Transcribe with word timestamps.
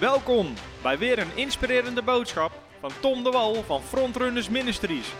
Welkom 0.00 0.54
bij 0.82 0.98
weer 0.98 1.18
een 1.18 1.36
inspirerende 1.36 2.02
boodschap 2.02 2.52
van 2.80 2.90
Tom 3.00 3.24
de 3.24 3.30
Wal 3.30 3.54
van 3.54 3.80
Frontrunners 3.80 4.48
Ministries. 4.48 5.14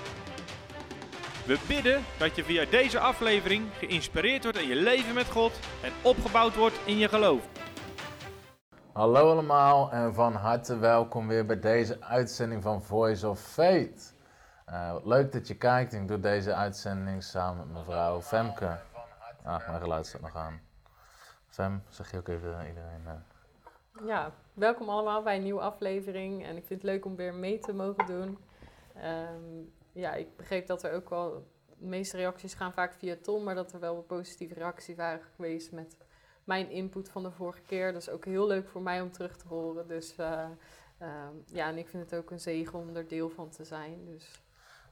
We 1.47 1.65
bidden 1.69 2.05
dat 2.19 2.37
je 2.37 2.45
via 2.45 2.65
deze 2.65 2.99
aflevering 2.99 3.67
geïnspireerd 3.73 4.43
wordt 4.43 4.59
in 4.59 4.69
je 4.69 4.75
leven 4.75 5.15
met 5.15 5.31
God 5.31 5.59
en 5.83 5.93
opgebouwd 6.03 6.57
wordt 6.57 6.81
in 6.85 6.99
je 6.99 7.09
geloof. 7.09 7.49
Hallo 8.93 9.31
allemaal 9.31 9.91
en 9.91 10.15
van 10.15 10.35
harte 10.35 10.79
welkom 10.79 11.29
weer 11.29 11.47
bij 11.47 11.61
deze 11.61 12.01
uitzending 12.01 12.63
van 12.63 12.83
Voice 12.83 13.29
of 13.29 13.41
Faith. 13.41 14.15
Uh, 14.69 14.95
leuk 15.05 15.33
dat 15.33 15.49
je 15.49 15.55
kijkt. 15.55 15.93
Ik 15.93 16.09
doe 16.09 16.21
deze 16.21 16.55
uitzending 16.55 17.23
samen 17.23 17.67
met 17.67 17.77
mevrouw 17.77 18.21
Femke. 18.21 18.79
Ah, 19.45 19.69
mijn 19.69 19.81
geluid 19.81 20.07
staat 20.07 20.21
nog 20.21 20.37
aan. 20.37 20.61
Fem, 21.47 21.83
zeg 21.89 22.11
je 22.11 22.17
ook 22.17 22.29
even 22.29 22.67
iedereen. 22.67 23.03
Uh... 23.07 24.07
Ja, 24.07 24.31
welkom 24.59 24.89
allemaal 24.89 25.23
bij 25.23 25.37
een 25.37 25.43
nieuwe 25.43 25.61
aflevering. 25.61 26.47
En 26.47 26.57
ik 26.57 26.67
vind 26.67 26.83
het 26.83 26.91
leuk 26.91 27.05
om 27.05 27.17
weer 27.17 27.35
mee 27.35 27.59
te 27.59 27.73
mogen 27.73 28.07
doen. 28.07 28.39
Um, 28.97 29.73
ja, 29.93 30.15
ik 30.15 30.37
begreep 30.37 30.67
dat 30.67 30.83
er 30.83 30.93
ook 30.93 31.11
wel... 31.11 31.47
De 31.79 31.87
meeste 31.87 32.17
reacties 32.17 32.55
gaan 32.55 32.73
vaak 32.73 32.95
via 32.95 33.17
Tom, 33.23 33.45
maar 33.45 33.55
dat 33.55 33.73
er 33.73 33.81
wel 33.81 34.03
positieve 34.03 34.55
reacties 34.55 34.97
waren 34.97 35.21
geweest 35.37 35.73
met 35.73 35.97
mijn 36.45 36.71
input 36.71 37.09
van 37.09 37.23
de 37.23 37.31
vorige 37.31 37.61
keer. 37.67 37.93
Dat 37.93 38.03
is 38.03 38.11
ook 38.11 38.25
heel 38.25 38.47
leuk 38.47 38.69
voor 38.69 38.83
mij 38.83 39.01
om 39.01 39.13
terug 39.13 39.37
te 39.37 39.49
horen. 39.49 39.89
Dus 39.89 40.15
uh, 40.21 40.45
uh, 41.03 41.09
ja, 41.47 41.69
en 41.69 41.79
ik 41.79 41.89
vind 41.89 42.11
het 42.11 42.21
ook 42.21 42.31
een 42.31 42.41
zegen 42.41 42.79
om 42.79 42.97
er 42.97 43.09
deel 43.09 43.29
van 43.29 43.51
te 43.51 43.65
zijn. 43.65 44.05
Dus. 44.05 44.43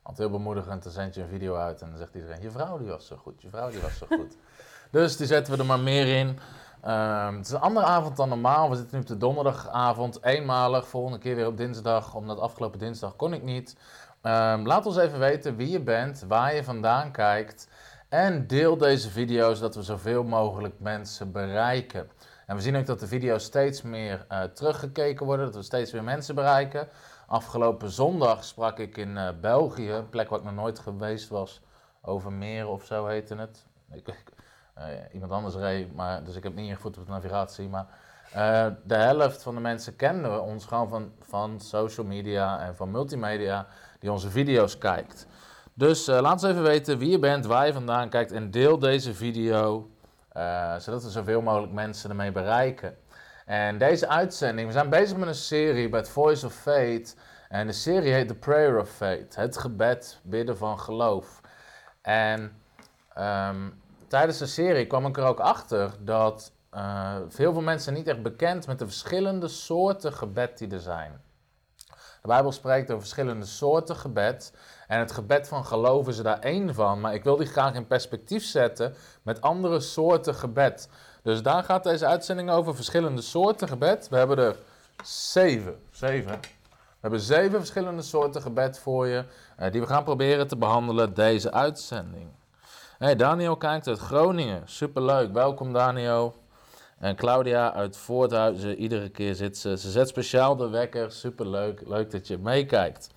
Altijd 0.03 0.29
heel 0.29 0.39
bemoedigend, 0.39 0.83
dan 0.83 0.93
zend 0.93 1.15
je 1.15 1.21
een 1.21 1.29
video 1.29 1.55
uit 1.55 1.81
en 1.81 1.89
dan 1.89 1.99
zegt 1.99 2.15
iedereen, 2.15 2.43
je 2.43 2.51
vrouw 2.51 2.79
die 2.79 2.89
was 2.89 3.07
zo 3.07 3.17
goed, 3.17 3.43
je 3.43 3.49
vrouw 3.49 3.71
die 3.71 3.81
was 3.81 3.99
zo 3.99 4.07
goed. 4.07 4.37
dus 4.91 5.17
die 5.17 5.27
zetten 5.27 5.53
we 5.53 5.59
er 5.59 5.67
maar 5.67 5.81
meer 5.81 6.19
in. 6.19 6.39
Um, 6.87 7.37
het 7.37 7.47
is 7.47 7.53
een 7.53 7.61
andere 7.61 7.87
avond 7.87 8.17
dan 8.17 8.29
normaal. 8.29 8.71
We 8.71 8.77
zitten 8.77 8.95
nu 8.97 9.03
op 9.03 9.09
de 9.09 9.17
donderdagavond, 9.17 10.23
eenmalig. 10.23 10.89
Volgende 10.89 11.19
keer 11.19 11.37
weer 11.37 11.47
op 11.47 11.57
dinsdag, 11.57 12.15
omdat 12.15 12.41
afgelopen 12.41 12.79
dinsdag 12.79 13.17
kon 13.17 13.33
ik 13.33 13.43
niet. 13.43 13.77
Um, 14.23 14.67
laat 14.67 14.87
ons 14.87 14.97
even 14.97 15.19
weten 15.19 15.57
wie 15.57 15.71
je 15.71 15.81
bent, 15.81 16.25
waar 16.29 16.55
je 16.55 16.65
vandaan 16.65 17.13
kijkt. 17.13 17.69
En 18.09 18.47
deel 18.47 18.77
deze 18.77 19.11
video's, 19.11 19.57
zodat 19.57 19.75
we 19.75 19.83
zoveel 19.83 20.25
mogelijk 20.25 20.81
mensen 20.81 21.33
bereiken. 21.33 22.11
En 22.47 22.57
we 22.57 22.63
zien 22.63 22.77
ook 22.77 22.87
dat 22.87 23.01
de 23.01 23.07
video's 23.07 23.45
steeds 23.45 23.83
meer 23.83 24.27
uh, 24.31 24.43
teruggekeken 24.43 25.27
worden, 25.27 25.47
dat 25.47 25.55
we 25.55 25.63
steeds 25.63 25.93
meer 25.93 26.05
mensen 26.05 26.35
bereiken. 26.35 26.89
Afgelopen 27.27 27.91
zondag 27.91 28.45
sprak 28.45 28.79
ik 28.79 28.97
in 28.97 29.17
uh, 29.17 29.29
België, 29.41 29.91
een 29.91 30.09
plek 30.09 30.29
waar 30.29 30.39
ik 30.39 30.45
nog 30.45 30.55
nooit 30.55 30.79
geweest 30.79 31.29
was. 31.29 31.61
Over 32.03 32.33
meer 32.33 32.69
of 32.69 32.85
zo 32.85 33.07
heette 33.07 33.35
het. 33.35 33.67
Ik, 33.93 34.15
iemand 35.13 35.33
anders 35.33 35.55
reed, 35.55 35.95
maar, 35.95 36.25
dus 36.25 36.37
ik 36.37 36.43
heb 36.43 36.55
niet 36.55 36.69
ingevoerd 36.69 36.99
op 36.99 37.07
de 37.07 37.13
navigatie. 37.13 37.69
Maar 37.69 37.87
uh, 38.37 38.67
de 38.85 38.95
helft 38.95 39.43
van 39.43 39.55
de 39.55 39.61
mensen 39.61 39.97
kenden 39.97 40.43
ons 40.43 40.67
gewoon 40.67 40.89
van, 40.89 41.13
van 41.21 41.61
social 41.61 42.07
media 42.07 42.61
en 42.61 42.77
van 42.77 42.91
multimedia 42.91 43.67
die 43.99 44.13
onze 44.13 44.31
video's 44.31 44.79
kijkt. 44.79 45.27
Dus 45.75 46.09
uh, 46.09 46.21
laat 46.21 46.33
ons 46.33 46.43
even 46.43 46.63
weten 46.63 46.99
wie 46.99 47.11
je 47.11 47.19
bent, 47.19 47.47
waar 47.47 47.67
je 47.67 47.73
vandaan 47.73 48.09
kijkt 48.09 48.33
en 48.33 48.51
deel 48.51 48.79
deze 48.79 49.15
video, 49.15 49.91
zodat 50.79 51.03
we 51.03 51.11
zoveel 51.11 51.43
mogelijk 51.43 51.73
mensen 51.73 52.11
ermee 52.11 52.33
bereiken. 52.33 52.97
En 53.47 53.79
deze 53.79 54.09
uitzending, 54.09 54.67
we 54.67 54.73
zijn 54.73 54.91
bezig 54.91 55.17
met 55.17 55.29
een 55.29 55.35
serie 55.35 55.89
bij 55.89 56.05
Voice 56.05 56.47
of 56.47 56.55
Faith. 56.55 57.17
En 57.49 57.67
de 57.67 57.73
serie 57.73 58.13
heet 58.13 58.29
The 58.29 58.35
Prayer 58.35 58.81
of 58.81 58.89
Faith, 58.89 59.37
het 59.37 59.59
gebed, 59.59 60.21
bidden 60.23 60.57
van 60.57 60.79
geloof. 60.79 61.41
En 62.03 62.61
um, 63.19 63.83
tijdens 64.09 64.39
de 64.39 64.47
serie 64.47 64.87
kwam 64.87 65.07
ik 65.07 65.17
er 65.17 65.25
ook 65.25 65.41
achter 65.41 65.91
dat 66.01 66.53
uh, 66.75 67.17
veel 67.29 67.53
van 67.53 67.65
mensen 67.65 67.95
niet 67.95 68.09
echt 68.09 68.23
bekend 68.23 68.67
met 68.67 68.79
de 68.79 68.87
verschillende 68.87 69.49
soorten 69.49 70.13
gebed 70.13 70.59
die 70.59 70.71
er 70.71 70.81
zijn. 70.81 71.21
De 72.27 72.33
Bijbel 72.33 72.53
spreekt 72.53 72.91
over 72.91 73.01
verschillende 73.01 73.47
soorten 73.47 73.97
gebed. 73.97 74.53
En 74.87 74.99
het 74.99 75.13
gebed 75.13 75.49
van 75.49 75.65
geloof 75.65 76.09
is 76.09 76.19
er 76.19 76.25
daar 76.25 76.41
één 76.41 76.75
van. 76.75 77.01
Maar 77.01 77.15
ik 77.15 77.25
wil 77.25 77.37
die 77.37 77.47
graag 77.47 77.75
in 77.75 77.87
perspectief 77.87 78.45
zetten 78.45 78.95
met 79.23 79.41
andere 79.41 79.81
soorten 79.81 80.35
gebed. 80.35 80.89
Dus 81.23 81.43
daar 81.43 81.63
gaat 81.63 81.85
deze 81.85 82.07
uitzending 82.07 82.51
over. 82.51 82.75
Verschillende 82.75 83.23
soorten 83.23 83.69
gebed. 83.69 84.09
We 84.09 84.17
hebben 84.17 84.39
er 84.39 84.57
zeven. 85.05 85.79
Zeven. 85.91 86.41
We 86.71 87.01
hebben 87.01 87.21
zeven 87.21 87.59
verschillende 87.59 88.03
soorten 88.03 88.43
gebed 88.43 88.79
voor 88.79 89.07
je. 89.07 89.25
Uh, 89.61 89.71
die 89.71 89.81
we 89.81 89.87
gaan 89.87 90.05
proberen 90.05 90.49
te 90.49 90.57
behandelen 90.57 91.15
deze 91.15 91.53
uitzending. 91.53 92.29
Hey, 92.99 93.17
Daniel 93.17 93.57
kijkt 93.57 93.87
uit 93.89 93.99
Groningen. 93.99 94.63
Superleuk. 94.65 95.33
Welkom 95.33 95.73
Daniel. 95.73 96.37
En 96.99 97.17
Claudia 97.17 97.73
uit 97.73 97.97
Voorthuizen, 97.97 98.77
iedere 98.77 99.09
keer 99.09 99.35
zit 99.35 99.59
ze. 99.59 99.79
Ze 99.79 99.91
zet 99.91 100.09
speciaal 100.09 100.57
de 100.57 100.69
wekker. 100.69 101.13
Superleuk. 101.13 101.83
Leuk 101.87 102.11
dat 102.11 102.27
je 102.27 102.39
meekijkt. 102.39 103.11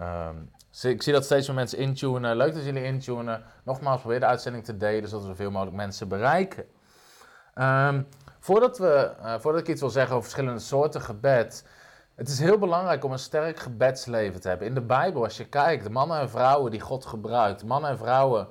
Um, 0.00 0.50
ik 0.82 1.02
zie 1.02 1.12
dat 1.12 1.24
steeds 1.24 1.46
meer 1.46 1.56
mensen 1.56 1.78
intunen. 1.78 2.36
Leuk 2.36 2.54
dat 2.54 2.64
jullie 2.64 2.84
intunen. 2.84 3.42
Nogmaals, 3.64 4.00
probeer 4.00 4.20
de 4.20 4.26
uitzending 4.26 4.64
te 4.64 4.76
delen, 4.76 5.08
zodat 5.08 5.26
we 5.26 5.30
zoveel 5.30 5.50
mogelijk 5.50 5.76
mensen 5.76 6.08
bereiken. 6.08 6.64
Um, 7.54 8.08
voordat, 8.40 8.78
we, 8.78 9.10
uh, 9.20 9.34
voordat 9.38 9.60
ik 9.60 9.68
iets 9.68 9.80
wil 9.80 9.90
zeggen 9.90 10.16
over 10.16 10.30
verschillende 10.30 10.60
soorten 10.60 11.00
gebed. 11.00 11.64
Het 12.14 12.28
is 12.28 12.38
heel 12.38 12.58
belangrijk 12.58 13.04
om 13.04 13.12
een 13.12 13.18
sterk 13.18 13.58
gebedsleven 13.58 14.40
te 14.40 14.48
hebben. 14.48 14.66
In 14.66 14.74
de 14.74 14.80
Bijbel, 14.80 15.24
als 15.24 15.36
je 15.36 15.48
kijkt, 15.48 15.84
de 15.84 15.90
mannen 15.90 16.20
en 16.20 16.30
vrouwen 16.30 16.70
die 16.70 16.80
God 16.80 17.06
gebruikt, 17.06 17.64
mannen 17.64 17.90
en 17.90 17.98
vrouwen 17.98 18.48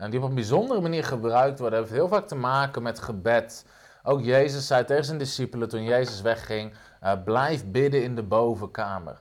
en 0.00 0.10
die 0.10 0.20
op 0.20 0.28
een 0.28 0.34
bijzondere 0.34 0.80
manier 0.80 1.04
gebruikt 1.04 1.58
worden, 1.58 1.78
heeft 1.78 1.90
heel 1.90 2.08
vaak 2.08 2.26
te 2.26 2.34
maken 2.34 2.82
met 2.82 3.00
gebed. 3.00 3.64
Ook 4.02 4.22
Jezus 4.22 4.66
zei 4.66 4.84
tegen 4.84 5.04
zijn 5.04 5.18
discipelen 5.18 5.68
toen 5.68 5.84
Jezus 5.84 6.20
wegging, 6.20 6.72
uh, 7.02 7.12
blijf 7.24 7.66
bidden 7.66 8.02
in 8.02 8.14
de 8.14 8.22
bovenkamer. 8.22 9.20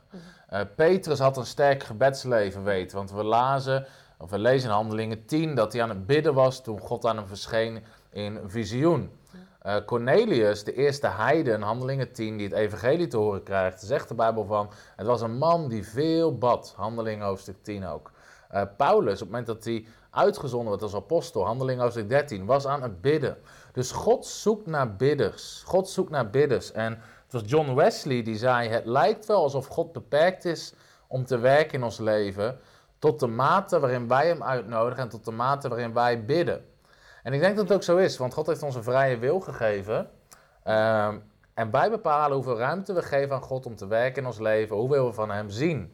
Uh, 0.53 0.59
Petrus 0.75 1.19
had 1.19 1.37
een 1.37 1.45
sterk 1.45 1.83
gebedsleven 1.83 2.63
weten, 2.63 2.97
want 2.97 3.11
we 3.11 3.23
lazen, 3.23 3.85
of 4.17 4.29
we 4.29 4.39
lezen 4.39 4.69
in 4.69 4.75
Handelingen 4.75 5.25
10 5.25 5.55
dat 5.55 5.73
hij 5.73 5.81
aan 5.81 5.89
het 5.89 6.05
bidden 6.05 6.33
was 6.33 6.63
toen 6.63 6.79
God 6.79 7.05
aan 7.05 7.17
hem 7.17 7.27
verscheen 7.27 7.83
in 8.09 8.39
visioen. 8.45 9.11
Uh, 9.65 9.75
Cornelius, 9.85 10.63
de 10.63 10.73
eerste 10.73 11.07
heide 11.07 11.51
in 11.51 11.61
Handelingen 11.61 12.11
10, 12.11 12.37
die 12.37 12.47
het 12.47 12.55
evangelie 12.55 13.07
te 13.07 13.17
horen 13.17 13.43
krijgt, 13.43 13.81
zegt 13.81 14.07
de 14.07 14.15
Bijbel 14.15 14.45
van, 14.45 14.69
het 14.95 15.07
was 15.07 15.21
een 15.21 15.37
man 15.37 15.67
die 15.67 15.87
veel 15.87 16.37
bad, 16.37 16.73
Handelingen 16.75 17.25
hoofdstuk 17.25 17.63
10 17.63 17.87
ook. 17.87 18.11
Uh, 18.53 18.61
Paulus, 18.77 19.13
op 19.13 19.19
het 19.19 19.29
moment 19.29 19.47
dat 19.47 19.63
hij 19.63 19.85
uitgezonden 20.09 20.69
werd 20.69 20.81
als 20.81 20.95
apostel, 20.95 21.45
Handelingen 21.45 21.81
hoofdstuk 21.81 22.09
13, 22.09 22.45
was 22.45 22.67
aan 22.67 22.81
het 22.81 23.01
bidden. 23.01 23.37
Dus 23.71 23.91
God 23.91 24.25
zoekt 24.25 24.65
naar 24.65 24.95
bidders. 24.95 25.63
God 25.65 25.89
zoekt 25.89 26.09
naar 26.09 26.29
bidders. 26.29 26.71
En 26.71 26.91
het 27.23 27.33
was 27.33 27.41
John 27.45 27.73
Wesley 27.73 28.23
die 28.23 28.37
zei: 28.37 28.69
Het 28.69 28.85
lijkt 28.85 29.25
wel 29.25 29.41
alsof 29.41 29.67
God 29.67 29.91
beperkt 29.91 30.45
is 30.45 30.73
om 31.07 31.25
te 31.25 31.37
werken 31.37 31.73
in 31.73 31.83
ons 31.83 31.97
leven. 31.97 32.59
Tot 32.99 33.19
de 33.19 33.27
mate 33.27 33.79
waarin 33.79 34.07
wij 34.07 34.27
hem 34.27 34.43
uitnodigen 34.43 35.03
en 35.03 35.09
tot 35.09 35.25
de 35.25 35.31
mate 35.31 35.69
waarin 35.69 35.93
wij 35.93 36.25
bidden. 36.25 36.65
En 37.23 37.33
ik 37.33 37.39
denk 37.39 37.55
dat 37.55 37.67
het 37.67 37.73
ook 37.73 37.83
zo 37.83 37.97
is, 37.97 38.17
want 38.17 38.33
God 38.33 38.47
heeft 38.47 38.63
ons 38.63 38.75
een 38.75 38.83
vrije 38.83 39.17
wil 39.17 39.39
gegeven. 39.39 40.09
Um, 40.67 41.23
en 41.53 41.71
wij 41.71 41.89
bepalen 41.89 42.35
hoeveel 42.35 42.57
ruimte 42.57 42.93
we 42.93 43.01
geven 43.01 43.35
aan 43.35 43.41
God 43.41 43.65
om 43.65 43.75
te 43.75 43.87
werken 43.87 44.21
in 44.21 44.27
ons 44.27 44.39
leven, 44.39 44.75
hoeveel 44.75 45.05
we 45.05 45.13
van 45.13 45.31
Hem 45.31 45.49
zien. 45.49 45.93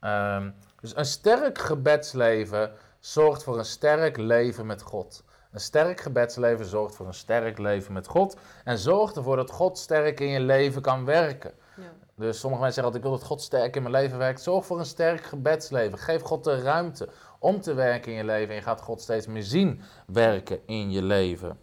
Um, 0.00 0.54
dus 0.80 0.96
een 0.96 1.04
sterk 1.04 1.58
gebedsleven 1.58 2.72
zorgt 3.00 3.42
voor 3.42 3.58
een 3.58 3.64
sterk 3.64 4.16
leven 4.16 4.66
met 4.66 4.82
God. 4.82 5.24
Een 5.52 5.60
sterk 5.60 6.00
gebedsleven 6.00 6.66
zorgt 6.66 6.94
voor 6.94 7.06
een 7.06 7.14
sterk 7.14 7.58
leven 7.58 7.92
met 7.92 8.06
God. 8.06 8.36
En 8.64 8.78
zorgt 8.78 9.16
ervoor 9.16 9.36
dat 9.36 9.50
God 9.50 9.78
sterk 9.78 10.20
in 10.20 10.28
je 10.28 10.40
leven 10.40 10.82
kan 10.82 11.04
werken. 11.04 11.52
Ja. 11.76 11.92
Dus 12.14 12.38
sommige 12.38 12.62
mensen 12.62 12.82
zeggen 12.82 12.84
altijd, 12.84 13.04
ik 13.04 13.08
wil 13.08 13.18
dat 13.18 13.28
God 13.28 13.40
sterk 13.40 13.76
in 13.76 13.82
mijn 13.82 13.94
leven 13.94 14.18
werkt. 14.18 14.40
Zorg 14.40 14.66
voor 14.66 14.78
een 14.78 14.86
sterk 14.86 15.22
gebedsleven. 15.22 15.98
Geef 15.98 16.22
God 16.22 16.44
de 16.44 16.62
ruimte 16.62 17.08
om 17.38 17.60
te 17.60 17.74
werken 17.74 18.12
in 18.12 18.18
je 18.18 18.24
leven. 18.24 18.48
En 18.48 18.54
je 18.54 18.62
gaat 18.62 18.80
God 18.80 19.00
steeds 19.00 19.26
meer 19.26 19.42
zien 19.42 19.82
werken 20.06 20.60
in 20.66 20.90
je 20.90 21.02
leven. 21.02 21.58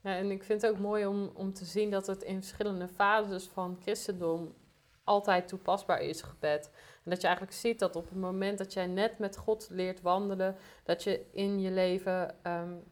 Ja, 0.00 0.16
en 0.16 0.30
ik 0.30 0.44
vind 0.44 0.62
het 0.62 0.70
ook 0.70 0.78
mooi 0.78 1.06
om, 1.06 1.30
om 1.34 1.52
te 1.52 1.64
zien 1.64 1.90
dat 1.90 2.06
het 2.06 2.22
in 2.22 2.36
verschillende 2.36 2.88
fases 2.88 3.48
van 3.52 3.78
christendom 3.80 4.54
altijd 5.04 5.48
toepasbaar 5.48 6.00
is, 6.00 6.22
gebed. 6.22 6.70
En 7.06 7.12
dat 7.12 7.20
je 7.20 7.26
eigenlijk 7.26 7.56
ziet 7.56 7.78
dat 7.78 7.96
op 7.96 8.08
het 8.08 8.18
moment 8.18 8.58
dat 8.58 8.72
jij 8.72 8.86
net 8.86 9.18
met 9.18 9.36
God 9.36 9.66
leert 9.70 10.00
wandelen, 10.00 10.56
dat 10.84 11.02
je 11.02 11.26
in 11.32 11.60
je 11.60 11.70
leven 11.70 12.36
um, 12.46 12.84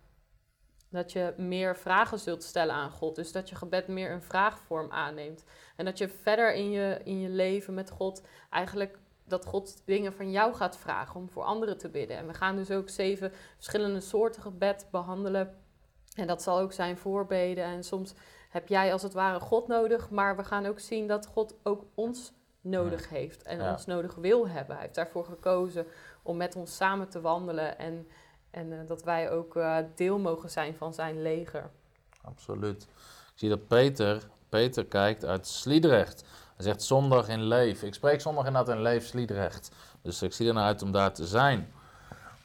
dat 0.95 1.13
je 1.13 1.35
meer 1.37 1.77
vragen 1.77 2.19
zult 2.19 2.43
stellen 2.43 2.75
aan 2.75 2.91
God. 2.91 3.15
Dus 3.15 3.33
dat 3.33 3.49
je 3.49 3.55
gebed 3.55 3.89
meer 3.89 4.11
een 4.11 4.23
vraagvorm 4.23 4.91
aanneemt. 4.91 5.45
En 5.77 5.85
dat 5.85 5.99
je 5.99 6.09
verder 6.09 6.55
in 6.55 6.71
je, 6.71 7.01
in 7.05 7.21
je 7.21 7.29
leven 7.29 7.75
met 7.75 7.91
God 7.91 8.23
eigenlijk 8.51 8.99
dat 9.25 9.45
God 9.45 9.83
dingen 9.85 10.13
van 10.13 10.31
jou 10.31 10.55
gaat 10.55 10.77
vragen 10.77 11.21
om 11.21 11.31
voor 11.31 11.43
anderen 11.43 11.79
te 11.79 11.89
bidden. 11.89 12.17
En 12.17 12.27
we 12.27 12.35
gaan 12.35 12.57
dus 12.57 12.71
ook 12.71 12.89
zeven 12.89 13.33
verschillende 13.55 14.01
soorten 14.01 14.43
gebed 14.43 14.89
behandelen. 14.91 15.59
En 16.17 16.27
dat 16.27 16.43
zal 16.43 16.59
ook 16.59 16.73
zijn 16.73 16.97
voorbeden. 16.99 17.65
En 17.65 17.85
soms 17.85 18.15
heb 18.51 18.69
jij 18.69 18.93
als 18.93 19.03
het 19.03 19.13
ware 19.13 19.41
God 19.41 19.67
nodig, 19.67 20.11
maar 20.11 20.37
we 20.37 20.45
gaan 20.45 20.67
ook 20.67 20.81
zien 20.81 21.07
dat 21.07 21.27
God 21.27 21.55
ook 21.63 21.85
ons 21.95 22.33
nodig 22.65 23.09
heeft 23.09 23.43
en 23.43 23.59
ja. 23.59 23.73
ons 23.73 23.87
nodig 23.87 24.15
wil 24.15 24.49
hebben. 24.49 24.75
Hij 24.75 24.85
heeft 24.85 24.95
daarvoor 24.95 25.25
gekozen 25.25 25.87
om 26.23 26.37
met 26.37 26.57
ons 26.57 26.77
samen 26.77 27.09
te 27.09 27.21
wandelen 27.21 27.79
en, 27.79 28.09
en 28.51 28.73
uh, 28.73 28.79
dat 28.87 29.03
wij 29.03 29.31
ook 29.31 29.57
uh, 29.57 29.77
deel 29.95 30.19
mogen 30.19 30.51
zijn 30.51 30.75
van 30.75 30.95
zijn 30.95 31.23
leger. 31.23 31.71
Absoluut. 32.23 32.83
Ik 32.83 33.41
zie 33.41 33.49
dat 33.49 33.67
Peter, 33.67 34.23
Peter 34.49 34.87
kijkt 34.87 35.25
uit 35.25 35.47
Sliedrecht. 35.47 36.25
Hij 36.57 36.65
zegt 36.65 36.83
zondag 36.83 37.29
in 37.29 37.43
Leef. 37.43 37.83
Ik 37.83 37.95
spreek 37.95 38.21
zondag 38.21 38.47
inderdaad 38.47 38.75
in 38.77 38.83
Leef 38.83 39.07
Sliedrecht. 39.07 39.71
Dus 40.03 40.23
ik 40.23 40.33
zie 40.33 40.49
er 40.49 40.55
naar 40.55 40.65
uit 40.65 40.83
om 40.83 40.93
daar 40.93 41.13
te 41.13 41.27
zijn. 41.27 41.73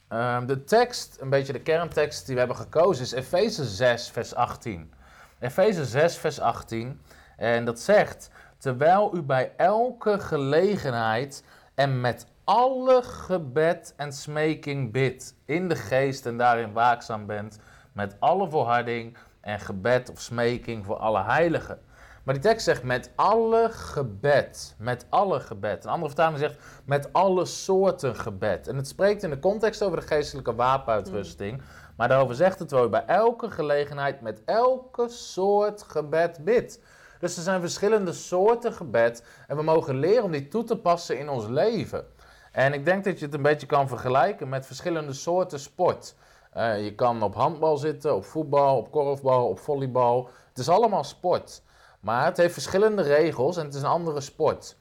Ehm, 0.07 0.45
de 0.45 0.63
tekst, 0.63 1.17
een 1.19 1.29
beetje 1.29 1.53
de 1.53 1.61
kerntekst 1.61 2.25
die 2.25 2.33
we 2.33 2.39
hebben 2.39 2.57
gekozen, 2.57 3.03
is 3.03 3.11
Efeze 3.11 3.65
6, 3.65 4.09
vers 4.09 4.35
18. 4.35 4.93
Efeze 5.39 5.85
6, 5.85 6.17
vers 6.17 6.39
18. 6.39 7.01
En 7.37 7.65
dat 7.65 7.79
zegt: 7.79 8.29
Terwijl 8.59 9.15
u 9.15 9.21
bij 9.21 9.51
elke 9.57 10.19
gelegenheid 10.19 11.43
en 11.75 12.01
met 12.01 12.27
alle 12.43 13.01
gebed 13.01 13.93
en 13.97 14.13
smeking 14.13 14.91
bidt, 14.91 15.35
in 15.45 15.67
de 15.67 15.75
geest 15.75 16.25
en 16.25 16.37
daarin 16.37 16.73
waakzaam 16.73 17.25
bent, 17.25 17.59
met 17.93 18.15
alle 18.19 18.49
volharding 18.49 19.17
en 19.41 19.59
gebed 19.59 20.11
of 20.11 20.19
smeking 20.19 20.85
voor 20.85 20.95
alle 20.95 21.23
heiligen. 21.23 21.79
Maar 22.23 22.33
die 22.33 22.43
tekst 22.43 22.65
zegt 22.65 22.83
met 22.83 23.11
alle 23.15 23.69
gebed. 23.71 24.75
Met 24.77 25.05
alle 25.09 25.39
gebed. 25.39 25.83
Een 25.83 25.89
andere 25.89 26.07
vertaling 26.07 26.39
zegt 26.39 26.57
met 26.85 27.13
alle 27.13 27.45
soorten 27.45 28.15
gebed. 28.15 28.67
En 28.67 28.75
het 28.75 28.87
spreekt 28.87 29.23
in 29.23 29.29
de 29.29 29.39
context 29.39 29.83
over 29.83 29.99
de 29.99 30.07
geestelijke 30.07 30.55
wapenuitrusting. 30.55 31.61
Maar 31.97 32.07
daarover 32.07 32.35
zegt 32.35 32.59
het 32.59 32.71
wel 32.71 32.89
bij 32.89 33.05
elke 33.05 33.51
gelegenheid 33.51 34.21
met 34.21 34.41
elke 34.45 35.09
soort 35.09 35.83
gebed 35.87 36.43
bid. 36.43 36.81
Dus 37.19 37.37
er 37.37 37.43
zijn 37.43 37.61
verschillende 37.61 38.13
soorten 38.13 38.73
gebed. 38.73 39.23
En 39.47 39.55
we 39.55 39.63
mogen 39.63 39.95
leren 39.95 40.23
om 40.23 40.31
die 40.31 40.47
toe 40.47 40.63
te 40.63 40.77
passen 40.77 41.19
in 41.19 41.29
ons 41.29 41.47
leven. 41.47 42.05
En 42.51 42.73
ik 42.73 42.85
denk 42.85 43.03
dat 43.03 43.19
je 43.19 43.25
het 43.25 43.33
een 43.33 43.41
beetje 43.41 43.67
kan 43.67 43.87
vergelijken 43.87 44.49
met 44.49 44.65
verschillende 44.65 45.13
soorten 45.13 45.59
sport. 45.59 46.15
Uh, 46.57 46.83
je 46.83 46.95
kan 46.95 47.21
op 47.21 47.35
handbal 47.35 47.77
zitten, 47.77 48.15
op 48.15 48.25
voetbal, 48.25 48.77
op 48.77 48.91
korfbal, 48.91 49.47
op 49.47 49.59
volleybal. 49.59 50.29
Het 50.49 50.57
is 50.57 50.69
allemaal 50.69 51.03
sport. 51.03 51.61
Maar 51.99 52.25
het 52.25 52.37
heeft 52.37 52.53
verschillende 52.53 53.01
regels 53.01 53.57
en 53.57 53.65
het 53.65 53.73
is 53.73 53.81
een 53.81 53.87
andere 53.87 54.21
sport. 54.21 54.77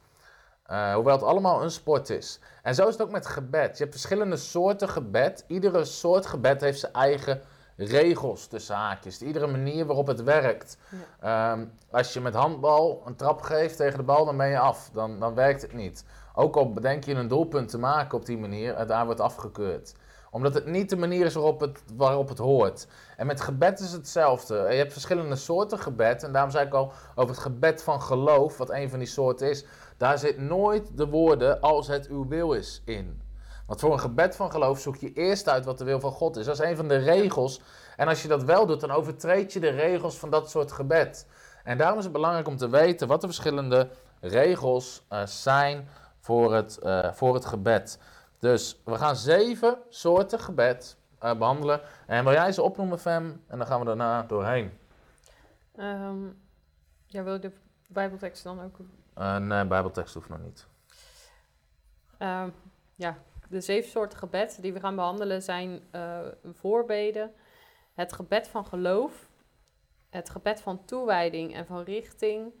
Uh, 0.71 0.93
hoewel 0.93 1.13
het 1.13 1.23
allemaal 1.23 1.63
een 1.63 1.71
sport 1.71 2.09
is. 2.09 2.39
En 2.63 2.75
zo 2.75 2.87
is 2.87 2.93
het 2.93 3.01
ook 3.01 3.11
met 3.11 3.25
gebed. 3.25 3.77
Je 3.77 3.83
hebt 3.83 3.95
verschillende 3.95 4.37
soorten 4.37 4.89
gebed. 4.89 5.43
Iedere 5.47 5.85
soort 5.85 6.25
gebed 6.25 6.61
heeft 6.61 6.79
zijn 6.79 6.93
eigen 6.93 7.41
regels 7.81 8.47
tussen 8.47 8.75
haakjes. 8.75 9.21
Iedere 9.21 9.47
manier 9.47 9.85
waarop 9.85 10.07
het 10.07 10.23
werkt. 10.23 10.77
Ja. 11.21 11.51
Um, 11.51 11.71
als 11.91 12.13
je 12.13 12.21
met 12.21 12.33
handbal 12.33 13.01
een 13.05 13.15
trap 13.15 13.41
geeft 13.41 13.77
tegen 13.77 13.97
de 13.97 14.03
bal, 14.03 14.25
dan 14.25 14.37
ben 14.37 14.49
je 14.49 14.59
af. 14.59 14.89
Dan, 14.93 15.19
dan 15.19 15.33
werkt 15.33 15.61
het 15.61 15.73
niet. 15.73 16.05
Ook 16.35 16.55
al 16.55 16.73
bedenk 16.73 17.03
je 17.03 17.13
een 17.13 17.27
doelpunt 17.27 17.69
te 17.69 17.77
maken 17.77 18.17
op 18.17 18.25
die 18.25 18.37
manier, 18.37 18.87
daar 18.87 19.05
wordt 19.05 19.21
afgekeurd 19.21 19.93
omdat 20.31 20.53
het 20.53 20.65
niet 20.65 20.89
de 20.89 20.97
manier 20.97 21.25
is 21.25 21.33
waarop 21.33 21.59
het, 21.59 21.83
waarop 21.95 22.29
het 22.29 22.37
hoort. 22.37 22.87
En 23.17 23.27
met 23.27 23.41
gebed 23.41 23.79
is 23.79 23.91
hetzelfde. 23.91 24.55
Je 24.55 24.77
hebt 24.77 24.91
verschillende 24.91 25.35
soorten 25.35 25.79
gebed. 25.79 26.23
En 26.23 26.31
daarom 26.31 26.51
zei 26.51 26.65
ik 26.65 26.73
al 26.73 26.91
over 27.15 27.35
het 27.35 27.43
gebed 27.43 27.83
van 27.83 28.01
geloof, 28.01 28.57
wat 28.57 28.69
een 28.69 28.89
van 28.89 28.99
die 28.99 29.07
soorten 29.07 29.49
is. 29.49 29.65
Daar 29.97 30.17
zit 30.17 30.37
nooit 30.37 30.97
de 30.97 31.07
woorden 31.07 31.61
als 31.61 31.87
het 31.87 32.07
uw 32.07 32.27
wil 32.27 32.53
is 32.53 32.81
in. 32.85 33.21
Want 33.69 33.81
voor 33.81 33.93
een 33.93 33.99
gebed 33.99 34.35
van 34.35 34.51
geloof 34.51 34.79
zoek 34.79 34.95
je 34.95 35.13
eerst 35.13 35.49
uit 35.49 35.65
wat 35.65 35.77
de 35.77 35.83
wil 35.83 35.99
van 35.99 36.11
God 36.11 36.37
is. 36.37 36.45
Dat 36.45 36.59
is 36.59 36.65
een 36.65 36.75
van 36.75 36.87
de 36.87 36.97
regels. 36.97 37.61
En 37.95 38.07
als 38.07 38.21
je 38.21 38.27
dat 38.27 38.43
wel 38.43 38.65
doet, 38.65 38.79
dan 38.79 38.91
overtreed 38.91 39.53
je 39.53 39.59
de 39.59 39.69
regels 39.69 40.17
van 40.17 40.29
dat 40.29 40.49
soort 40.49 40.71
gebed. 40.71 41.27
En 41.63 41.77
daarom 41.77 41.97
is 41.97 42.03
het 42.03 42.13
belangrijk 42.13 42.47
om 42.47 42.57
te 42.57 42.69
weten 42.69 43.07
wat 43.07 43.21
de 43.21 43.27
verschillende 43.27 43.89
regels 44.19 45.03
uh, 45.11 45.25
zijn 45.25 45.87
voor 46.19 46.53
het, 46.53 46.79
uh, 46.83 47.13
voor 47.13 47.33
het 47.33 47.45
gebed. 47.45 47.99
Dus 48.39 48.81
we 48.85 48.95
gaan 48.95 49.15
zeven 49.15 49.77
soorten 49.89 50.39
gebed 50.39 50.97
uh, 51.23 51.37
behandelen. 51.37 51.81
En 52.07 52.23
wil 52.23 52.33
jij 52.33 52.51
ze 52.51 52.61
opnoemen, 52.61 52.99
Fem? 52.99 53.43
En 53.47 53.57
dan 53.57 53.67
gaan 53.67 53.79
we 53.79 53.85
daarna 53.85 54.23
doorheen. 54.23 54.77
Um, 55.79 56.41
ja, 57.05 57.23
wil 57.23 57.33
je 57.33 57.39
de 57.39 57.51
Bijbeltekst 57.87 58.43
dan 58.43 58.61
ook? 58.63 58.77
Nee, 59.39 59.65
Bijbeltekst 59.65 60.13
hoeft 60.13 60.29
nog 60.29 60.39
niet. 60.39 60.65
Um, 62.19 62.53
ja, 62.95 63.17
de 63.49 63.61
zeven 63.61 63.89
soorten 63.89 64.17
gebed 64.17 64.61
die 64.61 64.73
we 64.73 64.79
gaan 64.79 64.95
behandelen 64.95 65.41
zijn 65.41 65.81
uh, 65.95 66.19
voorbeden, 66.53 67.33
het 67.93 68.13
gebed 68.13 68.47
van 68.47 68.65
geloof, 68.65 69.29
het 70.09 70.29
gebed 70.29 70.61
van 70.61 70.85
toewijding 70.85 71.55
en 71.55 71.65
van 71.65 71.83
richting 71.83 72.53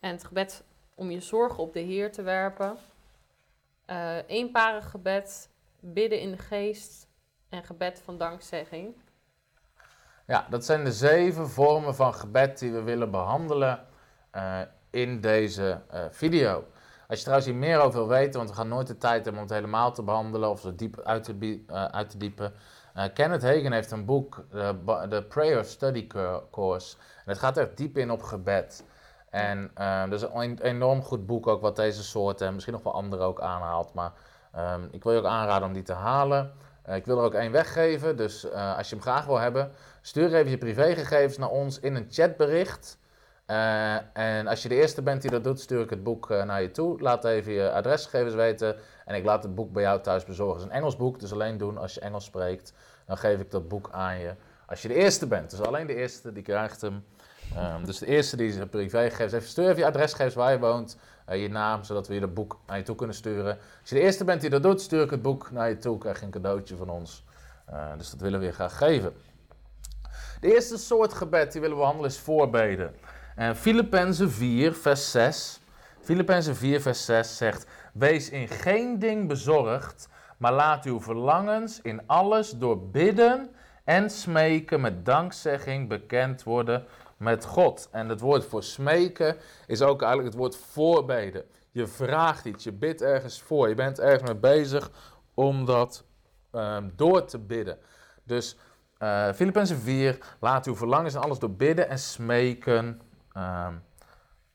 en 0.00 0.10
het 0.10 0.24
gebed 0.24 0.64
om 0.94 1.10
je 1.10 1.20
zorgen 1.20 1.62
op 1.62 1.72
de 1.72 1.80
Heer 1.80 2.12
te 2.12 2.22
werpen 2.22 2.76
uh, 3.86 4.16
eenparig 4.26 4.90
gebed, 4.90 5.48
bidden 5.80 6.20
in 6.20 6.30
de 6.30 6.38
geest 6.38 7.08
en 7.48 7.64
gebed 7.64 8.00
van 8.04 8.18
dankzegging. 8.18 8.94
Ja, 10.26 10.46
dat 10.50 10.64
zijn 10.64 10.84
de 10.84 10.92
zeven 10.92 11.48
vormen 11.48 11.94
van 11.94 12.14
gebed 12.14 12.58
die 12.58 12.72
we 12.72 12.82
willen 12.82 13.10
behandelen 13.10 13.86
uh, 14.34 14.60
in 14.90 15.20
deze 15.20 15.82
video. 16.10 16.64
Als 17.10 17.18
je 17.18 17.24
trouwens 17.24 17.50
hier 17.50 17.60
meer 17.60 17.80
over 17.80 17.98
wil 17.98 18.08
weten, 18.08 18.38
want 18.38 18.50
we 18.50 18.56
gaan 18.56 18.68
nooit 18.68 18.86
de 18.86 18.96
tijd 18.96 19.24
hebben 19.24 19.42
om 19.42 19.48
het 19.48 19.56
helemaal 19.56 19.92
te 19.92 20.02
behandelen 20.02 20.50
of 20.50 20.60
zo 20.60 20.74
diep 20.74 21.00
uit 21.00 21.24
te, 21.24 21.60
uit 21.90 22.10
te 22.10 22.16
diepen. 22.16 22.52
Kenneth 23.14 23.42
Hagen 23.42 23.72
heeft 23.72 23.90
een 23.90 24.04
boek, 24.04 24.44
de 25.08 25.24
Prayer 25.28 25.64
Study 25.64 26.06
Course. 26.50 26.96
En 26.96 27.30
het 27.30 27.38
gaat 27.38 27.56
echt 27.56 27.76
diep 27.76 27.98
in 27.98 28.10
op 28.10 28.22
gebed. 28.22 28.84
En 29.30 29.70
uh, 29.78 30.02
dat 30.10 30.22
is 30.22 30.28
een 30.34 30.58
enorm 30.62 31.02
goed 31.02 31.26
boek 31.26 31.46
ook 31.46 31.60
wat 31.60 31.76
deze 31.76 32.02
soorten 32.02 32.46
en 32.46 32.52
misschien 32.52 32.74
nog 32.74 32.82
wel 32.82 32.94
andere 32.94 33.22
ook 33.22 33.40
aanhaalt. 33.40 33.94
Maar 33.94 34.12
um, 34.56 34.88
ik 34.90 35.02
wil 35.02 35.12
je 35.12 35.18
ook 35.18 35.24
aanraden 35.24 35.68
om 35.68 35.74
die 35.74 35.82
te 35.82 35.92
halen. 35.92 36.52
Uh, 36.88 36.96
ik 36.96 37.06
wil 37.06 37.18
er 37.18 37.24
ook 37.24 37.34
één 37.34 37.52
weggeven, 37.52 38.16
dus 38.16 38.44
uh, 38.44 38.76
als 38.76 38.88
je 38.88 38.94
hem 38.94 39.04
graag 39.04 39.26
wil 39.26 39.38
hebben, 39.38 39.72
stuur 40.00 40.34
even 40.34 40.50
je 40.50 40.58
privégegevens 40.58 41.38
naar 41.38 41.50
ons 41.50 41.80
in 41.80 41.94
een 41.94 42.06
chatbericht. 42.10 42.98
En 44.12 44.46
als 44.46 44.62
je 44.62 44.68
de 44.68 44.74
eerste 44.74 45.02
bent 45.02 45.22
die 45.22 45.30
dat 45.30 45.44
doet, 45.44 45.60
stuur 45.60 45.80
ik 45.80 45.90
het 45.90 46.02
boek 46.02 46.28
naar 46.28 46.62
je 46.62 46.70
toe. 46.70 47.00
Laat 47.00 47.24
even 47.24 47.52
je 47.52 47.70
adresgegevens 47.70 48.34
weten 48.34 48.76
en 49.04 49.14
ik 49.14 49.24
laat 49.24 49.42
het 49.42 49.54
boek 49.54 49.72
bij 49.72 49.82
jou 49.82 50.00
thuis 50.00 50.24
bezorgen. 50.24 50.54
Het 50.54 50.62
is 50.62 50.68
een 50.70 50.76
Engels 50.76 50.96
boek, 50.96 51.20
dus 51.20 51.32
alleen 51.32 51.58
doen 51.58 51.78
als 51.78 51.94
je 51.94 52.00
Engels 52.00 52.24
spreekt. 52.24 52.72
Dan 53.06 53.18
geef 53.18 53.40
ik 53.40 53.50
dat 53.50 53.68
boek 53.68 53.88
aan 53.92 54.18
je. 54.18 54.34
Als 54.66 54.82
je 54.82 54.88
de 54.88 54.94
eerste 54.94 55.26
bent, 55.26 55.50
dus 55.50 55.60
alleen 55.60 55.86
de 55.86 55.94
eerste, 55.94 56.32
die 56.32 56.42
krijgt 56.42 56.80
hem. 56.80 57.04
Um, 57.56 57.84
dus 57.84 57.98
de 57.98 58.06
eerste 58.06 58.36
die 58.36 58.52
zijn 58.52 58.68
privégegevens 58.68 59.32
heeft, 59.32 59.48
stuur 59.48 59.64
even 59.64 59.78
je 59.78 59.86
adresgegevens 59.86 60.34
waar 60.34 60.52
je 60.52 60.58
woont, 60.58 60.96
uh, 61.28 61.42
je 61.42 61.48
naam, 61.48 61.84
zodat 61.84 62.08
we 62.08 62.14
je 62.14 62.20
dat 62.20 62.34
boek 62.34 62.58
naar 62.66 62.76
je 62.76 62.82
toe 62.82 62.96
kunnen 62.96 63.16
sturen. 63.16 63.58
Als 63.80 63.88
je 63.90 63.94
de 63.94 64.00
eerste 64.00 64.24
bent 64.24 64.40
die 64.40 64.50
dat 64.50 64.62
doet, 64.62 64.80
stuur 64.80 65.02
ik 65.02 65.10
het 65.10 65.22
boek 65.22 65.50
naar 65.50 65.68
je 65.68 65.76
toe, 65.76 65.98
krijg 65.98 66.18
je 66.18 66.24
een 66.24 66.30
cadeautje 66.30 66.76
van 66.76 66.88
ons. 66.88 67.24
Dus 67.96 68.10
dat 68.10 68.20
willen 68.20 68.40
we 68.40 68.46
je 68.46 68.52
graag 68.52 68.76
geven. 68.76 69.12
De 70.40 70.54
eerste 70.54 70.78
soort 70.78 71.12
gebed 71.12 71.52
die 71.52 71.60
willen 71.60 71.76
we 71.76 71.82
behandelen 71.82 72.10
is 72.10 72.18
voorbeden. 72.18 72.94
En 73.40 73.56
Filippenzen 73.56 74.30
4, 74.30 74.74
vers 74.74 75.10
6. 75.10 75.60
Filippenzen 76.00 76.56
4, 76.56 76.80
vers 76.80 77.04
6 77.04 77.36
zegt: 77.36 77.66
Wees 77.92 78.30
in 78.30 78.48
geen 78.48 78.98
ding 78.98 79.28
bezorgd, 79.28 80.08
maar 80.38 80.52
laat 80.52 80.84
uw 80.84 81.00
verlangens 81.00 81.80
in 81.80 82.06
alles 82.06 82.50
door 82.50 82.88
bidden 82.88 83.50
en 83.84 84.10
smeken 84.10 84.80
met 84.80 85.04
dankzegging 85.04 85.88
bekend 85.88 86.42
worden 86.42 86.84
met 87.16 87.44
God. 87.44 87.88
En 87.92 88.08
het 88.08 88.20
woord 88.20 88.44
voor 88.44 88.62
smeken 88.62 89.36
is 89.66 89.82
ook 89.82 90.02
eigenlijk 90.02 90.32
het 90.32 90.40
woord 90.40 90.56
voorbeden. 90.56 91.44
Je 91.70 91.86
vraagt 91.86 92.44
iets, 92.44 92.64
je 92.64 92.72
bidt 92.72 93.02
ergens 93.02 93.42
voor, 93.42 93.68
je 93.68 93.74
bent 93.74 93.98
ergens 93.98 94.30
mee 94.30 94.40
bezig 94.40 94.90
om 95.34 95.64
dat 95.64 96.04
um, 96.52 96.92
door 96.96 97.24
te 97.24 97.38
bidden. 97.38 97.78
Dus 98.24 98.56
uh, 98.98 99.32
Filippenzen 99.32 99.78
4, 99.78 100.18
laat 100.40 100.66
uw 100.66 100.76
verlangens 100.76 101.14
en 101.14 101.20
alles 101.20 101.38
door 101.38 101.54
bidden 101.54 101.88
en 101.88 101.98
smeken 101.98 103.00
um, 103.36 103.82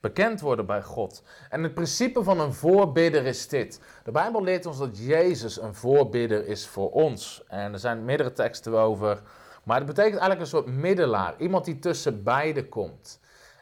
bekend 0.00 0.40
worden 0.40 0.66
bij 0.66 0.82
God. 0.82 1.22
En 1.48 1.62
het 1.62 1.74
principe 1.74 2.22
van 2.22 2.40
een 2.40 2.52
voorbidder 2.52 3.26
is 3.26 3.48
dit. 3.48 3.80
De 4.04 4.10
Bijbel 4.10 4.42
leert 4.42 4.66
ons 4.66 4.78
dat 4.78 4.98
Jezus 4.98 5.60
een 5.60 5.74
voorbidder 5.74 6.46
is 6.46 6.66
voor 6.66 6.90
ons. 6.90 7.44
En 7.48 7.72
er 7.72 7.78
zijn 7.78 8.04
meerdere 8.04 8.32
teksten 8.32 8.78
over 8.78 9.22
maar 9.66 9.76
het 9.76 9.86
betekent 9.86 10.20
eigenlijk 10.20 10.40
een 10.40 10.58
soort 10.58 10.66
middelaar. 10.66 11.34
Iemand 11.38 11.64
die 11.64 11.78
tussen 11.78 12.22
beiden 12.22 12.68
komt. 12.68 13.20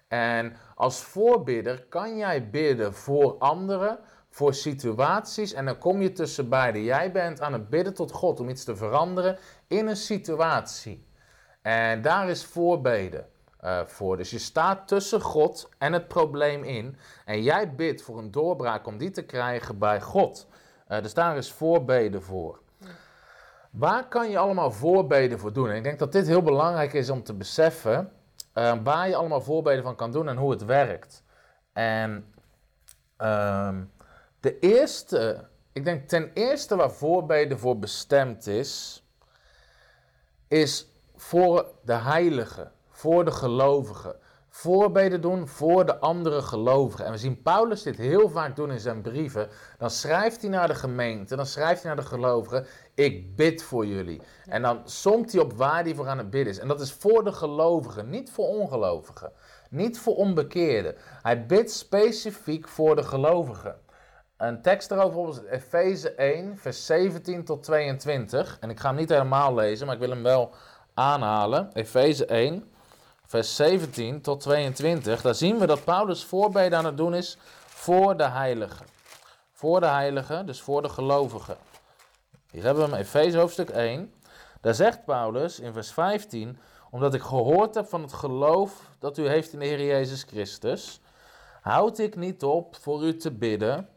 En 0.09 0.57
als 0.75 1.03
voorbidder 1.03 1.87
kan 1.89 2.17
jij 2.17 2.51
bidden 2.51 2.95
voor 2.95 3.39
anderen, 3.39 3.99
voor 4.31 4.55
situaties. 4.55 5.53
En 5.53 5.65
dan 5.65 5.79
kom 5.79 6.03
je 6.03 6.13
tussen 6.13 6.49
beiden. 6.49 6.83
Jij 6.83 7.13
bent 7.13 7.41
aan 7.41 7.53
het 7.53 7.69
bidden 7.69 7.95
tot 7.95 8.13
God 8.13 8.41
om 8.41 8.49
iets 8.49 8.65
te 8.65 8.77
veranderen 8.77 9.39
in 9.67 9.87
een 9.87 9.97
situatie. 9.97 11.07
En 11.63 12.03
daar 12.03 12.29
is 12.29 12.45
voorbeden 12.45 13.27
uh, 13.65 13.81
voor. 13.85 14.17
Dus 14.17 14.31
je 14.31 14.39
staat 14.39 14.89
tussen 14.89 15.21
God 15.21 15.69
en 15.79 15.93
het 15.93 16.09
probleem 16.09 16.65
in. 16.65 16.97
En 17.25 17.43
jij 17.43 17.75
bidt 17.75 18.03
voor 18.03 18.19
een 18.19 18.31
doorbraak 18.31 18.87
om 18.87 18.99
die 18.99 19.11
te 19.11 19.23
krijgen 19.23 19.79
bij 19.79 20.01
God. 20.01 20.47
Uh, 20.89 21.03
dus 21.03 21.15
daar 21.15 21.37
is 21.37 21.53
voorbeden 21.53 22.23
voor. 22.23 22.59
Waar 23.71 24.09
kan 24.09 24.31
je 24.31 24.39
allemaal 24.39 24.71
voorbeden 24.71 25.39
voor 25.39 25.53
doen? 25.53 25.69
En 25.69 25.77
ik 25.77 25.85
denk 25.85 25.99
dat 25.99 26.13
dit 26.13 26.27
heel 26.27 26.43
belangrijk 26.43 26.93
is 26.93 27.11
om 27.11 27.23
te 27.23 27.35
beseffen 27.35 28.13
uh, 28.55 28.75
waar 28.83 29.09
je 29.09 29.17
allemaal 29.17 29.41
voorbeden 29.41 29.83
van 29.83 29.97
kan 29.97 30.13
doen 30.13 30.29
en 30.29 30.37
hoe 30.37 30.51
het 30.51 30.65
werkt. 30.65 31.23
En 31.73 32.35
uh, 33.19 33.79
de 34.41 34.59
eerste, 34.59 35.49
ik 35.73 35.85
denk 35.85 36.09
ten 36.09 36.31
eerste 36.35 36.77
waar 36.77 36.91
voorbeden 36.91 37.59
voor 37.59 37.79
bestemd 37.79 38.47
is, 38.47 39.03
is 40.49 40.87
voor 41.17 41.67
de 41.85 41.95
heiligen, 41.95 42.73
voor 43.05 43.25
de 43.25 43.31
gelovigen. 43.31 44.17
voorbeden 44.49 45.21
doen 45.21 45.49
voor 45.49 45.87
de 45.87 45.99
andere 45.99 46.43
gelovigen. 46.43 47.05
En 47.05 47.13
we 47.13 47.19
zien 47.19 47.43
Paulus 47.43 47.83
dit 47.83 47.97
heel 47.97 48.29
vaak 48.29 48.57
doen 48.57 48.71
in 48.71 48.81
zijn 48.81 49.03
brieven. 49.03 49.49
Dan 49.79 49.91
schrijft 49.91 50.41
hij 50.41 50.51
naar 50.51 50.69
de 50.69 50.75
gemeente, 50.75 51.37
dan 51.37 51.47
schrijft 51.47 51.83
hij 51.83 51.95
naar 51.95 52.03
de 52.05 52.09
gelovigen: 52.11 52.67
Ik 52.95 53.37
bid 53.37 53.63
voor 53.63 53.87
jullie. 53.87 54.23
En 54.47 54.63
dan 54.63 54.81
somt 54.85 55.33
hij 55.33 55.41
op 55.41 55.53
waar 55.53 55.83
hij 55.83 55.95
voor 55.95 56.09
aan 56.09 56.19
het 56.19 56.31
bidden 56.31 56.53
is. 56.53 56.59
En 56.59 56.69
dat 56.69 56.81
is 56.81 56.93
voor 56.93 57.25
de 57.25 57.33
gelovigen, 57.33 58.11
niet 58.11 58.31
voor 58.31 58.47
ongelovigen. 58.47 59.33
Niet 59.71 59.99
voor 59.99 60.17
onbekeerden. 60.17 60.95
Hij 61.23 61.47
bidt 61.47 61.71
specifiek 61.71 62.69
voor 62.69 62.97
de 62.97 63.03
gelovigen. 63.03 63.77
Een 64.37 64.63
tekst 64.63 64.89
daarover 64.89 65.29
is 65.29 65.51
Efeze 65.51 66.11
1, 66.11 66.59
vers 66.59 66.87
17 66.87 67.45
tot 67.45 67.63
22. 67.63 68.57
En 68.61 68.71
ik 68.71 68.81
ga 68.81 68.89
hem 68.89 68.97
niet 68.97 69.09
helemaal 69.09 69.55
lezen, 69.55 69.87
maar 69.87 69.95
ik 69.95 70.01
wil 70.01 70.11
hem 70.11 70.23
wel 70.23 70.55
aanhalen. 70.95 71.71
Efeze 71.73 72.27
1, 72.27 72.73
vers 73.35 73.57
17 73.57 74.21
tot 74.21 74.41
22. 74.41 75.23
Daar 75.23 75.35
zien 75.35 75.59
we 75.59 75.67
dat 75.67 75.85
Paulus 75.85 76.25
voorbeden 76.25 76.79
aan 76.79 76.85
het 76.85 76.97
doen 76.97 77.15
is 77.15 77.39
voor 77.67 78.17
de 78.17 78.29
heiligen. 78.29 78.87
Voor 79.53 79.81
de 79.81 79.87
heiligen, 79.87 80.47
dus 80.47 80.61
voor 80.61 80.83
de 80.83 80.89
gelovigen. 80.89 81.57
Hier 82.51 82.63
hebben 82.63 82.85
we 82.85 82.91
hem, 82.91 83.01
Efeze 83.01 83.39
hoofdstuk 83.39 83.71
1. 83.71 84.13
Daar 84.61 84.75
zegt 84.75 85.05
Paulus 85.05 85.61
in 85.61 85.73
vers 85.73 85.93
15, 85.93 86.59
omdat 86.91 87.15
ik 87.15 87.23
gehoord 87.23 87.75
heb 87.75 87.87
van 87.89 88.03
het 88.03 88.13
geloof 88.13 88.91
dat 88.99 89.19
u 89.19 89.29
heeft 89.29 89.53
in 89.53 89.59
de 89.59 89.65
Heer 89.65 89.85
Jezus 89.85 90.23
Christus, 90.23 91.01
houd 91.61 91.99
ik 91.99 92.17
niet 92.17 92.43
op 92.43 92.77
voor 92.77 93.03
u 93.03 93.17
te 93.17 93.31
bidden 93.31 93.89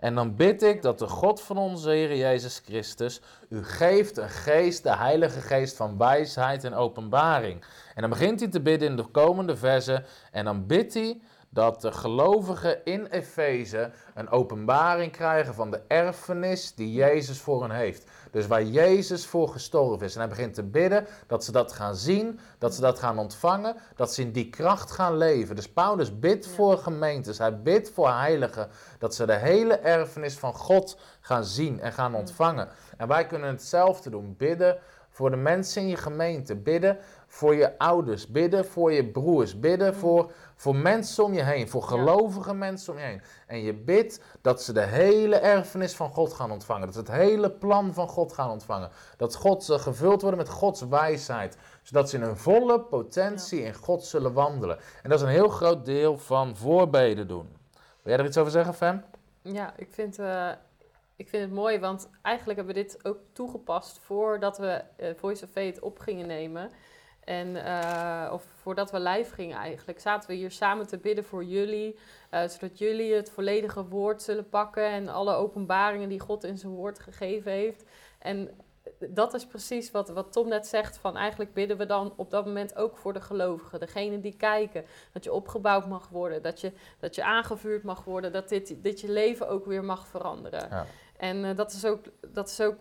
en 0.00 0.14
dan 0.14 0.36
bid 0.36 0.62
ik 0.62 0.82
dat 0.82 0.98
de 0.98 1.06
God 1.06 1.40
van 1.40 1.56
onze 1.56 1.90
Heer 1.90 2.16
Jezus 2.16 2.62
Christus 2.64 3.20
u 3.48 3.64
geeft 3.64 4.16
een 4.16 4.28
geest, 4.28 4.82
de 4.82 4.96
Heilige 4.96 5.40
Geest 5.40 5.76
van 5.76 5.98
wijsheid 5.98 6.64
en 6.64 6.74
openbaring. 6.74 7.64
En 8.00 8.08
dan 8.08 8.18
begint 8.18 8.40
hij 8.40 8.48
te 8.48 8.60
bidden 8.60 8.88
in 8.88 8.96
de 8.96 9.04
komende 9.04 9.56
versen. 9.56 10.04
En 10.32 10.44
dan 10.44 10.66
bidt 10.66 10.94
hij 10.94 11.20
dat 11.48 11.80
de 11.80 11.92
gelovigen 11.92 12.84
in 12.84 13.06
Efeze 13.06 13.90
een 14.14 14.30
openbaring 14.30 15.12
krijgen 15.12 15.54
van 15.54 15.70
de 15.70 15.80
erfenis 15.88 16.74
die 16.74 16.92
Jezus 16.92 17.40
voor 17.40 17.62
hen 17.62 17.70
heeft. 17.70 18.10
Dus 18.30 18.46
waar 18.46 18.62
Jezus 18.62 19.26
voor 19.26 19.48
gestorven 19.48 20.06
is. 20.06 20.14
En 20.14 20.20
hij 20.20 20.28
begint 20.28 20.54
te 20.54 20.62
bidden 20.62 21.06
dat 21.26 21.44
ze 21.44 21.52
dat 21.52 21.72
gaan 21.72 21.96
zien, 21.96 22.40
dat 22.58 22.74
ze 22.74 22.80
dat 22.80 22.98
gaan 22.98 23.18
ontvangen, 23.18 23.76
dat 23.96 24.14
ze 24.14 24.22
in 24.22 24.32
die 24.32 24.50
kracht 24.50 24.90
gaan 24.90 25.16
leven. 25.16 25.56
Dus 25.56 25.72
Paulus 25.72 26.18
bidt 26.18 26.46
voor 26.46 26.78
gemeentes, 26.78 27.38
hij 27.38 27.62
bidt 27.62 27.90
voor 27.90 28.10
heiligen, 28.10 28.68
dat 28.98 29.14
ze 29.14 29.26
de 29.26 29.36
hele 29.36 29.74
erfenis 29.74 30.38
van 30.38 30.54
God 30.54 30.98
gaan 31.20 31.44
zien 31.44 31.80
en 31.80 31.92
gaan 31.92 32.14
ontvangen. 32.14 32.68
En 32.96 33.08
wij 33.08 33.26
kunnen 33.26 33.48
hetzelfde 33.48 34.10
doen, 34.10 34.34
bidden 34.38 34.78
voor 35.10 35.30
de 35.30 35.36
mensen 35.36 35.82
in 35.82 35.88
je 35.88 35.96
gemeente, 35.96 36.56
bidden 36.56 36.98
voor 37.32 37.54
je 37.54 37.78
ouders, 37.78 38.26
bidden 38.26 38.66
voor 38.66 38.92
je 38.92 39.04
broers, 39.04 39.60
bidden 39.60 39.94
voor, 39.94 40.32
voor 40.56 40.76
mensen 40.76 41.24
om 41.24 41.32
je 41.32 41.42
heen, 41.42 41.68
voor 41.68 41.82
gelovige 41.82 42.54
mensen 42.54 42.92
om 42.92 42.98
je 42.98 43.04
heen. 43.04 43.22
En 43.46 43.62
je 43.62 43.74
bidt 43.74 44.20
dat 44.40 44.62
ze 44.62 44.72
de 44.72 44.80
hele 44.80 45.36
erfenis 45.36 45.94
van 45.94 46.10
God 46.10 46.32
gaan 46.32 46.50
ontvangen, 46.50 46.86
dat 46.86 46.94
ze 46.94 47.00
het 47.00 47.10
hele 47.10 47.50
plan 47.50 47.94
van 47.94 48.08
God 48.08 48.32
gaan 48.32 48.50
ontvangen. 48.50 48.90
Dat 49.16 49.34
God 49.34 49.64
ze 49.64 49.78
gevuld 49.78 50.20
worden 50.20 50.38
met 50.38 50.48
Gods 50.48 50.80
wijsheid, 50.80 51.56
zodat 51.82 52.10
ze 52.10 52.16
in 52.16 52.22
een 52.22 52.36
volle 52.36 52.80
potentie 52.80 53.62
in 53.62 53.74
God 53.74 54.04
zullen 54.04 54.32
wandelen. 54.32 54.78
En 55.02 55.10
dat 55.10 55.18
is 55.18 55.24
een 55.24 55.32
heel 55.32 55.48
groot 55.48 55.84
deel 55.84 56.18
van 56.18 56.56
voorbeden 56.56 57.28
doen. 57.28 57.56
Wil 57.72 58.12
jij 58.12 58.18
er 58.18 58.24
iets 58.24 58.38
over 58.38 58.52
zeggen, 58.52 58.74
Fem? 58.74 59.04
Ja, 59.42 59.72
ik 59.76 59.88
vind, 59.90 60.18
uh, 60.18 60.50
ik 61.16 61.28
vind 61.28 61.42
het 61.42 61.52
mooi, 61.52 61.78
want 61.78 62.08
eigenlijk 62.22 62.58
hebben 62.58 62.74
we 62.76 62.82
dit 62.82 63.04
ook 63.04 63.18
toegepast 63.32 63.98
voordat 63.98 64.58
we 64.58 64.82
uh, 65.00 65.08
Voice 65.16 65.44
of 65.44 65.50
Faith 65.50 65.80
op 65.80 65.98
gingen 65.98 66.26
nemen. 66.26 66.70
En, 67.24 67.48
uh, 67.48 68.30
of 68.32 68.44
voordat 68.54 68.90
we 68.90 69.00
live 69.00 69.34
gingen 69.34 69.56
eigenlijk, 69.56 70.00
zaten 70.00 70.30
we 70.30 70.36
hier 70.36 70.50
samen 70.50 70.86
te 70.86 70.98
bidden 70.98 71.24
voor 71.24 71.44
jullie. 71.44 71.98
Uh, 72.30 72.48
zodat 72.48 72.78
jullie 72.78 73.14
het 73.14 73.30
volledige 73.30 73.84
woord 73.84 74.22
zullen 74.22 74.48
pakken 74.48 74.84
en 74.84 75.08
alle 75.08 75.34
openbaringen 75.34 76.08
die 76.08 76.20
God 76.20 76.44
in 76.44 76.58
zijn 76.58 76.72
woord 76.72 76.98
gegeven 76.98 77.52
heeft. 77.52 77.84
En 78.18 78.50
dat 78.98 79.34
is 79.34 79.46
precies 79.46 79.90
wat, 79.90 80.08
wat 80.08 80.32
Tom 80.32 80.48
net 80.48 80.66
zegt, 80.66 80.98
van 80.98 81.16
eigenlijk 81.16 81.52
bidden 81.52 81.76
we 81.76 81.86
dan 81.86 82.12
op 82.16 82.30
dat 82.30 82.46
moment 82.46 82.76
ook 82.76 82.96
voor 82.96 83.12
de 83.12 83.20
gelovigen. 83.20 83.80
Degene 83.80 84.20
die 84.20 84.36
kijken, 84.36 84.84
dat 85.12 85.24
je 85.24 85.32
opgebouwd 85.32 85.88
mag 85.88 86.08
worden, 86.08 86.42
dat 86.42 86.60
je, 86.60 86.72
dat 86.98 87.14
je 87.14 87.24
aangevuurd 87.24 87.82
mag 87.82 88.04
worden, 88.04 88.32
dat 88.32 88.48
dit, 88.48 88.82
dit 88.82 89.00
je 89.00 89.10
leven 89.10 89.48
ook 89.48 89.66
weer 89.66 89.84
mag 89.84 90.06
veranderen. 90.06 90.68
Ja. 90.70 90.86
En 91.16 91.44
uh, 91.44 91.56
dat, 91.56 91.72
is 91.72 91.84
ook, 91.84 92.04
dat 92.28 92.48
is 92.48 92.60
ook 92.60 92.76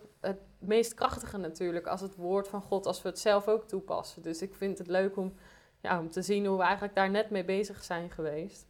meest 0.60 0.94
krachtige 0.94 1.38
natuurlijk, 1.38 1.88
als 1.88 2.02
het 2.02 2.16
woord 2.16 2.48
van 2.48 2.62
God, 2.62 2.86
als 2.86 3.02
we 3.02 3.10
het 3.10 3.20
zelf 3.20 3.48
ook 3.48 3.68
toepassen. 3.68 4.22
Dus 4.22 4.42
ik 4.42 4.56
vind 4.56 4.78
het 4.78 4.88
leuk 4.88 5.18
om, 5.18 5.34
ja, 5.82 6.00
om 6.00 6.10
te 6.10 6.22
zien 6.22 6.46
hoe 6.46 6.58
we 6.58 6.64
eigenlijk 6.64 6.96
daar 6.96 7.10
net 7.10 7.30
mee 7.30 7.46
bezig 7.46 7.84
zijn 7.84 8.12
geweest. 8.12 8.68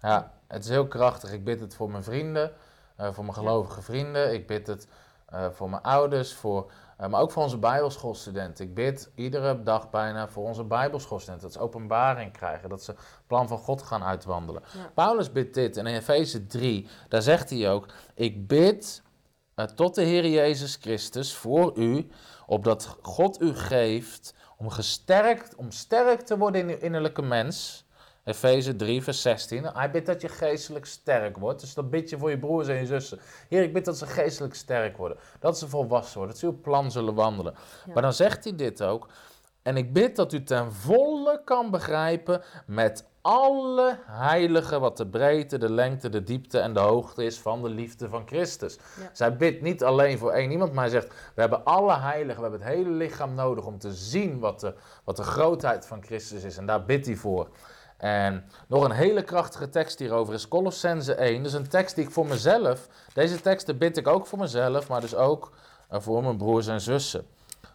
Ja, 0.00 0.32
het 0.46 0.64
is 0.64 0.70
heel 0.70 0.88
krachtig. 0.88 1.32
Ik 1.32 1.44
bid 1.44 1.60
het 1.60 1.74
voor 1.74 1.90
mijn 1.90 2.02
vrienden, 2.02 2.52
uh, 3.00 3.12
voor 3.12 3.24
mijn 3.24 3.36
gelovige 3.36 3.82
vrienden. 3.82 4.32
Ik 4.32 4.46
bid 4.46 4.66
het 4.66 4.88
uh, 5.32 5.50
voor 5.50 5.70
mijn 5.70 5.82
ouders, 5.82 6.34
voor, 6.34 6.70
uh, 7.00 7.06
maar 7.06 7.20
ook 7.20 7.30
voor 7.30 7.42
onze 7.42 7.58
bijbelschoolstudenten. 7.58 8.64
Ik 8.64 8.74
bid 8.74 9.10
iedere 9.14 9.62
dag 9.62 9.90
bijna 9.90 10.28
voor 10.28 10.44
onze 10.44 10.64
bijbelschoolstudenten. 10.64 11.48
Dat 11.48 11.56
ze 11.56 11.62
openbaring 11.64 12.32
krijgen, 12.32 12.68
dat 12.68 12.82
ze 12.82 12.90
het 12.90 13.00
plan 13.26 13.48
van 13.48 13.58
God 13.58 13.82
gaan 13.82 14.02
uitwandelen. 14.02 14.62
Ja. 14.74 14.90
Paulus 14.94 15.32
bidt 15.32 15.54
dit 15.54 15.76
en 15.76 15.86
in 15.86 15.94
Efeze 15.94 16.46
3, 16.46 16.88
daar 17.08 17.22
zegt 17.22 17.50
hij 17.50 17.70
ook... 17.70 17.86
Ik 18.14 18.46
bid 18.46 19.02
tot 19.66 19.94
de 19.94 20.02
Heer 20.02 20.26
Jezus 20.26 20.78
Christus 20.80 21.34
voor 21.34 21.78
u, 21.78 22.08
opdat 22.46 22.98
God 23.02 23.40
u 23.40 23.54
geeft 23.54 24.34
om 24.56 24.70
gesterkt, 24.70 25.54
om 25.54 25.70
sterk 25.70 26.20
te 26.20 26.38
worden 26.38 26.60
in 26.60 26.68
uw 26.68 26.80
innerlijke 26.80 27.22
mens. 27.22 27.84
Efeze 28.24 28.76
3, 28.76 29.02
vers 29.02 29.22
16. 29.22 29.64
Hij 29.64 29.90
bidt 29.90 30.06
dat 30.06 30.20
je 30.20 30.28
geestelijk 30.28 30.86
sterk 30.86 31.36
wordt. 31.36 31.60
Dus 31.60 31.74
dat 31.74 31.90
bid 31.90 32.10
je 32.10 32.18
voor 32.18 32.30
je 32.30 32.38
broers 32.38 32.68
en 32.68 32.74
je 32.74 32.86
zussen. 32.86 33.18
Heer, 33.48 33.62
ik 33.62 33.72
bid 33.72 33.84
dat 33.84 33.98
ze 33.98 34.06
geestelijk 34.06 34.54
sterk 34.54 34.96
worden. 34.96 35.18
Dat 35.40 35.58
ze 35.58 35.68
volwassen 35.68 36.16
worden. 36.16 36.30
Dat 36.30 36.40
ze 36.40 36.46
uw 36.46 36.60
plan 36.60 36.90
zullen 36.90 37.14
wandelen. 37.14 37.54
Ja. 37.86 37.92
Maar 37.92 38.02
dan 38.02 38.12
zegt 38.12 38.44
hij 38.44 38.56
dit 38.56 38.82
ook. 38.82 39.08
En 39.62 39.76
ik 39.76 39.92
bid 39.92 40.16
dat 40.16 40.32
u 40.32 40.42
ten 40.42 40.72
volle 40.72 41.40
kan 41.44 41.70
begrijpen 41.70 42.42
met 42.66 43.04
alle 43.22 43.98
heiligen 44.06 44.80
wat 44.80 44.96
de 44.96 45.06
breedte, 45.06 45.58
de 45.58 45.72
lengte, 45.72 46.08
de 46.08 46.22
diepte 46.22 46.58
en 46.58 46.72
de 46.72 46.80
hoogte 46.80 47.24
is 47.24 47.38
van 47.38 47.62
de 47.62 47.68
liefde 47.68 48.08
van 48.08 48.26
Christus. 48.26 48.74
Ja. 48.74 49.10
Zij 49.12 49.36
bidt 49.36 49.62
niet 49.62 49.84
alleen 49.84 50.18
voor 50.18 50.30
één 50.30 50.50
iemand, 50.50 50.72
maar 50.72 50.84
hij 50.84 50.92
zegt, 50.92 51.08
we 51.34 51.40
hebben 51.40 51.64
alle 51.64 51.96
heiligen, 51.96 52.42
we 52.42 52.48
hebben 52.48 52.66
het 52.66 52.76
hele 52.76 52.90
lichaam 52.90 53.34
nodig 53.34 53.64
om 53.64 53.78
te 53.78 53.92
zien 53.92 54.38
wat 54.38 54.60
de, 54.60 54.74
wat 55.04 55.16
de 55.16 55.22
grootheid 55.22 55.86
van 55.86 56.02
Christus 56.02 56.42
is. 56.42 56.56
En 56.56 56.66
daar 56.66 56.84
bidt 56.84 57.06
hij 57.06 57.16
voor. 57.16 57.48
En 57.96 58.44
nog 58.68 58.84
een 58.84 58.90
hele 58.90 59.22
krachtige 59.22 59.68
tekst 59.68 59.98
hierover 59.98 60.34
is 60.34 60.48
Colossense 60.48 61.14
1. 61.14 61.42
Dus 61.42 61.52
een 61.52 61.68
tekst 61.68 61.94
die 61.94 62.04
ik 62.04 62.10
voor 62.10 62.26
mezelf, 62.26 62.88
deze 63.14 63.40
teksten 63.40 63.78
bid 63.78 63.96
ik 63.96 64.08
ook 64.08 64.26
voor 64.26 64.38
mezelf, 64.38 64.88
maar 64.88 65.00
dus 65.00 65.14
ook 65.14 65.52
voor 65.88 66.22
mijn 66.22 66.36
broers 66.36 66.66
en 66.66 66.80
zussen. 66.80 67.26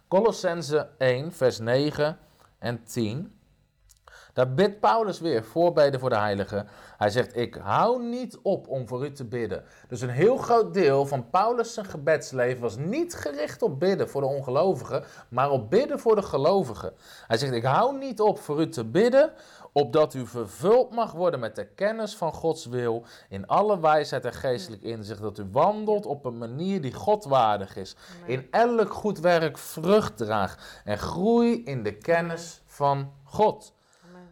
Colossense 0.08 0.88
1, 0.98 1.32
vers 1.32 1.58
9 1.58 2.18
en 2.58 2.84
10. 2.84 3.35
Daar 4.36 4.54
bidt 4.54 4.80
Paulus 4.80 5.20
weer 5.20 5.44
voorbeden 5.44 6.00
voor 6.00 6.08
de 6.08 6.16
heiligen. 6.16 6.68
Hij 6.96 7.10
zegt, 7.10 7.36
ik 7.36 7.54
hou 7.54 8.02
niet 8.02 8.38
op 8.42 8.68
om 8.68 8.88
voor 8.88 9.04
u 9.04 9.12
te 9.12 9.24
bidden. 9.24 9.64
Dus 9.88 10.00
een 10.00 10.08
heel 10.08 10.36
groot 10.36 10.74
deel 10.74 11.06
van 11.06 11.30
Paulus' 11.30 11.74
zijn 11.74 11.86
gebedsleven 11.86 12.62
was 12.62 12.76
niet 12.76 13.14
gericht 13.14 13.62
op 13.62 13.80
bidden 13.80 14.08
voor 14.08 14.20
de 14.20 14.26
ongelovigen, 14.26 15.04
maar 15.28 15.50
op 15.50 15.70
bidden 15.70 15.98
voor 15.98 16.14
de 16.14 16.22
gelovigen. 16.22 16.92
Hij 17.26 17.36
zegt, 17.36 17.52
ik 17.52 17.64
hou 17.64 17.98
niet 17.98 18.20
op 18.20 18.38
voor 18.38 18.60
u 18.60 18.68
te 18.68 18.84
bidden, 18.84 19.32
opdat 19.72 20.14
u 20.14 20.26
vervuld 20.26 20.94
mag 20.94 21.12
worden 21.12 21.40
met 21.40 21.56
de 21.56 21.66
kennis 21.66 22.16
van 22.16 22.32
Gods 22.32 22.66
wil, 22.66 23.04
in 23.28 23.46
alle 23.46 23.80
wijsheid 23.80 24.24
en 24.24 24.32
geestelijk 24.32 24.82
inzicht, 24.82 25.22
dat 25.22 25.38
u 25.38 25.48
wandelt 25.52 26.06
op 26.06 26.24
een 26.24 26.38
manier 26.38 26.80
die 26.80 26.94
God 26.94 27.24
waardig 27.24 27.76
is, 27.76 27.96
in 28.26 28.46
elk 28.50 28.92
goed 28.92 29.18
werk 29.18 29.58
vrucht 29.58 30.16
draagt 30.16 30.82
en 30.84 30.98
groei 30.98 31.64
in 31.64 31.82
de 31.82 31.94
kennis 31.94 32.62
van 32.66 33.12
God. 33.24 33.74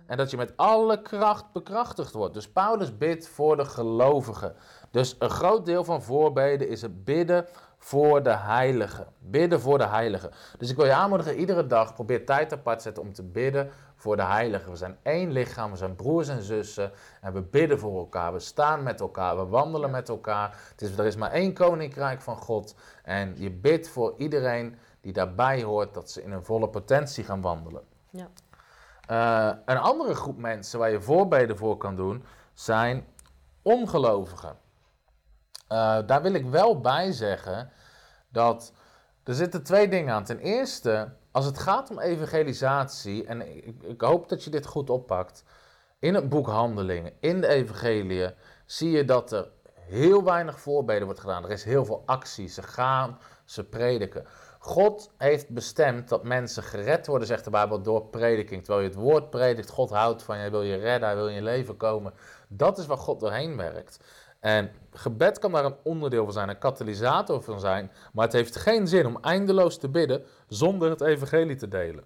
En 0.06 0.16
dat 0.16 0.30
je 0.30 0.36
met 0.36 0.52
alle 0.56 1.02
kracht 1.02 1.52
bekrachtigd 1.52 2.12
wordt. 2.12 2.34
Dus 2.34 2.48
Paulus 2.48 2.98
bidt 2.98 3.28
voor 3.28 3.56
de 3.56 3.64
gelovigen. 3.64 4.54
Dus 4.90 5.16
een 5.18 5.30
groot 5.30 5.66
deel 5.66 5.84
van 5.84 6.02
voorbeden 6.02 6.68
is 6.68 6.82
het 6.82 7.04
bidden 7.04 7.46
voor 7.78 8.22
de 8.22 8.36
heiligen. 8.36 9.06
Bidden 9.18 9.60
voor 9.60 9.78
de 9.78 9.86
heiligen. 9.86 10.30
Dus 10.58 10.70
ik 10.70 10.76
wil 10.76 10.84
je 10.84 10.92
aanmoedigen, 10.92 11.36
iedere 11.36 11.66
dag 11.66 11.94
probeer 11.94 12.26
tijd 12.26 12.52
apart 12.52 12.76
te 12.76 12.82
zetten 12.82 13.02
om 13.02 13.12
te 13.12 13.22
bidden 13.22 13.70
voor 13.96 14.16
de 14.16 14.24
heiligen. 14.24 14.70
We 14.70 14.76
zijn 14.76 14.96
één 15.02 15.32
lichaam, 15.32 15.70
we 15.70 15.76
zijn 15.76 15.96
broers 15.96 16.28
en 16.28 16.42
zussen 16.42 16.92
en 17.20 17.32
we 17.32 17.42
bidden 17.42 17.78
voor 17.78 17.98
elkaar. 17.98 18.32
We 18.32 18.38
staan 18.38 18.82
met 18.82 19.00
elkaar, 19.00 19.36
we 19.36 19.46
wandelen 19.46 19.90
met 19.90 20.08
elkaar. 20.08 20.60
Het 20.70 20.82
is, 20.82 20.98
er 20.98 21.06
is 21.06 21.16
maar 21.16 21.30
één 21.30 21.54
koninkrijk 21.54 22.20
van 22.20 22.36
God 22.36 22.74
en 23.02 23.34
je 23.36 23.50
bidt 23.50 23.88
voor 23.88 24.14
iedereen 24.16 24.76
die 25.00 25.12
daarbij 25.12 25.62
hoort 25.62 25.94
dat 25.94 26.10
ze 26.10 26.22
in 26.22 26.32
een 26.32 26.44
volle 26.44 26.68
potentie 26.68 27.24
gaan 27.24 27.40
wandelen. 27.40 27.82
Ja. 28.10 28.28
Uh, 29.10 29.50
een 29.64 29.78
andere 29.78 30.14
groep 30.14 30.38
mensen 30.38 30.78
waar 30.78 30.90
je 30.90 31.00
voorbeden 31.00 31.56
voor 31.56 31.76
kan 31.76 31.96
doen, 31.96 32.24
zijn 32.52 33.06
ongelovigen. 33.62 34.56
Uh, 35.72 35.98
daar 36.06 36.22
wil 36.22 36.34
ik 36.34 36.44
wel 36.44 36.80
bij 36.80 37.12
zeggen 37.12 37.70
dat 38.28 38.72
er 39.24 39.34
zitten 39.34 39.62
twee 39.62 39.88
dingen 39.88 40.14
aan. 40.14 40.24
Ten 40.24 40.38
eerste 40.38 41.12
als 41.34 41.44
het 41.44 41.58
gaat 41.58 41.90
om 41.90 41.98
evangelisatie, 41.98 43.26
en 43.26 43.56
ik, 43.56 43.82
ik 43.82 44.00
hoop 44.00 44.28
dat 44.28 44.44
je 44.44 44.50
dit 44.50 44.66
goed 44.66 44.90
oppakt, 44.90 45.44
in 45.98 46.14
het 46.14 46.28
boek 46.28 46.46
Handelingen, 46.46 47.12
in 47.20 47.40
de 47.40 47.46
evangelie, 47.46 48.34
zie 48.66 48.90
je 48.90 49.04
dat 49.04 49.32
er 49.32 49.50
heel 49.74 50.24
weinig 50.24 50.60
voorbeden 50.60 51.04
wordt 51.04 51.20
gedaan. 51.20 51.44
Er 51.44 51.50
is 51.50 51.64
heel 51.64 51.84
veel 51.84 52.02
actie. 52.06 52.48
Ze 52.48 52.62
gaan, 52.62 53.18
ze 53.44 53.64
prediken. 53.64 54.26
God 54.64 55.10
heeft 55.16 55.48
bestemd 55.48 56.08
dat 56.08 56.22
mensen 56.22 56.62
gered 56.62 57.06
worden, 57.06 57.26
zegt 57.28 57.44
de 57.44 57.50
Bijbel, 57.50 57.82
door 57.82 58.04
prediking. 58.04 58.64
Terwijl 58.64 58.84
je 58.84 58.90
het 58.90 58.98
woord 58.98 59.30
predikt, 59.30 59.70
God 59.70 59.90
houdt 59.90 60.22
van 60.22 60.38
je, 60.38 60.50
wil 60.50 60.62
je 60.62 60.76
redden, 60.76 61.08
hij 61.08 61.16
wil 61.16 61.28
in 61.28 61.34
je 61.34 61.42
leven 61.42 61.76
komen. 61.76 62.14
Dat 62.48 62.78
is 62.78 62.86
waar 62.86 62.96
God 62.96 63.20
doorheen 63.20 63.56
werkt. 63.56 63.98
En 64.40 64.70
gebed 64.90 65.38
kan 65.38 65.52
daar 65.52 65.64
een 65.64 65.76
onderdeel 65.82 66.24
van 66.24 66.32
zijn, 66.32 66.48
een 66.48 66.58
katalysator 66.58 67.42
van 67.42 67.60
zijn. 67.60 67.90
Maar 68.12 68.24
het 68.24 68.32
heeft 68.32 68.56
geen 68.56 68.88
zin 68.88 69.06
om 69.06 69.18
eindeloos 69.20 69.78
te 69.78 69.88
bidden 69.88 70.24
zonder 70.48 70.90
het 70.90 71.00
evangelie 71.00 71.56
te 71.56 71.68
delen. 71.68 72.04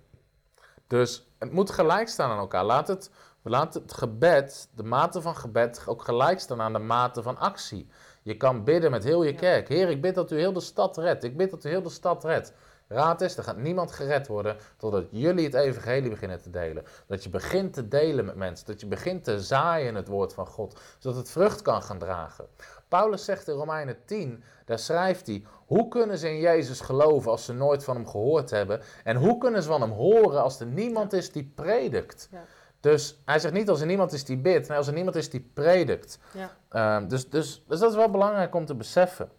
Dus 0.87 1.29
het 1.39 1.53
moet 1.53 1.71
gelijk 1.71 2.09
staan 2.09 2.31
aan 2.31 2.39
elkaar. 2.39 2.65
Laat 2.65 2.89
het, 2.89 3.11
laat 3.43 3.75
het 3.75 3.93
gebed, 3.93 4.69
de 4.75 4.83
mate 4.83 5.21
van 5.21 5.37
gebed, 5.37 5.83
ook 5.87 6.03
gelijk 6.03 6.41
staan 6.41 6.61
aan 6.61 6.73
de 6.73 6.79
mate 6.79 7.23
van 7.23 7.39
actie. 7.39 7.89
Je 8.29 8.37
kan 8.37 8.65
bidden 8.65 8.91
met 8.91 9.05
heel 9.05 9.23
je 9.23 9.35
kerk. 9.35 9.69
Heer, 9.69 9.89
ik 9.89 10.01
bid 10.01 10.15
dat 10.15 10.31
u 10.31 10.39
heel 10.39 10.53
de 10.53 10.61
stad 10.61 10.97
redt. 10.97 11.25
Ik 11.25 11.37
bid 11.37 11.51
dat 11.51 11.65
u 11.65 11.69
heel 11.69 11.83
de 11.83 11.91
stad 11.91 12.25
redt. 12.25 12.53
Raad 12.89 13.21
is, 13.21 13.37
er 13.37 13.43
gaat 13.43 13.57
niemand 13.57 13.93
gered 13.93 14.27
worden 14.27 14.57
totdat 14.77 15.05
jullie 15.11 15.45
het 15.45 15.55
evangelie 15.55 16.11
beginnen 16.11 16.43
te 16.43 16.51
delen. 16.51 16.85
Dat 17.07 17.23
je 17.23 17.31
begint 17.31 17.73
te 17.73 17.89
delen 17.89 18.25
met 18.25 18.35
mensen. 18.35 18.67
Dat 18.67 18.81
je 18.81 18.87
begint 18.87 19.25
te 19.25 19.41
zaaien 19.41 19.95
het 19.95 20.09
woord 20.09 20.35
van 20.35 20.47
God. 20.47 20.81
Zodat 20.99 21.19
het 21.19 21.31
vrucht 21.31 21.63
kan 21.63 21.83
gaan 21.83 21.99
dragen. 21.99 22.47
Paulus 22.89 23.25
zegt 23.25 23.49
in 23.49 23.55
Romeinen 23.55 23.97
10, 24.05 24.43
daar 24.65 24.79
schrijft 24.79 25.27
hij, 25.27 25.45
hoe 25.67 25.89
kunnen 25.89 26.19
ze 26.19 26.29
in 26.29 26.41
Jezus 26.41 26.81
geloven 26.81 27.31
als 27.31 27.45
ze 27.45 27.53
nooit 27.53 27.85
van 27.85 27.97
hem 27.97 28.07
gehoord 28.07 28.51
hebben? 28.51 28.81
En 29.05 29.17
hoe 29.17 29.39
kunnen 29.39 29.63
ze 29.63 29.69
van 29.69 29.81
hem 29.81 29.91
horen 29.91 30.43
als 30.43 30.61
er 30.61 30.67
niemand 30.67 31.13
is 31.13 31.33
die 31.33 31.53
predikt? 31.55 32.29
Ja. 32.31 32.45
Dus 32.81 33.21
hij 33.25 33.39
zegt 33.39 33.55
niet 33.55 33.69
als 33.69 33.81
er 33.81 33.87
niemand 33.87 34.13
is 34.13 34.25
die 34.25 34.37
bidt, 34.37 34.69
maar 34.69 34.77
als 34.77 34.87
er 34.87 34.93
niemand 34.93 35.17
is 35.17 35.31
die 35.31 35.51
predikt. 35.55 36.19
Ja. 36.33 36.57
Ehm, 36.69 37.09
dus, 37.09 37.29
dus, 37.29 37.65
dus 37.67 37.79
dat 37.79 37.91
is 37.91 37.97
wel 37.97 38.11
belangrijk 38.11 38.55
om 38.55 38.65
te 38.67 38.75
beseffen. 38.75 39.31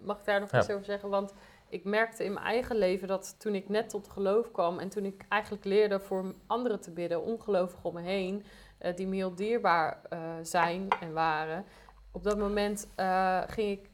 Mag 0.00 0.18
ik 0.18 0.24
daar 0.24 0.40
nog 0.40 0.52
iets 0.52 0.70
over 0.70 0.84
zeggen? 0.84 1.08
Want 1.08 1.32
ik 1.68 1.84
merkte 1.84 2.24
in 2.24 2.32
mijn 2.32 2.44
eigen 2.44 2.76
leven 2.76 3.08
dat 3.08 3.34
toen 3.38 3.54
ik 3.54 3.68
net 3.68 3.88
tot 3.88 4.08
geloof 4.08 4.50
kwam 4.50 4.78
en 4.78 4.88
toen 4.88 5.04
ik 5.04 5.24
eigenlijk 5.28 5.64
leerde 5.64 6.00
voor 6.00 6.34
anderen 6.46 6.80
te 6.80 6.90
bidden, 6.90 7.22
ongelovigen 7.22 7.84
om 7.84 7.94
me 7.94 8.00
heen, 8.00 8.44
uh, 8.80 8.96
die 8.96 9.06
me 9.06 9.14
heel 9.14 9.34
dierbaar 9.34 10.00
uh, 10.12 10.18
zijn 10.42 10.88
en 11.00 11.12
waren, 11.12 11.64
op 12.12 12.22
dat 12.22 12.38
moment 12.38 12.88
uh, 12.96 13.42
ging 13.46 13.78
ik 13.78 13.90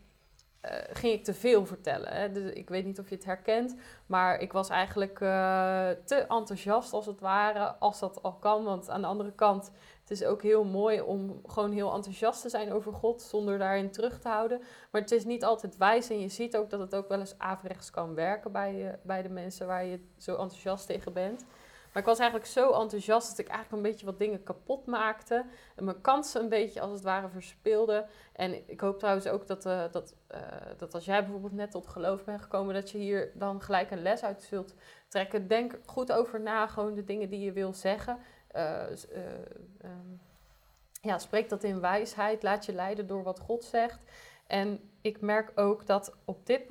uh, 0.64 0.70
ging 0.92 1.12
ik 1.12 1.24
te 1.24 1.34
veel 1.34 1.66
vertellen. 1.66 2.12
Hè. 2.12 2.32
Dus 2.32 2.52
ik 2.52 2.68
weet 2.68 2.84
niet 2.84 2.98
of 2.98 3.08
je 3.08 3.14
het 3.14 3.24
herkent, 3.24 3.76
maar 4.06 4.40
ik 4.40 4.52
was 4.52 4.68
eigenlijk 4.68 5.20
uh, 5.20 5.88
te 6.04 6.14
enthousiast 6.14 6.92
als 6.92 7.06
het 7.06 7.20
ware, 7.20 7.74
als 7.78 7.98
dat 7.98 8.22
al 8.22 8.34
kan. 8.34 8.64
Want 8.64 8.90
aan 8.90 9.00
de 9.00 9.06
andere 9.06 9.32
kant, 9.32 9.70
het 10.00 10.10
is 10.10 10.24
ook 10.24 10.42
heel 10.42 10.64
mooi 10.64 11.00
om 11.00 11.40
gewoon 11.46 11.72
heel 11.72 11.94
enthousiast 11.94 12.42
te 12.42 12.48
zijn 12.48 12.72
over 12.72 12.92
God, 12.92 13.22
zonder 13.22 13.58
daarin 13.58 13.90
terug 13.90 14.20
te 14.20 14.28
houden. 14.28 14.58
Maar 14.90 15.00
het 15.00 15.12
is 15.12 15.24
niet 15.24 15.44
altijd 15.44 15.76
wijs 15.76 16.10
en 16.10 16.20
je 16.20 16.28
ziet 16.28 16.56
ook 16.56 16.70
dat 16.70 16.80
het 16.80 16.94
ook 16.94 17.08
wel 17.08 17.20
eens 17.20 17.38
averechts 17.38 17.90
kan 17.90 18.14
werken 18.14 18.52
bij, 18.52 18.98
bij 19.02 19.22
de 19.22 19.28
mensen 19.28 19.66
waar 19.66 19.84
je 19.84 20.00
zo 20.16 20.30
enthousiast 20.30 20.86
tegen 20.86 21.12
bent. 21.12 21.44
Maar 21.92 22.02
ik 22.02 22.08
was 22.08 22.18
eigenlijk 22.18 22.50
zo 22.50 22.72
enthousiast 22.72 23.28
dat 23.28 23.38
ik 23.38 23.48
eigenlijk 23.48 23.76
een 23.76 23.90
beetje 23.90 24.06
wat 24.06 24.18
dingen 24.18 24.42
kapot 24.42 24.86
maakte. 24.86 25.44
En 25.76 25.84
mijn 25.84 26.00
kansen 26.00 26.42
een 26.42 26.48
beetje 26.48 26.80
als 26.80 26.92
het 26.92 27.02
ware 27.02 27.28
verspeelde. 27.28 28.06
En 28.32 28.68
ik 28.68 28.80
hoop 28.80 28.98
trouwens 28.98 29.26
ook 29.26 29.46
dat, 29.46 29.66
uh, 29.66 29.84
dat, 29.90 30.14
uh, 30.34 30.38
dat 30.76 30.94
als 30.94 31.04
jij 31.04 31.22
bijvoorbeeld 31.22 31.52
net 31.52 31.70
tot 31.70 31.86
geloof 31.86 32.24
bent 32.24 32.42
gekomen, 32.42 32.74
dat 32.74 32.90
je 32.90 32.98
hier 32.98 33.30
dan 33.34 33.62
gelijk 33.62 33.90
een 33.90 34.02
les 34.02 34.22
uit 34.22 34.42
zult 34.42 34.74
trekken. 35.08 35.48
Denk 35.48 35.78
goed 35.86 36.12
over 36.12 36.40
na, 36.40 36.66
gewoon 36.66 36.94
de 36.94 37.04
dingen 37.04 37.30
die 37.30 37.40
je 37.40 37.52
wil 37.52 37.72
zeggen. 37.72 38.18
Uh, 38.56 38.82
um, 39.84 40.20
ja, 41.00 41.18
spreek 41.18 41.48
dat 41.48 41.64
in 41.64 41.80
wijsheid. 41.80 42.42
Laat 42.42 42.66
je 42.66 42.72
leiden 42.72 43.06
door 43.06 43.22
wat 43.22 43.38
God 43.38 43.64
zegt. 43.64 44.00
En 44.46 44.90
ik 45.00 45.20
merk 45.20 45.52
ook 45.54 45.86
dat 45.86 46.14
op 46.24 46.46
dit 46.46 46.62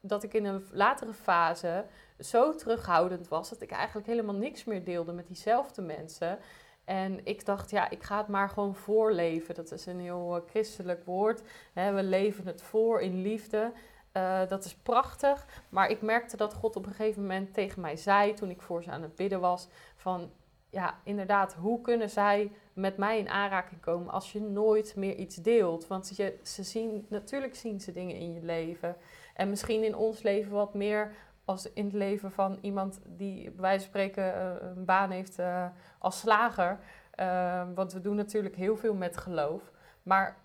dat 0.00 0.22
ik 0.22 0.34
in 0.34 0.44
een 0.44 0.66
latere 0.72 1.12
fase 1.12 1.84
zo 2.18 2.54
terughoudend 2.54 3.28
was 3.28 3.48
dat 3.48 3.62
ik 3.62 3.70
eigenlijk 3.70 4.06
helemaal 4.06 4.34
niks 4.34 4.64
meer 4.64 4.84
deelde 4.84 5.12
met 5.12 5.26
diezelfde 5.26 5.82
mensen. 5.82 6.38
En 6.84 7.20
ik 7.26 7.44
dacht, 7.44 7.70
ja, 7.70 7.90
ik 7.90 8.02
ga 8.02 8.16
het 8.18 8.28
maar 8.28 8.48
gewoon 8.48 8.74
voorleven. 8.74 9.54
Dat 9.54 9.72
is 9.72 9.86
een 9.86 10.00
heel 10.00 10.36
uh, 10.36 10.50
christelijk 10.50 11.04
woord. 11.04 11.42
We 11.72 12.02
leven 12.02 12.46
het 12.46 12.62
voor 12.62 13.00
in 13.00 13.22
liefde. 13.22 13.72
Uh, 14.12 14.48
dat 14.48 14.64
is 14.64 14.74
prachtig. 14.74 15.46
Maar 15.68 15.90
ik 15.90 16.02
merkte 16.02 16.36
dat 16.36 16.54
God 16.54 16.76
op 16.76 16.86
een 16.86 16.94
gegeven 16.94 17.22
moment 17.22 17.54
tegen 17.54 17.80
mij 17.80 17.96
zei, 17.96 18.34
toen 18.34 18.50
ik 18.50 18.62
voor 18.62 18.82
ze 18.82 18.90
aan 18.90 19.02
het 19.02 19.14
bidden 19.14 19.40
was, 19.40 19.68
van 19.96 20.30
ja, 20.70 20.98
inderdaad, 21.04 21.54
hoe 21.54 21.80
kunnen 21.80 22.10
zij 22.10 22.52
met 22.72 22.96
mij 22.96 23.18
in 23.18 23.28
aanraking 23.28 23.80
komen 23.80 24.12
als 24.12 24.32
je 24.32 24.40
nooit 24.40 24.96
meer 24.96 25.14
iets 25.14 25.36
deelt? 25.36 25.86
Want 25.86 26.16
je, 26.16 26.38
ze 26.42 26.62
zien, 26.62 27.06
natuurlijk 27.08 27.54
zien 27.54 27.80
ze 27.80 27.92
dingen 27.92 28.16
in 28.16 28.32
je 28.32 28.42
leven. 28.42 28.96
En 29.34 29.48
misschien 29.48 29.84
in 29.84 29.96
ons 29.96 30.22
leven 30.22 30.52
wat 30.52 30.74
meer 30.74 31.12
als 31.48 31.72
in 31.72 31.84
het 31.84 31.94
leven 31.94 32.32
van 32.32 32.58
iemand 32.60 33.00
die 33.06 33.42
bij 33.50 33.60
wijze 33.60 33.78
van 33.78 33.88
spreken 33.88 34.24
uh, 34.24 34.68
een 34.76 34.84
baan 34.84 35.10
heeft 35.10 35.38
uh, 35.38 35.66
als 35.98 36.18
slager. 36.18 36.78
Uh, 37.20 37.62
want 37.74 37.92
we 37.92 38.00
doen 38.00 38.16
natuurlijk 38.16 38.56
heel 38.56 38.76
veel 38.76 38.94
met 38.94 39.16
geloof. 39.16 39.72
Maar 40.02 40.36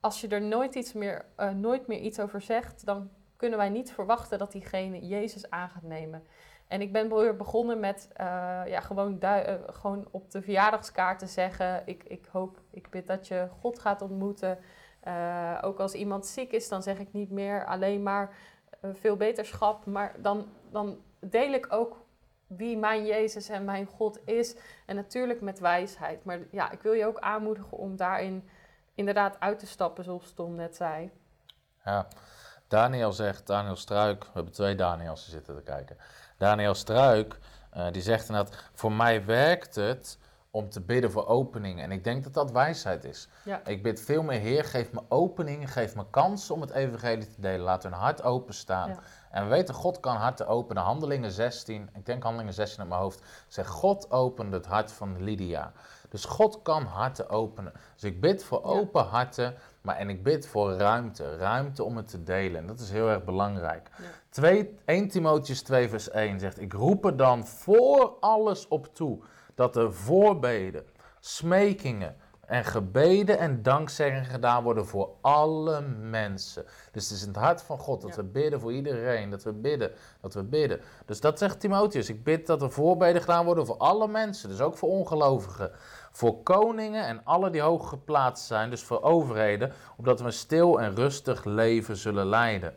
als 0.00 0.20
je 0.20 0.28
er 0.28 0.42
nooit, 0.42 0.74
iets 0.74 0.92
meer, 0.92 1.24
nooit 1.54 1.86
meer 1.86 1.98
iets 1.98 2.20
over 2.20 2.40
zegt, 2.40 2.86
dan 2.86 3.10
kunnen 3.36 3.58
wij 3.58 3.68
niet 3.68 3.92
verwachten 3.92 4.38
dat 4.38 4.52
diegene 4.52 5.06
Jezus 5.06 5.50
aan 5.50 5.68
gaat 5.68 5.82
nemen. 5.82 6.22
En 6.68 6.80
ik 6.80 6.92
ben 6.92 7.14
weer 7.14 7.36
begonnen 7.36 7.80
met 7.80 8.08
ja, 8.66 8.80
gewoon, 8.80 9.18
gewoon 9.66 10.08
op 10.10 10.30
de 10.30 10.42
verjaardagskaart 10.42 11.18
te 11.18 11.26
zeggen: 11.26 11.82
ik, 11.84 12.04
ik 12.04 12.26
hoop, 12.32 12.60
ik 12.70 12.90
bid 12.90 13.06
dat 13.06 13.28
je 13.28 13.48
God 13.60 13.78
gaat 13.78 14.02
ontmoeten. 14.02 14.58
ook 15.62 15.80
als 15.80 15.94
iemand 15.94 16.26
ziek 16.26 16.52
is, 16.52 16.68
dan 16.68 16.82
zeg 16.82 16.98
ik 16.98 17.12
niet 17.12 17.30
meer 17.30 17.66
alleen 17.66 18.02
maar 18.02 18.30
eh, 18.30 18.51
veel 18.82 19.16
beterschap. 19.16 19.86
Maar 19.86 20.14
dan, 20.18 20.48
dan 20.70 20.98
deel 21.20 21.52
ik 21.52 21.66
ook 21.72 21.96
wie 22.46 22.76
mijn 22.76 23.06
Jezus 23.06 23.48
en 23.48 23.64
mijn 23.64 23.86
God 23.86 24.20
is. 24.24 24.56
En 24.86 24.96
natuurlijk 24.96 25.40
met 25.40 25.58
wijsheid. 25.58 26.24
Maar 26.24 26.38
ja, 26.50 26.70
ik 26.70 26.82
wil 26.82 26.92
je 26.92 27.06
ook 27.06 27.18
aanmoedigen 27.18 27.76
om 27.76 27.96
daarin 27.96 28.48
inderdaad 28.94 29.40
uit 29.40 29.58
te 29.58 29.66
stappen, 29.66 30.04
zoals 30.04 30.32
Tom 30.32 30.54
net 30.54 30.76
zei. 30.76 31.10
Ja, 31.84 32.08
Daniel 32.68 33.12
zegt, 33.12 33.46
Daniel 33.46 33.76
Struik, 33.76 34.24
we 34.24 34.30
hebben 34.32 34.52
twee 34.52 34.74
Daniels 34.74 35.30
zitten 35.30 35.56
te 35.56 35.62
kijken. 35.62 35.96
Daniel 36.38 36.74
Struik, 36.74 37.38
uh, 37.76 37.90
die 37.90 38.02
zegt 38.02 38.28
inderdaad, 38.28 38.70
voor 38.74 38.92
mij 38.92 39.24
werkt 39.24 39.74
het 39.74 40.18
om 40.54 40.70
te 40.70 40.80
bidden 40.80 41.10
voor 41.10 41.26
opening. 41.26 41.80
En 41.80 41.92
ik 41.92 42.04
denk 42.04 42.24
dat 42.24 42.34
dat 42.34 42.50
wijsheid 42.50 43.04
is. 43.04 43.28
Ja. 43.44 43.60
Ik 43.64 43.82
bid 43.82 44.00
veel 44.00 44.22
meer, 44.22 44.40
Heer, 44.40 44.64
geef 44.64 44.92
me 44.92 45.00
opening, 45.08 45.72
geef 45.72 45.96
me 45.96 46.04
kans 46.10 46.50
om 46.50 46.60
het 46.60 46.70
evangelie 46.70 47.26
te 47.26 47.40
delen. 47.40 47.60
Laat 47.60 47.82
hun 47.82 47.92
hart 47.92 48.22
openstaan. 48.22 48.88
Ja. 48.88 48.98
En 49.30 49.42
we 49.42 49.48
weten, 49.48 49.74
God 49.74 50.00
kan 50.00 50.16
harten 50.16 50.46
openen. 50.46 50.82
Handelingen 50.82 51.32
16, 51.32 51.90
ik 51.94 52.06
denk 52.06 52.22
Handelingen 52.22 52.54
16 52.54 52.80
uit 52.80 52.88
mijn 52.88 53.00
hoofd, 53.00 53.22
zegt 53.48 53.68
God 53.68 54.10
opende 54.10 54.56
het 54.56 54.66
hart 54.66 54.92
van 54.92 55.22
Lydia. 55.22 55.72
Dus 56.08 56.24
God 56.24 56.62
kan 56.62 56.84
harten 56.84 57.28
openen. 57.28 57.72
Dus 57.94 58.04
ik 58.04 58.20
bid 58.20 58.44
voor 58.44 58.62
open 58.64 59.04
harten, 59.04 59.54
maar 59.80 59.96
en 59.96 60.08
ik 60.08 60.22
bid 60.22 60.46
voor 60.46 60.72
ruimte. 60.72 61.36
Ruimte 61.36 61.84
om 61.84 61.96
het 61.96 62.08
te 62.08 62.22
delen. 62.22 62.60
En 62.60 62.66
dat 62.66 62.80
is 62.80 62.90
heel 62.90 63.08
erg 63.08 63.24
belangrijk. 63.24 63.90
Ja. 63.98 64.04
2, 64.28 64.78
1 64.84 65.08
Timotheus 65.08 65.62
2 65.62 65.88
vers 65.88 66.10
1 66.10 66.40
zegt, 66.40 66.60
ik 66.60 66.72
roep 66.72 67.04
er 67.04 67.16
dan 67.16 67.46
voor 67.46 68.16
alles 68.20 68.68
op 68.68 68.94
toe 68.94 69.22
dat 69.54 69.76
er 69.76 69.92
voorbeden, 69.94 70.84
smekingen 71.20 72.16
en 72.52 72.64
gebeden 72.64 73.38
en 73.38 73.62
dankzeggingen 73.62 74.24
gedaan 74.24 74.62
worden 74.62 74.86
voor 74.86 75.10
alle 75.20 75.80
mensen. 76.00 76.64
Dus 76.92 77.08
het 77.08 77.18
is 77.18 77.22
in 77.22 77.28
het 77.28 77.36
hart 77.36 77.62
van 77.62 77.78
God 77.78 78.00
dat 78.00 78.16
we 78.16 78.22
bidden 78.22 78.60
voor 78.60 78.72
iedereen, 78.72 79.30
dat 79.30 79.42
we 79.42 79.52
bidden, 79.52 79.90
dat 80.20 80.34
we 80.34 80.42
bidden. 80.42 80.80
Dus 81.06 81.20
dat 81.20 81.38
zegt 81.38 81.60
Timotheus, 81.60 82.08
ik 82.08 82.24
bid 82.24 82.46
dat 82.46 82.62
er 82.62 82.70
voorbeden 82.70 83.20
gedaan 83.20 83.44
worden 83.44 83.66
voor 83.66 83.76
alle 83.76 84.08
mensen, 84.08 84.48
dus 84.48 84.60
ook 84.60 84.76
voor 84.76 84.88
ongelovigen. 84.88 85.70
Voor 86.10 86.42
koningen 86.42 87.06
en 87.06 87.20
alle 87.24 87.50
die 87.50 87.60
hoog 87.60 87.88
geplaatst 87.88 88.46
zijn, 88.46 88.70
dus 88.70 88.82
voor 88.82 89.02
overheden, 89.02 89.72
opdat 89.96 90.20
we 90.20 90.26
een 90.26 90.32
stil 90.32 90.80
en 90.80 90.94
rustig 90.94 91.44
leven 91.44 91.96
zullen 91.96 92.26
leiden. 92.26 92.74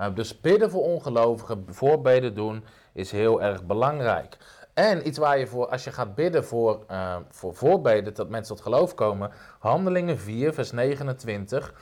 Uh, 0.00 0.14
dus 0.14 0.40
bidden 0.40 0.70
voor 0.70 0.82
ongelovigen, 0.82 1.64
voorbeden 1.68 2.34
doen, 2.34 2.64
is 2.92 3.10
heel 3.10 3.42
erg 3.42 3.64
belangrijk. 3.64 4.36
En 4.74 5.06
iets 5.06 5.18
waar 5.18 5.38
je 5.38 5.46
voor, 5.46 5.66
als 5.68 5.84
je 5.84 5.92
gaat 5.92 6.14
bidden 6.14 6.44
voor, 6.44 6.84
uh, 6.90 7.16
voor 7.30 7.54
voorbeden, 7.54 8.14
dat 8.14 8.28
mensen 8.28 8.54
tot 8.56 8.64
geloof 8.64 8.94
komen. 8.94 9.30
Handelingen 9.58 10.18
4, 10.18 10.54
vers 10.54 10.72
29. 10.72 11.74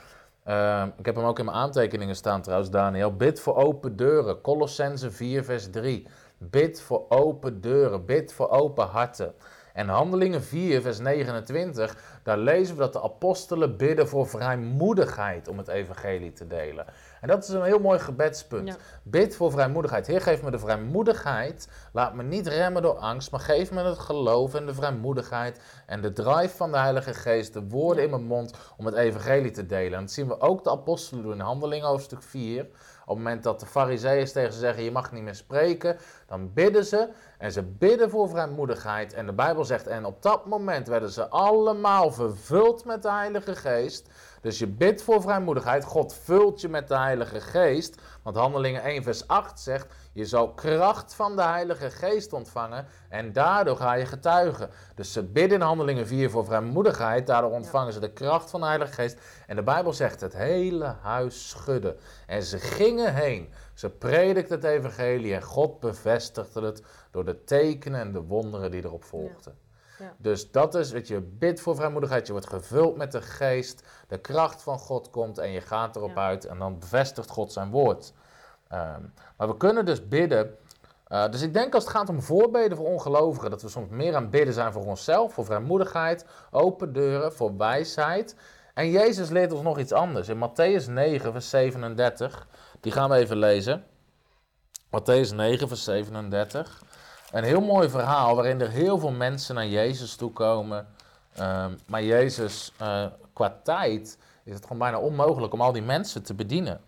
Uh, 0.47 0.81
ehm, 0.81 0.89
ik 0.97 1.05
heb 1.05 1.15
hem 1.15 1.25
ook 1.25 1.39
in 1.39 1.45
mijn 1.45 1.57
aantekeningen 1.57 2.15
staan 2.15 2.41
trouwens, 2.41 2.69
Daniel. 2.69 3.15
Bid 3.15 3.39
voor 3.39 3.55
open 3.55 3.95
deuren. 3.95 4.41
Colossense 4.41 5.11
4, 5.11 5.43
vers 5.43 5.69
3. 5.69 6.07
Bid 6.37 6.81
voor 6.81 7.05
open 7.09 7.61
deuren. 7.61 8.05
Bid 8.05 8.33
voor 8.33 8.49
open 8.49 8.87
harten. 8.87 9.33
En 9.73 9.87
Handelingen 9.87 10.43
4, 10.43 10.81
vers 10.81 10.99
29, 10.99 12.19
daar 12.23 12.37
lezen 12.37 12.75
we 12.75 12.81
dat 12.81 12.93
de 12.93 13.01
apostelen 13.01 13.77
bidden 13.77 14.07
voor 14.07 14.27
vrijmoedigheid 14.27 15.47
om 15.47 15.57
het 15.57 15.67
evangelie 15.67 16.31
te 16.31 16.47
delen. 16.47 16.85
En 17.23 17.29
dat 17.29 17.43
is 17.43 17.49
een 17.49 17.63
heel 17.63 17.79
mooi 17.79 17.99
gebedspunt. 17.99 18.67
Ja. 18.67 18.75
Bid 19.03 19.35
voor 19.35 19.51
vrijmoedigheid. 19.51 20.07
Heer, 20.07 20.21
geef 20.21 20.41
me 20.43 20.51
de 20.51 20.59
vrijmoedigheid. 20.59 21.67
Laat 21.91 22.13
me 22.13 22.23
niet 22.23 22.47
remmen 22.47 22.81
door 22.81 22.95
angst, 22.95 23.31
maar 23.31 23.39
geef 23.39 23.71
me 23.71 23.83
het 23.83 23.99
geloof 23.99 24.53
en 24.53 24.65
de 24.65 24.73
vrijmoedigheid 24.73 25.59
en 25.85 26.01
de 26.01 26.13
drive 26.13 26.55
van 26.55 26.71
de 26.71 26.77
Heilige 26.77 27.13
Geest, 27.13 27.53
de 27.53 27.67
woorden 27.67 28.03
in 28.03 28.09
mijn 28.09 28.23
mond 28.23 28.53
om 28.77 28.85
het 28.85 28.95
evangelie 28.95 29.51
te 29.51 29.65
delen. 29.65 29.93
En 29.93 29.99
dat 29.99 30.11
zien 30.11 30.27
we 30.27 30.39
ook 30.39 30.63
de 30.63 30.69
apostelen 30.69 31.23
doen 31.23 31.33
in 31.33 31.39
Handelingen 31.39 31.87
hoofdstuk 31.87 32.23
4. 32.23 32.67
Op 33.05 33.09
het 33.09 33.17
moment 33.17 33.43
dat 33.43 33.59
de 33.59 33.65
fariseeërs 33.65 34.31
tegen 34.31 34.53
ze 34.53 34.59
zeggen, 34.59 34.83
je 34.83 34.91
mag 34.91 35.11
niet 35.11 35.23
meer 35.23 35.35
spreken, 35.35 35.97
dan 36.27 36.53
bidden 36.53 36.85
ze 36.85 37.09
en 37.37 37.51
ze 37.51 37.63
bidden 37.63 38.09
voor 38.09 38.29
vrijmoedigheid. 38.29 39.13
En 39.13 39.25
de 39.25 39.33
Bijbel 39.33 39.65
zegt, 39.65 39.87
en 39.87 40.05
op 40.05 40.21
dat 40.21 40.45
moment 40.45 40.87
werden 40.87 41.09
ze 41.09 41.27
allemaal 41.27 42.11
vervuld 42.11 42.85
met 42.85 43.01
de 43.01 43.11
Heilige 43.11 43.55
Geest. 43.55 44.09
Dus 44.43 44.59
je 44.59 44.67
bidt 44.67 45.01
voor 45.01 45.21
vrijmoedigheid, 45.21 45.83
God 45.83 46.13
vult 46.13 46.61
je 46.61 46.69
met 46.69 46.87
de 46.87 46.97
Heilige 46.97 47.41
Geest. 47.41 48.01
Want 48.23 48.35
Handelingen 48.35 48.83
1 48.83 49.03
vers 49.03 49.27
8 49.27 49.59
zegt, 49.59 49.93
je 50.13 50.25
zal 50.25 50.53
kracht 50.53 51.13
van 51.13 51.35
de 51.35 51.41
Heilige 51.41 51.89
Geest 51.91 52.33
ontvangen 52.33 52.85
en 53.09 53.33
daardoor 53.33 53.75
ga 53.75 53.93
je 53.93 54.05
getuigen. 54.05 54.69
Dus 54.95 55.13
ze 55.13 55.23
bidden 55.23 55.59
in 55.59 55.65
Handelingen 55.65 56.07
4 56.07 56.29
voor 56.29 56.45
vrijmoedigheid, 56.45 57.27
daardoor 57.27 57.51
ontvangen 57.51 57.93
ze 57.93 57.99
de 57.99 58.13
kracht 58.13 58.49
van 58.49 58.59
de 58.59 58.65
Heilige 58.65 58.93
Geest. 58.93 59.17
En 59.47 59.55
de 59.55 59.63
Bijbel 59.63 59.93
zegt, 59.93 60.21
het 60.21 60.33
hele 60.33 60.95
huis 61.01 61.49
schudde. 61.49 61.95
En 62.27 62.43
ze 62.43 62.59
gingen 62.59 63.13
heen, 63.13 63.53
ze 63.73 63.89
predikten 63.89 64.55
het 64.55 64.65
evangelie 64.65 65.35
en 65.35 65.43
God 65.43 65.79
bevestigde 65.79 66.61
het 66.61 66.83
door 67.11 67.25
de 67.25 67.43
tekenen 67.43 67.99
en 67.99 68.11
de 68.11 68.21
wonderen 68.21 68.71
die 68.71 68.83
erop 68.83 69.03
volgden. 69.03 69.53
Ja. 69.55 69.62
Dus 70.17 70.51
dat 70.51 70.75
is 70.75 70.91
wat 70.91 71.07
je 71.07 71.19
bidt 71.21 71.61
voor 71.61 71.75
vrijmoedigheid. 71.75 72.25
Je 72.25 72.31
wordt 72.31 72.49
gevuld 72.49 72.97
met 72.97 73.11
de 73.11 73.21
geest. 73.21 73.83
De 74.07 74.17
kracht 74.17 74.61
van 74.61 74.79
God 74.79 75.09
komt 75.09 75.37
en 75.37 75.51
je 75.51 75.61
gaat 75.61 75.95
erop 75.95 76.15
Ja. 76.15 76.25
uit. 76.27 76.45
En 76.45 76.57
dan 76.59 76.79
bevestigt 76.79 77.29
God 77.29 77.51
zijn 77.51 77.69
woord. 77.71 78.13
Ehm, 78.67 79.01
maar 79.37 79.47
we 79.47 79.57
kunnen 79.57 79.85
dus 79.85 80.07
bidden. 80.07 80.57
eh, 81.07 81.29
dus 81.29 81.41
ik 81.41 81.53
denk 81.53 81.73
als 81.73 81.83
het 81.83 81.93
gaat 81.93 82.09
om 82.09 82.21
voorbeden 82.21 82.77
voor 82.77 82.85
ongelovigen, 82.85 83.49
dat 83.49 83.61
we 83.61 83.69
soms 83.69 83.89
meer 83.89 84.15
aan 84.15 84.29
bidden 84.29 84.53
zijn 84.53 84.73
voor 84.73 84.85
onszelf, 84.85 85.33
voor 85.33 85.45
vrijmoedigheid, 85.45 86.25
open 86.51 86.93
deuren, 86.93 87.33
voor 87.33 87.57
wijsheid. 87.57 88.35
En 88.73 88.89
Jezus 88.91 89.29
leert 89.29 89.51
ons 89.51 89.61
nog 89.61 89.79
iets 89.79 89.91
anders. 89.91 90.29
In 90.29 90.37
Matthäus 90.49 90.89
9, 90.89 91.31
vers 91.31 91.49
37, 91.49 92.47
die 92.79 92.91
gaan 92.91 93.09
we 93.09 93.15
even 93.15 93.37
lezen. 93.37 93.83
Matthäus 94.85 95.33
9, 95.35 95.67
vers 95.67 95.83
37. 95.83 96.81
Een 97.33 97.43
heel 97.43 97.61
mooi 97.61 97.89
verhaal 97.89 98.35
waarin 98.35 98.61
er 98.61 98.69
heel 98.69 98.97
veel 98.97 99.11
mensen 99.11 99.55
naar 99.55 99.67
Jezus 99.67 100.15
toe 100.15 100.31
komen. 100.31 100.87
Ehm, 101.35 101.75
maar 101.87 102.03
Jezus, 102.03 102.71
eh, 102.77 103.05
qua 103.33 103.59
tijd, 103.63 104.17
is 104.43 104.53
het 104.53 104.63
gewoon 104.63 104.77
bijna 104.77 104.99
onmogelijk 104.99 105.53
om 105.53 105.61
al 105.61 105.71
die 105.71 105.81
mensen 105.81 106.23
te 106.23 106.33
bedienen. 106.33 106.81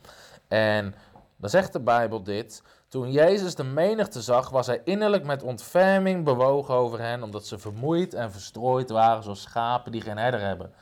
En 0.47 0.95
dan 1.37 1.49
zegt 1.49 1.73
de 1.73 1.79
Bijbel 1.79 2.23
dit. 2.23 2.63
Toen 2.87 3.11
Jezus 3.11 3.55
de 3.55 3.63
menigte 3.63 4.21
zag, 4.21 4.49
was 4.49 4.67
hij 4.67 4.81
innerlijk 4.83 5.23
met 5.23 5.43
ontferming 5.43 6.23
bewogen 6.23 6.73
over 6.73 6.99
hen, 6.99 7.23
omdat 7.23 7.45
ze 7.45 7.57
vermoeid 7.59 8.13
en 8.13 8.31
verstrooid 8.31 8.89
waren, 8.89 9.23
zoals 9.23 9.41
schapen 9.41 9.91
die 9.91 10.01
geen 10.01 10.17
herder 10.17 10.41
hebben. 10.41 10.73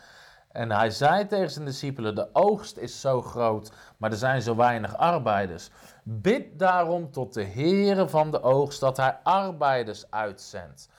En 0.53 0.71
hij 0.71 0.89
zei 0.89 1.27
tegen 1.27 1.51
zijn 1.51 1.65
discipelen: 1.65 2.15
De 2.15 2.29
oogst 2.33 2.77
is 2.77 3.01
zo 3.01 3.21
groot, 3.21 3.71
maar 3.97 4.11
er 4.11 4.17
zijn 4.17 4.41
zo 4.41 4.55
weinig 4.55 4.97
arbeiders. 4.97 5.69
Bid 6.03 6.59
daarom 6.59 7.11
tot 7.11 7.33
de 7.33 7.43
Heere 7.43 8.09
van 8.09 8.31
de 8.31 8.41
oogst 8.41 8.79
dat 8.79 8.97
hij 8.97 9.19
arbeiders 9.23 10.11
uitzendt. 10.11 10.89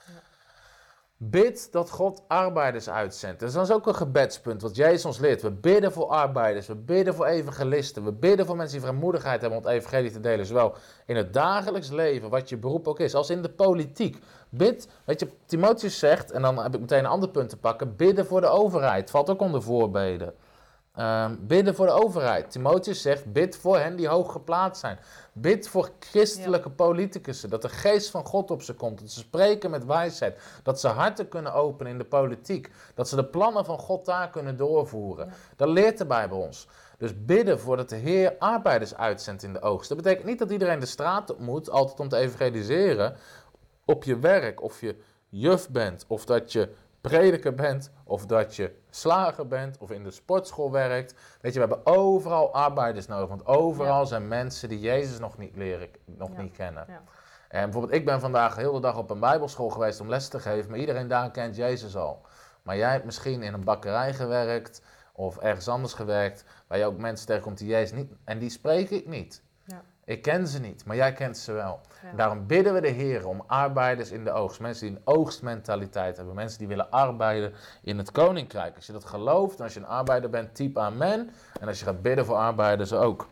Bid 1.29 1.71
dat 1.71 1.89
God 1.89 2.21
arbeiders 2.27 2.89
uitzendt. 2.89 3.39
Dus 3.39 3.53
dat 3.53 3.63
is 3.63 3.71
ook 3.71 3.87
een 3.87 3.95
gebedspunt 3.95 4.61
wat 4.61 4.75
Jezus 4.75 5.05
ons 5.05 5.19
leert. 5.19 5.41
We 5.41 5.51
bidden 5.51 5.91
voor 5.91 6.05
arbeiders, 6.05 6.67
we 6.67 6.75
bidden 6.75 7.15
voor 7.15 7.25
evangelisten, 7.25 8.03
we 8.03 8.11
bidden 8.11 8.45
voor 8.45 8.55
mensen 8.55 8.77
die 8.77 8.87
vrijmoedigheid 8.87 9.41
hebben 9.41 9.59
om 9.59 9.65
het 9.65 9.73
evangelie 9.73 10.11
te 10.11 10.19
delen. 10.19 10.45
Zowel 10.45 10.75
in 11.05 11.15
het 11.15 11.33
dagelijks 11.33 11.89
leven, 11.89 12.29
wat 12.29 12.49
je 12.49 12.57
beroep 12.57 12.87
ook 12.87 12.99
is, 12.99 13.13
als 13.13 13.29
in 13.29 13.41
de 13.41 13.49
politiek. 13.49 14.17
Bid, 14.49 14.87
weet 15.05 15.19
je, 15.19 15.29
Timotheus 15.45 15.99
zegt, 15.99 16.31
en 16.31 16.41
dan 16.41 16.57
heb 16.57 16.73
ik 16.73 16.79
meteen 16.79 16.99
een 16.99 17.05
ander 17.05 17.29
punt 17.29 17.49
te 17.49 17.57
pakken, 17.57 17.95
bidden 17.95 18.25
voor 18.25 18.41
de 18.41 18.47
overheid. 18.47 19.09
Valt 19.09 19.29
ook 19.29 19.41
onder 19.41 19.61
voorbeden. 19.61 20.33
Ehm, 20.95 21.35
bidden 21.39 21.75
voor 21.75 21.85
de 21.85 21.91
overheid. 21.91 22.51
Timotheus 22.51 23.01
zegt, 23.01 23.31
bid 23.31 23.57
voor 23.57 23.77
hen 23.77 23.95
die 23.95 24.07
hoog 24.07 24.31
geplaatst 24.31 24.81
zijn. 24.81 24.99
Bid 25.33 25.67
voor 25.67 25.89
christelijke 25.99 26.69
politicussen, 26.69 27.49
dat 27.49 27.61
de 27.61 27.69
geest 27.69 28.09
van 28.09 28.25
God 28.25 28.51
op 28.51 28.61
ze 28.61 28.73
komt, 28.73 28.99
dat 28.99 29.11
ze 29.11 29.19
spreken 29.19 29.71
met 29.71 29.85
wijsheid, 29.85 30.39
dat 30.63 30.79
ze 30.79 30.87
harten 30.87 31.27
kunnen 31.27 31.53
openen 31.53 31.91
in 31.91 31.97
de 31.97 32.03
politiek, 32.03 32.71
dat 32.93 33.09
ze 33.09 33.15
de 33.15 33.25
plannen 33.25 33.65
van 33.65 33.79
God 33.79 34.05
daar 34.05 34.29
kunnen 34.29 34.57
doorvoeren. 34.57 35.33
Dat 35.55 35.69
leert 35.69 35.97
de 35.97 36.05
Bijbel 36.05 36.39
ons. 36.39 36.67
Dus 36.97 37.25
bidden 37.25 37.59
voordat 37.59 37.89
de 37.89 37.95
Heer 37.95 38.35
arbeiders 38.39 38.95
uitzendt 38.95 39.43
in 39.43 39.53
de 39.53 39.61
oogst. 39.61 39.89
Dat 39.89 39.97
betekent 39.97 40.25
niet 40.25 40.39
dat 40.39 40.51
iedereen 40.51 40.79
de 40.79 40.85
straat 40.85 41.31
op 41.31 41.39
moet, 41.39 41.69
altijd 41.69 41.99
om 41.99 42.09
te 42.09 42.17
evangeliseren, 42.17 43.15
op 43.85 44.03
je 44.03 44.19
werk, 44.19 44.61
of 44.61 44.81
je 44.81 44.95
juf 45.29 45.69
bent, 45.69 46.05
of 46.07 46.25
dat 46.25 46.51
je 46.51 46.69
prediker 47.01 47.53
bent, 47.53 47.91
of 48.07 48.25
dat 48.25 48.55
je 48.55 48.75
slager 48.89 49.47
bent, 49.47 49.77
of 49.77 49.91
in 49.91 50.03
de 50.03 50.11
sportschool 50.11 50.71
werkt. 50.71 51.13
Weet 51.41 51.53
je, 51.53 51.59
we 51.59 51.67
hebben 51.67 51.93
overal 51.93 52.53
arbeiders 52.53 53.07
nodig, 53.07 53.29
want 53.29 53.45
overal 53.45 54.05
zijn 54.05 54.27
mensen 54.27 54.69
die 54.69 54.79
Jezus 54.79 55.19
nog 55.19 55.37
niet 55.37 55.55
leren, 55.55 55.89
nog 56.05 56.29
Ja. 56.35 56.41
niet 56.41 56.55
kennen. 56.55 56.85
Ja. 56.87 57.01
En 57.49 57.63
bijvoorbeeld, 57.63 57.93
ik 57.93 58.05
ben 58.05 58.19
vandaag 58.19 58.55
de 58.55 58.61
hele 58.61 58.79
dag 58.79 58.97
op 58.97 59.09
een 59.09 59.19
bijbelschool 59.19 59.69
geweest 59.69 59.99
om 59.99 60.09
les 60.09 60.27
te 60.27 60.39
geven, 60.39 60.69
maar 60.69 60.79
iedereen 60.79 61.07
daar 61.07 61.31
kent 61.31 61.55
Jezus 61.55 61.95
al. 61.95 62.21
Maar 62.63 62.77
jij 62.77 62.91
hebt 62.91 63.05
misschien 63.05 63.43
in 63.43 63.53
een 63.53 63.63
bakkerij 63.63 64.13
gewerkt, 64.13 64.81
of 65.13 65.37
ergens 65.37 65.67
anders 65.67 65.93
gewerkt, 65.93 66.45
waar 66.67 66.77
je 66.77 66.85
ook 66.85 66.97
mensen 66.97 67.27
tegenkomt 67.27 67.57
die 67.57 67.67
Jezus 67.67 67.91
niet, 67.97 68.11
en 68.23 68.39
die 68.39 68.49
spreek 68.49 68.89
ik 68.89 69.07
niet. 69.07 69.43
Ik 70.05 70.21
ken 70.21 70.47
ze 70.47 70.59
niet, 70.59 70.85
maar 70.85 70.95
jij 70.95 71.13
kent 71.13 71.37
ze 71.37 71.51
wel. 71.51 71.79
Ja. 72.03 72.11
Daarom 72.15 72.47
bidden 72.47 72.73
we 72.73 72.81
de 72.81 72.87
Heer 72.87 73.27
om 73.27 73.43
arbeiders 73.47 74.11
in 74.11 74.23
de 74.23 74.31
oogst. 74.31 74.59
Mensen 74.59 74.87
die 74.87 74.95
een 74.95 75.01
oogstmentaliteit 75.05 76.17
hebben. 76.17 76.35
Mensen 76.35 76.59
die 76.59 76.67
willen 76.67 76.91
arbeiden 76.91 77.53
in 77.81 77.97
het 77.97 78.11
koninkrijk. 78.11 78.75
Als 78.75 78.85
je 78.85 78.91
dat 78.91 79.05
gelooft 79.05 79.57
en 79.57 79.63
als 79.63 79.73
je 79.73 79.79
een 79.79 79.85
arbeider 79.85 80.29
bent, 80.29 80.55
typ 80.55 80.77
amen. 80.77 81.29
En 81.59 81.67
als 81.67 81.79
je 81.79 81.85
gaat 81.85 82.01
bidden 82.01 82.25
voor 82.25 82.35
arbeiders 82.35 82.93
ook. 82.93 83.27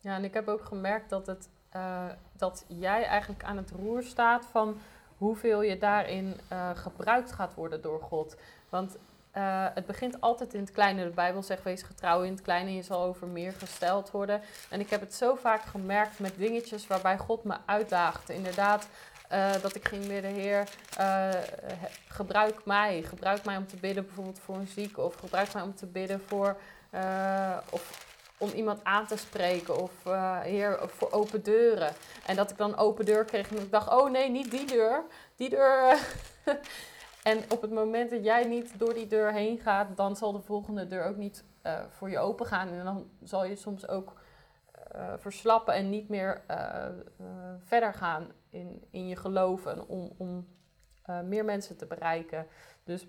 Ja, 0.00 0.16
en 0.16 0.24
ik 0.24 0.34
heb 0.34 0.48
ook 0.48 0.64
gemerkt 0.64 1.10
dat, 1.10 1.26
het, 1.26 1.48
eh, 1.70 2.04
dat 2.36 2.64
jij 2.68 3.04
eigenlijk 3.04 3.44
aan 3.44 3.56
het 3.56 3.70
roer 3.70 4.02
staat 4.02 4.46
van 4.46 4.76
hoeveel 5.18 5.62
je 5.62 5.78
daarin 5.78 6.40
eh, 6.48 6.70
gebruikt 6.74 7.32
gaat 7.32 7.54
worden 7.54 7.82
door 7.82 8.00
God. 8.00 8.36
Want 8.68 8.98
eh, 9.32 9.66
het 9.74 9.86
begint 9.86 10.20
altijd 10.20 10.54
in 10.54 10.60
het 10.60 10.70
kleine. 10.72 11.04
De 11.04 11.10
Bijbel 11.10 11.42
zegt, 11.42 11.62
wees 11.62 11.82
getrouw 11.82 12.22
in 12.22 12.32
het 12.32 12.42
kleine 12.42 12.74
je 12.74 12.82
zal 12.82 13.02
over 13.02 13.26
meer 13.26 13.52
gesteld 13.52 14.10
worden. 14.10 14.42
En 14.68 14.80
ik 14.80 14.90
heb 14.90 15.00
het 15.00 15.14
zo 15.14 15.34
vaak 15.34 15.62
gemerkt 15.62 16.18
met 16.18 16.32
dingetjes 16.36 16.86
waarbij 16.86 17.18
God 17.18 17.44
me 17.44 17.54
uitdaagde. 17.66 18.34
Inderdaad, 18.34 18.88
eh, 19.28 19.52
dat 19.62 19.74
ik 19.74 19.88
ging 19.88 20.06
bidden, 20.06 20.30
Heer, 20.30 20.68
he- 20.96 21.40
gebruik 22.08 22.64
mij. 22.64 23.02
Gebruik 23.02 23.44
mij 23.44 23.56
om 23.56 23.66
te 23.66 23.76
bidden 23.76 24.04
bijvoorbeeld 24.06 24.40
voor 24.44 24.54
een 24.54 24.68
zieke. 24.68 25.00
Of 25.00 25.14
gebruik 25.14 25.52
mij 25.52 25.62
om 25.62 25.74
te 25.74 25.86
bidden 25.86 26.22
voor... 26.26 26.56
of 27.70 28.10
om 28.36 28.50
iemand 28.50 28.84
aan 28.84 29.06
te 29.06 29.16
spreken 29.16 29.76
of 29.82 29.90
heer 30.42 30.78
voor 30.86 31.12
open 31.12 31.42
deuren. 31.42 31.92
En 32.26 32.36
dat 32.36 32.50
ik 32.50 32.56
dan 32.56 32.76
open 32.76 33.04
deur 33.04 33.24
kreeg 33.24 33.50
en 33.50 33.56
ik 33.56 33.70
dacht, 33.70 33.88
oh 33.88 34.10
nee, 34.10 34.30
niet 34.30 34.50
die 34.50 34.64
deur, 34.66 35.02
die 35.36 35.48
deur. 35.48 35.98
en 37.22 37.42
op 37.48 37.62
het 37.62 37.70
moment 37.70 38.10
dat 38.10 38.24
jij 38.24 38.44
niet 38.44 38.78
door 38.78 38.94
die 38.94 39.06
deur 39.06 39.32
heen 39.32 39.58
gaat, 39.58 39.96
dan 39.96 40.16
zal 40.16 40.32
de 40.32 40.40
volgende 40.40 40.86
deur 40.86 41.04
ook 41.04 41.16
niet 41.16 41.44
eh, 41.62 41.80
voor 41.88 42.10
je 42.10 42.18
open 42.18 42.46
gaan. 42.46 42.68
En 42.68 42.84
dan 42.84 43.10
zal 43.22 43.44
je 43.44 43.56
soms 43.56 43.88
ook 43.88 44.20
eh, 44.90 45.12
verslappen 45.18 45.74
en 45.74 45.90
niet 45.90 46.08
meer 46.08 46.42
eh, 46.46 46.86
verder 47.58 47.94
gaan 47.94 48.32
in, 48.50 48.84
in 48.90 49.08
je 49.08 49.16
geloof 49.16 49.66
en 49.66 49.86
om, 49.86 50.12
om 50.16 50.46
meer 51.24 51.44
mensen 51.44 51.76
te 51.76 51.86
bereiken. 51.86 52.46
Dus 52.84 53.06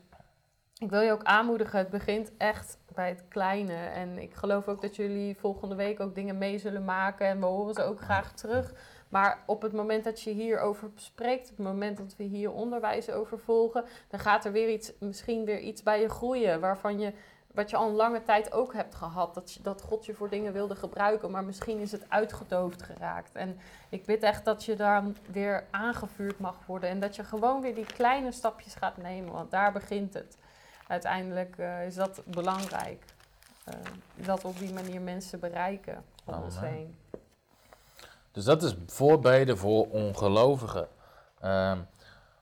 ik 0.77 0.89
wil 0.89 1.01
je 1.01 1.11
ook 1.11 1.23
aanmoedigen, 1.23 1.79
het 1.79 1.89
begint 1.89 2.31
echt 2.37 2.77
bij 2.93 3.09
het 3.09 3.23
kleine. 3.27 3.75
En 3.75 4.17
ik 4.17 4.33
geloof 4.33 4.67
ook 4.67 4.81
dat 4.81 4.95
jullie 4.95 5.37
volgende 5.37 5.75
week 5.75 5.99
ook 5.99 6.15
dingen 6.15 6.37
mee 6.37 6.57
zullen 6.57 6.85
maken. 6.85 7.27
En 7.27 7.39
we 7.39 7.45
horen 7.45 7.73
ze 7.73 7.83
ook 7.83 7.99
graag 7.99 8.33
terug. 8.33 8.73
Maar 9.13 9.39
op 9.45 9.61
het 9.61 9.73
moment 9.73 10.03
dat 10.03 10.21
je 10.21 10.31
hierover 10.31 10.89
spreekt, 10.95 11.49
op 11.51 11.57
het 11.57 11.65
moment 11.65 11.97
dat 11.97 12.15
we 12.17 12.23
hier 12.23 12.51
onderwijs 12.51 13.09
over 13.09 13.39
volgen, 13.39 13.85
dan 14.07 14.19
gaat 14.19 14.45
er 14.45 14.51
weer 14.51 14.69
iets, 14.69 14.91
misschien 14.99 15.45
weer 15.45 15.59
iets 15.59 15.83
bij 15.83 16.01
je 16.01 16.09
groeien. 16.09 16.59
Waarvan 16.59 16.99
je, 16.99 17.13
wat 17.51 17.69
je 17.69 17.75
al 17.75 17.87
een 17.87 17.95
lange 17.95 18.23
tijd 18.23 18.51
ook 18.51 18.73
hebt 18.73 18.95
gehad. 18.95 19.33
Dat, 19.33 19.53
je- 19.53 19.61
dat 19.61 19.81
God 19.81 20.05
je 20.05 20.13
voor 20.13 20.29
dingen 20.29 20.53
wilde 20.53 20.75
gebruiken, 20.75 21.31
maar 21.31 21.43
misschien 21.43 21.79
is 21.79 21.91
het 21.91 22.05
uitgedoofd 22.09 22.81
geraakt. 22.83 23.35
En 23.35 23.57
ik 23.89 24.05
bid 24.05 24.23
echt 24.23 24.45
dat 24.45 24.65
je 24.65 24.75
dan 24.75 25.15
weer 25.31 25.63
aangevuurd 25.71 26.39
mag 26.39 26.55
worden. 26.65 26.89
En 26.89 26.99
dat 26.99 27.15
je 27.15 27.23
gewoon 27.23 27.61
weer 27.61 27.75
die 27.75 27.85
kleine 27.85 28.31
stapjes 28.31 28.75
gaat 28.75 28.97
nemen, 28.97 29.31
want 29.33 29.51
daar 29.51 29.71
begint 29.71 30.13
het 30.13 30.37
uiteindelijk 30.87 31.57
eh, 31.57 31.85
is 31.85 31.95
dat 31.95 32.21
belangrijk. 32.25 33.03
Eh, 33.63 33.73
dat 34.15 34.45
op 34.45 34.57
die 34.59 34.73
manier 34.73 35.01
mensen 35.01 35.39
bereiken 35.39 36.03
om 36.25 36.33
ons 36.43 36.59
heen. 36.59 36.95
Dus 38.33 38.43
dat 38.43 38.63
is 38.63 38.75
voorbeden 38.87 39.57
voor 39.57 39.89
ongelovigen. 39.89 40.87
Ehm, 41.39 41.77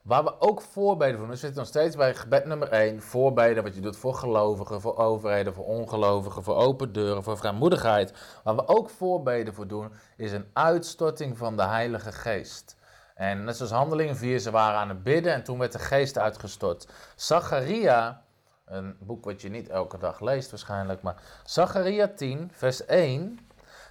Waar 0.01 0.23
we 0.23 0.39
ook 0.39 0.61
voorbeden 0.61 1.15
voor 1.15 1.25
doen. 1.25 1.35
We 1.35 1.39
zitten 1.39 1.59
nog 1.59 1.67
steeds 1.67 1.95
bij 1.95 2.15
gebed 2.15 2.45
nummer 2.45 2.71
1. 2.71 3.01
Voorbeden 3.01 3.63
wat 3.63 3.75
je 3.75 3.81
doet 3.81 3.97
voor 3.97 4.13
gelovigen, 4.13 4.81
voor 4.81 4.97
overheden, 4.97 5.53
voor 5.53 5.65
ongelovigen, 5.65 6.43
voor 6.43 6.55
open 6.55 6.93
deuren, 6.93 7.23
voor 7.23 7.37
vrijmoedigheid. 7.37 8.13
Waar 8.43 8.55
we 8.55 8.67
ook 8.67 8.89
voorbeden 8.89 9.53
voor 9.53 9.67
doen, 9.67 9.91
is 10.17 10.31
een 10.31 10.49
uitstorting 10.53 11.37
van 11.37 11.57
de 11.57 11.63
Heilige 11.63 12.11
Geest. 12.11 12.75
En 13.15 13.43
net 13.43 13.57
zoals 13.57 13.71
Handelingen 13.71 14.15
4, 14.15 14.39
ze 14.39 14.51
waren 14.51 14.79
aan 14.79 14.89
het 14.89 15.03
bidden 15.03 15.33
en 15.33 15.43
toen 15.43 15.59
werd 15.59 15.71
de 15.71 15.79
geest 15.79 16.17
uitgestort. 16.17 16.87
Zacharia, 17.15 18.21
een 18.65 18.95
boek 18.99 19.25
wat 19.25 19.41
je 19.41 19.49
niet 19.49 19.69
elke 19.69 19.97
dag 19.97 20.19
leest 20.19 20.49
waarschijnlijk, 20.49 21.01
maar 21.01 21.21
Zacharia 21.43 22.07
10, 22.07 22.49
vers 22.53 22.85
1, 22.85 23.39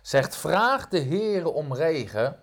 zegt: 0.02 0.36
Vraag 0.36 0.88
de 0.88 1.00
Heere 1.00 1.48
om 1.48 1.74
regen 1.74 2.36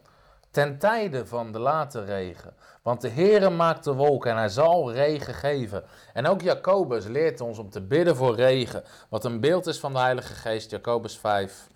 ten 0.52 0.78
tijde 0.78 1.26
van 1.26 1.52
de 1.52 1.60
late 1.60 2.04
regen. 2.04 2.54
Want 2.82 3.02
de 3.02 3.10
Heere 3.10 3.50
maakt 3.50 3.84
de 3.84 3.93
wolken 3.93 4.32
en 4.32 4.38
hij 4.38 4.50
zal 4.50 4.91
regen 4.91 5.34
geven. 5.34 5.84
En 6.13 6.28
ook 6.28 6.41
Jacobus 6.41 7.06
leert 7.06 7.41
ons 7.41 7.58
om 7.58 7.70
te 7.70 7.82
bidden 7.82 8.15
voor 8.15 8.36
regen, 8.36 8.84
wat 9.10 9.26
een 9.26 9.39
beeld 9.39 9.67
is 9.67 9.80
van 9.80 9.93
de 9.93 10.00
Heilige 10.00 10.34
Geest, 10.34 10.72
Jacobus 10.72 11.17
5. 11.17 11.67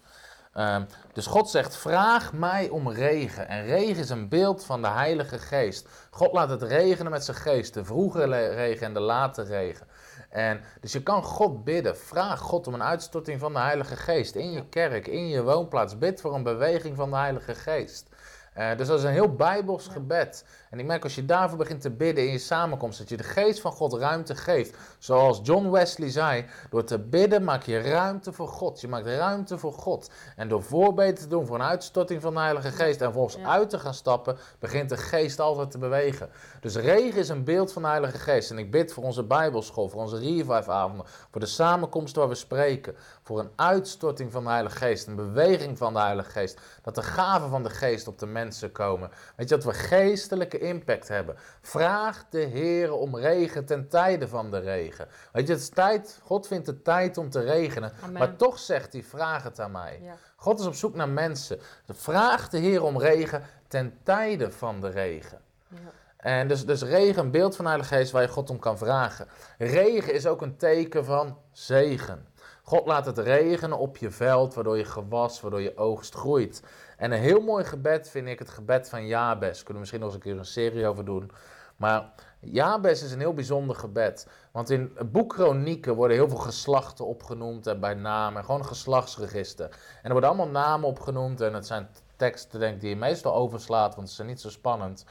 Ehm, 0.53 0.83
dus 1.13 1.25
God 1.25 1.49
zegt: 1.49 1.75
Vraag 1.75 2.33
mij 2.33 2.69
om 2.69 2.89
regen. 2.89 3.47
En 3.47 3.65
regen 3.65 4.01
is 4.01 4.09
een 4.09 4.29
beeld 4.29 4.65
van 4.65 4.81
de 4.81 4.87
Heilige 4.87 5.39
Geest. 5.39 5.87
God 6.09 6.33
laat 6.33 6.49
het 6.49 6.61
regenen 6.61 7.11
met 7.11 7.25
zijn 7.25 7.37
geest, 7.37 7.73
de 7.73 7.85
vroege 7.85 8.25
regen 8.53 8.85
en 8.87 8.93
de 8.93 8.99
late 8.99 9.43
regen. 9.43 9.87
En, 10.31 10.61
dus 10.81 10.91
je 10.91 11.03
kan 11.03 11.23
God 11.23 11.63
bidden. 11.63 11.97
Vraag 11.97 12.39
God 12.39 12.67
om 12.67 12.73
een 12.73 12.83
uitstorting 12.83 13.39
van 13.39 13.53
de 13.53 13.59
Heilige 13.59 13.95
Geest 13.95 14.35
in 14.35 14.51
je 14.51 14.69
kerk, 14.69 15.07
in 15.07 15.27
je 15.27 15.43
woonplaats. 15.43 15.97
Bid 15.97 16.21
voor 16.21 16.35
een 16.35 16.43
beweging 16.43 16.95
van 16.95 17.09
de 17.09 17.15
Heilige 17.15 17.55
Geest. 17.55 18.09
Uh, 18.57 18.77
dus 18.77 18.87
dat 18.87 18.97
is 18.97 19.03
een 19.03 19.11
heel 19.11 19.35
bijbels 19.35 19.87
gebed. 19.87 20.45
En 20.71 20.79
ik 20.79 20.85
merk 20.85 21.03
als 21.03 21.15
je 21.15 21.25
daarvoor 21.25 21.57
begint 21.57 21.81
te 21.81 21.89
bidden 21.89 22.25
in 22.25 22.31
je 22.31 22.37
samenkomst, 22.37 22.97
dat 22.97 23.09
je 23.09 23.17
de 23.17 23.23
geest 23.23 23.61
van 23.61 23.71
God 23.71 23.93
ruimte 23.93 24.35
geeft. 24.35 24.77
Zoals 24.99 25.39
John 25.43 25.69
Wesley 25.69 26.09
zei, 26.09 26.45
door 26.69 26.83
te 26.83 26.99
bidden 26.99 27.43
maak 27.43 27.63
je 27.63 27.81
ruimte 27.81 28.33
voor 28.33 28.47
God. 28.47 28.81
Je 28.81 28.87
maakt 28.87 29.05
ruimte 29.05 29.57
voor 29.57 29.73
God. 29.73 30.09
En 30.35 30.47
door 30.47 30.63
voorbeden 30.63 31.15
te 31.15 31.27
doen 31.27 31.45
voor 31.45 31.55
een 31.55 31.65
uitstorting 31.65 32.21
van 32.21 32.33
de 32.33 32.39
Heilige 32.39 32.71
Geest 32.71 33.01
en 33.01 33.13
volgens 33.13 33.43
uit 33.43 33.69
te 33.69 33.79
gaan 33.79 33.93
stappen, 33.93 34.37
begint 34.59 34.89
de 34.89 34.97
geest 34.97 35.39
altijd 35.39 35.71
te 35.71 35.77
bewegen. 35.77 36.29
Dus 36.61 36.75
regen 36.75 37.19
is 37.19 37.29
een 37.29 37.43
beeld 37.43 37.73
van 37.73 37.81
de 37.81 37.87
Heilige 37.87 38.17
Geest. 38.17 38.51
En 38.51 38.57
ik 38.57 38.71
bid 38.71 38.93
voor 38.93 39.03
onze 39.03 39.23
Bijbelschool, 39.23 39.89
voor 39.89 40.01
onze 40.01 40.17
Revive-avonden, 40.17 41.05
voor 41.31 41.41
de 41.41 41.47
samenkomst 41.47 42.15
waar 42.15 42.29
we 42.29 42.35
spreken, 42.35 42.95
voor 43.23 43.39
een 43.39 43.51
uitstorting 43.55 44.31
van 44.31 44.43
de 44.43 44.49
Heilige 44.49 44.77
Geest, 44.77 45.07
een 45.07 45.15
beweging 45.15 45.77
van 45.77 45.93
de 45.93 45.99
Heilige 45.99 46.29
Geest. 46.29 46.59
Dat 46.81 46.95
de 46.95 47.03
gaven 47.03 47.49
van 47.49 47.63
de 47.63 47.69
Geest 47.69 48.07
op 48.07 48.19
de 48.19 48.25
mensen 48.25 48.71
komen. 48.71 49.09
Weet 49.35 49.49
je, 49.49 49.55
dat 49.55 49.63
we 49.63 49.73
geestelijke 49.73 50.59
impact 50.61 51.07
hebben. 51.07 51.35
Vraag 51.61 52.25
de 52.29 52.39
Heer 52.39 52.93
om 52.93 53.17
regen 53.17 53.65
ten 53.65 53.87
tijde 53.87 54.27
van 54.27 54.51
de 54.51 54.59
regen. 54.59 55.07
Weet 55.31 55.47
je, 55.47 55.53
het 55.53 55.61
is 55.61 55.69
tijd, 55.69 56.19
God 56.23 56.47
vindt 56.47 56.67
het 56.67 56.83
tijd 56.83 57.17
om 57.17 57.29
te 57.29 57.39
regenen. 57.39 57.91
Maar 58.11 58.35
toch 58.35 58.59
zegt 58.59 58.93
hij, 58.93 59.03
vraag 59.03 59.43
het 59.43 59.59
aan 59.59 59.71
mij. 59.71 60.01
God 60.35 60.59
is 60.59 60.65
op 60.65 60.75
zoek 60.75 60.95
naar 60.95 61.09
mensen. 61.09 61.59
Vraag 61.87 62.49
de 62.49 62.57
Heer 62.57 62.83
om 62.83 62.99
regen 62.99 63.43
ten 63.67 63.97
tijde 64.03 64.51
van 64.51 64.81
de 64.81 64.89
regen. 64.89 65.39
Ja. 65.67 65.77
En 66.17 66.47
dus, 66.47 66.65
dus 66.65 66.83
regen, 66.83 67.23
een 67.23 67.31
beeld 67.31 67.55
van 67.55 67.65
de 67.65 67.71
Heilige 67.71 67.95
Geest 67.95 68.11
waar 68.11 68.21
je 68.21 68.27
God 68.27 68.49
om 68.49 68.59
kan 68.59 68.77
vragen. 68.77 69.27
Regen 69.57 70.13
is 70.13 70.27
ook 70.27 70.41
een 70.41 70.57
teken 70.57 71.05
van 71.05 71.37
zegen. 71.51 72.27
God 72.63 72.85
laat 72.85 73.05
het 73.05 73.17
regenen 73.17 73.77
op 73.77 73.97
je 73.97 74.11
veld, 74.11 74.53
waardoor 74.53 74.77
je 74.77 74.85
gewas, 74.85 75.41
waardoor 75.41 75.61
je 75.61 75.77
oogst 75.77 76.13
groeit. 76.13 76.63
En 77.01 77.11
een 77.11 77.19
heel 77.19 77.41
mooi 77.41 77.63
gebed 77.63 78.09
vind 78.09 78.27
ik 78.27 78.39
het 78.39 78.49
gebed 78.49 78.89
van 78.89 79.07
Jabes. 79.07 79.57
Kunnen 79.57 79.73
we 79.73 79.79
misschien 79.79 79.99
nog 79.99 80.07
eens 80.09 80.17
een 80.17 80.31
keer 80.31 80.37
een 80.37 80.45
serie 80.45 80.87
over 80.87 81.05
doen. 81.05 81.31
Maar 81.75 82.13
Jabes 82.39 83.03
is 83.03 83.11
een 83.11 83.19
heel 83.19 83.33
bijzonder 83.33 83.75
gebed. 83.75 84.27
Want 84.51 84.69
in 84.69 84.91
het 84.95 85.11
boek 85.11 85.33
Chronieken 85.33 85.95
worden 85.95 86.17
heel 86.17 86.29
veel 86.29 86.37
geslachten 86.37 87.05
opgenoemd 87.05 87.67
en 87.67 87.79
bij 87.79 87.93
naam. 87.93 88.37
En 88.37 88.45
gewoon 88.45 88.65
geslachtsregister. 88.65 89.65
En 89.65 89.77
er 90.03 90.11
worden 90.11 90.29
allemaal 90.29 90.47
namen 90.47 90.87
opgenoemd. 90.87 91.41
En 91.41 91.53
het 91.53 91.67
zijn 91.67 91.87
teksten 92.15 92.59
denk 92.59 92.81
die 92.81 92.89
je 92.89 92.95
meestal 92.95 93.33
overslaat, 93.33 93.95
want 93.95 94.09
ze 94.09 94.15
zijn 94.15 94.27
niet 94.27 94.41
zo 94.41 94.49
spannend. 94.49 95.05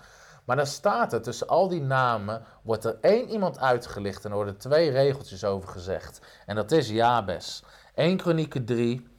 Maar 0.45 0.57
dan 0.57 0.67
staat 0.67 1.13
er, 1.13 1.23
tussen 1.23 1.49
al 1.49 1.69
die 1.69 1.83
namen 1.83 2.43
wordt 2.63 2.85
er 2.85 2.99
één 3.01 3.29
iemand 3.29 3.59
uitgelicht 3.59 4.25
en 4.25 4.31
er 4.31 4.37
worden 4.37 4.59
twee 4.59 4.91
regeltjes 4.91 5.45
over 5.45 5.69
gezegd. 5.69 6.21
En 6.47 6.55
dat 6.55 6.73
is 6.73 6.89
Jabes. 6.89 7.63
1 7.95 8.17
Kronieken 8.17 8.65
3, 8.65 9.10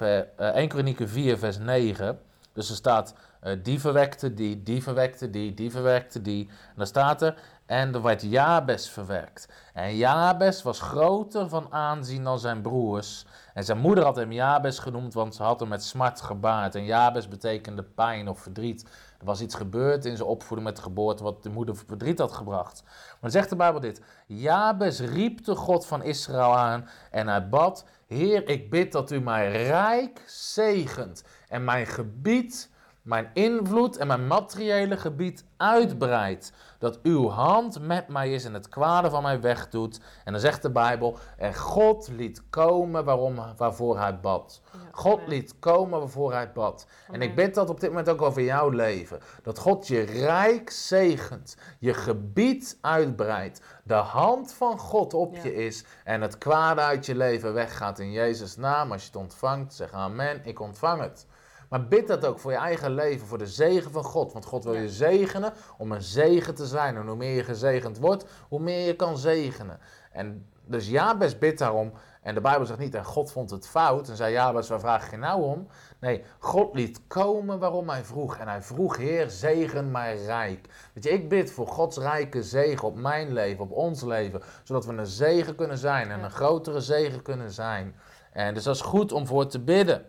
1 0.00 0.68
Kronieken 0.68 1.08
4, 1.08 1.38
vers 1.38 1.58
9. 1.58 2.18
Dus 2.52 2.70
er 2.70 2.76
staat, 2.76 3.14
uh, 3.42 3.52
die 3.62 3.80
verwekte 3.80 4.34
die, 4.34 4.62
die 4.62 4.82
verwekte 4.82 5.30
die, 5.30 5.54
die 5.54 5.70
verwekte 5.70 6.22
die. 6.22 6.48
En 6.48 6.74
dan 6.76 6.86
staat 6.86 7.22
er, 7.22 7.34
en 7.66 7.94
er 7.94 8.02
werd 8.02 8.22
Jabes 8.22 8.88
verwerkt. 8.88 9.48
En 9.74 9.96
Jabes 9.96 10.62
was 10.62 10.80
groter 10.80 11.48
van 11.48 11.72
aanzien 11.72 12.24
dan 12.24 12.38
zijn 12.38 12.62
broers. 12.62 13.26
En 13.54 13.64
zijn 13.64 13.78
moeder 13.78 14.04
had 14.04 14.16
hem 14.16 14.32
Jabes 14.32 14.78
genoemd, 14.78 15.14
want 15.14 15.34
ze 15.34 15.42
had 15.42 15.60
hem 15.60 15.68
met 15.68 15.84
smart 15.84 16.20
gebaard. 16.20 16.74
En 16.74 16.84
Jabes 16.84 17.28
betekende 17.28 17.82
pijn 17.82 18.28
of 18.28 18.40
verdriet. 18.40 18.84
Er 19.18 19.24
was 19.24 19.40
iets 19.40 19.54
gebeurd 19.54 20.04
in 20.04 20.16
zijn 20.16 20.28
opvoeding 20.28 20.68
met 20.68 20.76
de 20.76 20.82
geboorte 20.82 21.22
wat 21.22 21.42
de 21.42 21.50
moeder 21.50 21.76
verdriet 21.76 22.18
had 22.18 22.32
gebracht. 22.32 22.82
Maar 22.84 23.16
dan 23.20 23.30
zegt 23.30 23.48
de 23.48 23.56
Bijbel 23.56 23.80
dit. 23.80 24.02
Jabes 24.26 25.00
riep 25.00 25.44
de 25.44 25.54
God 25.54 25.86
van 25.86 26.02
Israël 26.02 26.56
aan 26.56 26.88
en 27.10 27.28
hij 27.28 27.48
bad, 27.48 27.84
Heer, 28.06 28.48
ik 28.48 28.70
bid 28.70 28.92
dat 28.92 29.10
u 29.10 29.20
mij 29.20 29.50
rijk 29.50 30.22
zegent 30.26 31.24
en 31.48 31.64
mijn 31.64 31.86
gebied 31.86 32.70
mijn 33.02 33.30
invloed 33.32 33.96
en 33.96 34.06
mijn 34.06 34.26
materiële 34.26 34.96
gebied 34.96 35.44
uitbreidt. 35.56 36.52
Dat 36.78 36.98
uw 37.02 37.28
hand 37.28 37.80
met 37.80 38.08
mij 38.08 38.32
is 38.32 38.44
en 38.44 38.54
het 38.54 38.68
kwade 38.68 39.10
van 39.10 39.22
mij 39.22 39.40
wegdoet. 39.40 40.00
En 40.24 40.32
dan 40.32 40.40
zegt 40.40 40.62
de 40.62 40.70
Bijbel, 40.70 41.18
en 41.36 41.54
God 41.54 42.08
liet 42.08 42.42
komen 42.50 43.04
waarom, 43.04 43.40
waarvoor 43.56 43.98
hij 43.98 44.20
bad. 44.20 44.62
God 44.92 45.20
liet 45.26 45.58
komen 45.58 45.98
waarvoor 45.98 46.32
hij 46.32 46.52
bad. 46.52 46.86
En 47.10 47.22
ik 47.22 47.34
bid 47.34 47.54
dat 47.54 47.70
op 47.70 47.80
dit 47.80 47.88
moment 47.88 48.08
ook 48.08 48.22
over 48.22 48.42
jouw 48.42 48.68
leven. 48.68 49.20
Dat 49.42 49.58
God 49.58 49.88
je 49.88 50.00
rijk 50.00 50.70
zegent, 50.70 51.56
je 51.78 51.94
gebied 51.94 52.78
uitbreidt, 52.80 53.60
de 53.82 53.94
hand 53.94 54.52
van 54.52 54.78
God 54.78 55.14
op 55.14 55.36
je 55.36 55.54
is 55.54 55.84
en 56.04 56.20
het 56.20 56.38
kwade 56.38 56.80
uit 56.80 57.06
je 57.06 57.16
leven 57.16 57.54
weggaat 57.54 57.98
in 57.98 58.12
Jezus' 58.12 58.56
naam. 58.56 58.92
Als 58.92 59.00
je 59.02 59.06
het 59.06 59.16
ontvangt, 59.16 59.74
zeg 59.74 59.92
amen, 59.92 60.40
ik 60.44 60.60
ontvang 60.60 61.00
het. 61.00 61.26
Maar 61.68 61.88
bid 61.88 62.06
dat 62.06 62.26
ook 62.26 62.38
voor 62.38 62.50
je 62.50 62.56
eigen 62.56 62.90
leven, 62.90 63.26
voor 63.26 63.38
de 63.38 63.46
zegen 63.46 63.90
van 63.90 64.04
God. 64.04 64.32
Want 64.32 64.44
God 64.44 64.64
wil 64.64 64.74
je 64.74 64.88
zegenen 64.88 65.52
om 65.78 65.92
een 65.92 66.02
zegen 66.02 66.54
te 66.54 66.66
zijn. 66.66 66.96
En 66.96 67.06
hoe 67.06 67.16
meer 67.16 67.34
je 67.34 67.44
gezegend 67.44 67.98
wordt, 67.98 68.24
hoe 68.48 68.60
meer 68.60 68.86
je 68.86 68.96
kan 68.96 69.18
zegenen. 69.18 69.78
En 70.12 70.46
dus 70.64 70.88
Jabes 70.88 71.38
bidt 71.38 71.58
daarom. 71.58 71.92
En 72.22 72.34
de 72.34 72.40
Bijbel 72.40 72.66
zegt 72.66 72.78
niet, 72.78 72.94
en 72.94 73.04
God 73.04 73.32
vond 73.32 73.50
het 73.50 73.68
fout. 73.68 74.08
En 74.08 74.16
zei 74.16 74.32
Jabes, 74.32 74.68
waar 74.68 74.80
vraag 74.80 75.10
je 75.10 75.16
nou 75.16 75.42
om? 75.42 75.66
Nee, 76.00 76.24
God 76.38 76.74
liet 76.74 77.00
komen 77.06 77.58
waarom 77.58 77.88
hij 77.88 78.04
vroeg. 78.04 78.36
En 78.36 78.48
hij 78.48 78.62
vroeg, 78.62 78.96
Heer, 78.96 79.30
zegen 79.30 79.90
mij 79.90 80.24
rijk. 80.24 80.68
Weet 80.92 81.04
je, 81.04 81.10
ik 81.10 81.28
bid 81.28 81.50
voor 81.50 81.66
Gods 81.66 81.96
rijke 81.96 82.42
zegen 82.42 82.88
op 82.88 82.96
mijn 82.96 83.32
leven, 83.32 83.64
op 83.64 83.70
ons 83.70 84.02
leven. 84.02 84.42
Zodat 84.62 84.84
we 84.84 84.92
een 84.92 85.06
zegen 85.06 85.54
kunnen 85.54 85.78
zijn 85.78 86.10
en 86.10 86.22
een 86.22 86.30
grotere 86.30 86.80
zegen 86.80 87.22
kunnen 87.22 87.50
zijn. 87.50 87.94
En 88.32 88.54
dus 88.54 88.62
dat 88.62 88.74
is 88.74 88.80
goed 88.80 89.12
om 89.12 89.26
voor 89.26 89.46
te 89.46 89.60
bidden. 89.60 90.04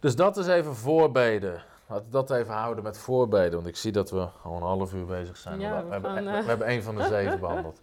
Dus 0.00 0.16
dat 0.16 0.36
is 0.36 0.46
even 0.46 0.74
voorbeden. 0.74 1.62
Laten 1.86 2.04
we 2.04 2.10
dat 2.10 2.30
even 2.30 2.54
houden 2.54 2.84
met 2.84 2.98
voorbeden, 2.98 3.52
want 3.52 3.66
ik 3.66 3.76
zie 3.76 3.92
dat 3.92 4.10
we 4.10 4.28
al 4.42 4.56
een 4.56 4.62
half 4.62 4.94
uur 4.94 5.06
bezig 5.06 5.36
zijn. 5.36 5.58
we, 5.58 5.64
hebben, 5.64 6.24
we, 6.24 6.30
eh, 6.30 6.46
hebben 6.46 6.70
een 6.70 6.82
van 6.82 6.96
de 6.96 7.04
zeven 7.04 7.40
behandeld. 7.46 7.80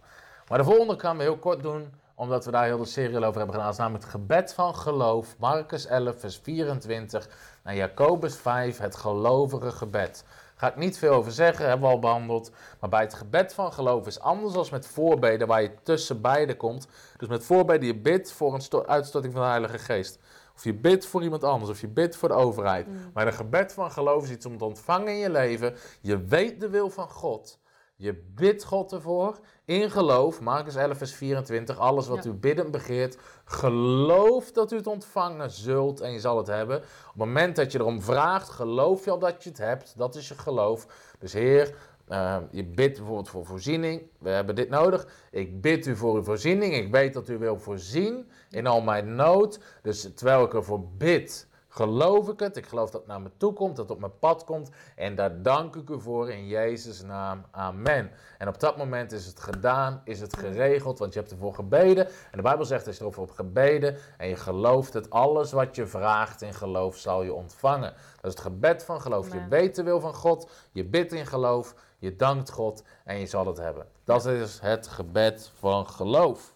Maar 0.48 0.58
de 0.58 0.64
volgende 0.64 0.98
gaan 0.98 1.16
we 1.16 1.22
heel 1.22 1.36
kort 1.36 1.62
doen, 1.62 1.92
omdat 2.14 2.44
we 2.44 2.50
daar 2.50 2.64
heel 2.64 2.78
de 2.78 2.84
serie 2.84 3.16
over 3.16 3.24
hebben 3.24 3.50
gedaan. 3.50 3.64
Dat 3.64 3.72
is 3.72 3.78
namelijk 3.78 4.04
het 4.04 4.12
gebed 4.12 4.54
van 4.54 4.74
geloof, 4.74 5.34
Marcus 5.38 5.86
11, 5.86 6.20
vers 6.20 6.38
24 6.42 7.28
en 7.62 7.74
Jacobus 7.74 8.36
5, 8.36 8.78
het 8.78 8.96
gelovige 8.96 9.70
gebed. 9.70 10.24
Ga 10.56 10.68
ik 10.68 10.76
niet 10.76 10.98
veel 10.98 11.12
over 11.12 11.32
zeggen, 11.32 11.68
hebben 11.68 11.88
we 11.88 11.94
al 11.94 12.00
behandeld. 12.00 12.50
Maar 12.80 12.90
bij 12.90 13.00
het 13.00 13.14
gebed 13.14 13.54
van 13.54 13.72
geloof 13.72 14.06
is 14.06 14.20
anders 14.20 14.54
dan 14.54 14.66
met 14.70 14.86
voorbeden, 14.86 15.46
waar 15.46 15.62
je 15.62 15.70
tussen 15.82 16.20
beide 16.20 16.56
komt. 16.56 16.88
Dus 17.16 17.28
met 17.28 17.44
voorbeden 17.44 17.86
je 17.86 17.94
bidt 17.96 18.32
voor 18.32 18.54
een 18.54 18.86
uitstorting 18.86 19.32
van 19.32 19.42
de 19.42 19.48
Heilige 19.48 19.78
Geest. 19.78 20.18
Of 20.58 20.64
je 20.64 20.74
bidt 20.74 21.06
voor 21.06 21.22
iemand 21.22 21.44
anders, 21.44 21.70
of 21.70 21.80
je 21.80 21.88
bidt 21.88 22.16
voor 22.16 22.28
de 22.28 22.34
overheid. 22.34 22.86
Mm. 22.86 23.10
Maar 23.14 23.26
een 23.26 23.32
gebed 23.32 23.72
van 23.72 23.90
geloof 23.90 24.24
is 24.24 24.30
iets 24.30 24.46
om 24.46 24.58
te 24.58 24.64
ontvangen 24.64 25.12
in 25.12 25.18
je 25.18 25.30
leven. 25.30 25.74
Je 26.00 26.24
weet 26.24 26.60
de 26.60 26.68
wil 26.68 26.90
van 26.90 27.08
God. 27.08 27.58
Je 27.96 28.14
bidt 28.34 28.64
God 28.64 28.92
ervoor 28.92 29.38
in 29.64 29.90
geloof. 29.90 30.40
Marcus 30.40 30.74
11, 30.74 30.98
vers 30.98 31.14
24. 31.14 31.78
Alles 31.78 32.06
wat 32.06 32.24
u 32.24 32.32
bidden 32.32 32.70
begeert. 32.70 33.18
Geloof 33.44 34.52
dat 34.52 34.72
u 34.72 34.76
het 34.76 34.86
ontvangen 34.86 35.50
zult 35.50 36.00
en 36.00 36.12
je 36.12 36.20
zal 36.20 36.36
het 36.36 36.46
hebben. 36.46 36.76
Op 36.76 36.84
het 37.06 37.14
moment 37.14 37.56
dat 37.56 37.72
je 37.72 37.78
erom 37.78 38.02
vraagt, 38.02 38.48
geloof 38.48 39.04
je 39.04 39.10
al 39.10 39.18
dat 39.18 39.42
je 39.42 39.48
het 39.48 39.58
hebt. 39.58 39.94
Dat 39.96 40.14
is 40.14 40.28
je 40.28 40.34
geloof. 40.34 40.86
Dus 41.18 41.32
Heer, 41.32 41.74
Ehm, 42.08 42.42
je 42.50 42.64
bidt 42.64 42.96
bijvoorbeeld 42.96 43.28
voor 43.28 43.44
voorziening. 43.44 44.02
We 44.18 44.30
hebben 44.30 44.54
dit 44.54 44.68
nodig. 44.68 45.08
Ik 45.30 45.60
bid 45.60 45.86
u 45.86 45.96
voor 45.96 46.14
uw 46.14 46.22
voorziening. 46.22 46.74
Ik 46.74 46.90
weet 46.90 47.14
dat 47.14 47.28
u 47.28 47.38
wil 47.38 47.58
voorzien 47.58 48.30
in 48.50 48.66
al 48.66 48.80
mijn 48.80 49.14
nood. 49.14 49.60
Dus 49.82 50.14
terwijl 50.14 50.44
ik 50.44 50.54
ervoor 50.54 50.84
bid, 50.96 51.48
geloof 51.68 52.28
ik 52.28 52.40
het. 52.40 52.56
Ik 52.56 52.66
geloof 52.66 52.90
dat 52.90 53.00
het 53.00 53.10
naar 53.10 53.20
me 53.20 53.30
toe 53.36 53.52
komt, 53.52 53.76
dat 53.76 53.84
het 53.84 53.94
op 53.94 54.00
mijn 54.00 54.18
pad 54.18 54.44
komt. 54.44 54.70
En 54.96 55.14
daar 55.14 55.42
dank 55.42 55.76
ik 55.76 55.90
u 55.90 56.00
voor 56.00 56.30
in 56.30 56.46
Jezus' 56.46 57.02
naam. 57.02 57.44
Amen. 57.50 58.10
En 58.38 58.48
op 58.48 58.60
dat 58.60 58.76
moment 58.76 59.12
is 59.12 59.26
het 59.26 59.40
gedaan, 59.40 60.00
is 60.04 60.20
het 60.20 60.36
geregeld, 60.36 60.98
want 60.98 61.12
je 61.12 61.18
hebt 61.18 61.32
ervoor 61.32 61.54
gebeden. 61.54 62.06
En 62.06 62.36
de 62.36 62.42
Bijbel 62.42 62.64
zegt, 62.64 62.86
als 62.86 62.96
je 62.96 63.02
erover 63.02 63.22
hebt 63.22 63.34
gebeden 63.34 63.96
en 64.16 64.28
je 64.28 64.36
gelooft 64.36 64.92
het, 64.92 65.10
alles 65.10 65.52
wat 65.52 65.76
je 65.76 65.86
vraagt 65.86 66.42
in 66.42 66.54
geloof 66.54 66.96
zal 66.96 67.22
je 67.22 67.32
ontvangen. 67.32 67.92
Dat 68.20 68.24
is 68.24 68.30
het 68.30 68.40
gebed 68.40 68.84
van 68.84 69.00
geloof. 69.00 69.32
Je 69.32 69.46
weet 69.48 69.74
de 69.74 69.82
wil 69.82 70.00
van 70.00 70.14
God, 70.14 70.50
je 70.72 70.84
bidt 70.84 71.12
in 71.12 71.26
geloof, 71.26 71.74
je 71.98 72.16
dankt 72.16 72.50
God 72.50 72.82
en 73.04 73.18
je 73.18 73.26
zal 73.26 73.46
het 73.46 73.56
hebben. 73.56 73.86
Dat 74.04 74.26
is 74.26 74.58
het 74.58 74.88
gebed 74.88 75.50
van 75.58 75.88
geloof. 75.88 76.54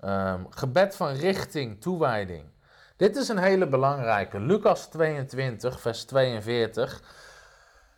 Ehm, 0.00 0.44
gebed 0.50 0.96
van 0.96 1.12
richting, 1.12 1.80
toewijding. 1.80 2.44
Dit 2.96 3.16
is 3.16 3.28
een 3.28 3.38
hele 3.38 3.68
belangrijke. 3.68 4.40
Lucas 4.40 4.86
22, 4.86 5.80
vers 5.80 6.04
42. 6.04 7.02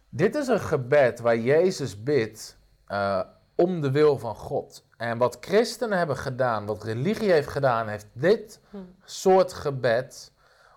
Dit 0.09 0.35
is 0.35 0.48
een 0.48 0.61
gebed 0.61 1.20
waar 1.20 1.38
Jezus 1.38 2.02
bidt 2.02 2.59
eh, 2.87 3.20
om 3.54 3.80
de 3.80 3.90
wil 3.90 4.18
van 4.18 4.35
God. 4.35 4.85
En 4.96 5.18
wat 5.18 5.37
christenen 5.40 5.98
hebben 5.98 6.16
gedaan, 6.16 6.66
wat 6.66 6.85
religie 6.85 7.33
heeft 7.33 7.48
gedaan, 7.48 7.88
heeft 7.88 8.06
dit 8.12 8.61
Hm. 8.70 8.76
soort 9.04 9.52
gebed 9.52 10.33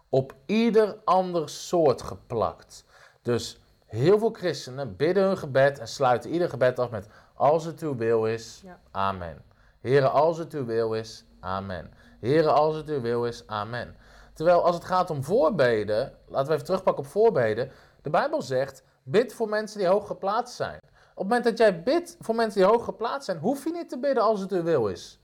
op 0.10 0.34
ieder 0.45 0.97
ander 1.03 1.49
soort 1.49 2.01
geplakt. 2.01 2.86
Dus 3.21 3.62
heel 3.93 4.19
veel 4.19 4.29
christenen 4.32 4.95
bidden 4.95 5.23
hun 5.23 5.38
gebed 5.38 5.79
en 5.79 5.88
sluiten 5.88 6.29
ieder 6.29 6.49
gebed 6.49 6.79
af 6.79 6.89
met 6.89 7.08
als 7.34 7.65
het 7.65 7.82
uw 7.82 7.95
wil 7.95 8.25
is, 8.25 8.62
Ja. 8.63 8.79
amen. 8.91 9.43
Heren, 9.82 10.12
als 10.12 10.38
het 10.38 10.53
uw 10.53 10.65
wil 10.65 10.93
is, 10.93 11.25
amen. 11.39 11.91
Heren, 12.19 12.53
als 12.53 12.75
het 12.75 12.89
uw 12.89 13.01
wil 13.01 13.25
is, 13.25 13.43
amen. 13.47 13.95
Terwijl 14.34 14.63
als 14.65 14.75
het 14.75 14.84
gaat 14.86 15.10
om 15.10 15.23
voorbeden, 15.23 16.13
laten 16.27 16.47
we 16.47 16.53
even 16.53 16.65
terugpakken 16.65 17.03
op 17.03 17.10
voorbeden. 17.10 17.71
De 18.01 18.10
Bijbel 18.10 18.41
zegt, 18.41 18.84
bid 19.03 19.34
voor 19.34 19.49
mensen 19.49 19.79
die 19.79 19.88
hoog 19.88 20.08
geplaatst 20.08 20.56
zijn. 20.56 20.79
Op 20.84 21.19
het 21.19 21.27
moment 21.27 21.43
dat 21.43 21.58
jij 21.58 21.84
bidt 21.84 22.17
voor 22.19 22.36
mensen 22.36 22.62
die 22.62 22.69
hoog 22.69 22.84
geplaatst 22.86 23.25
zijn, 23.25 23.38
hoef 23.38 23.63
je 23.63 23.71
niet 23.71 23.89
te 23.89 23.99
bidden 23.99 24.23
als 24.23 24.39
het 24.39 24.51
uw 24.51 24.63
wil 24.63 24.88
is. 24.88 25.19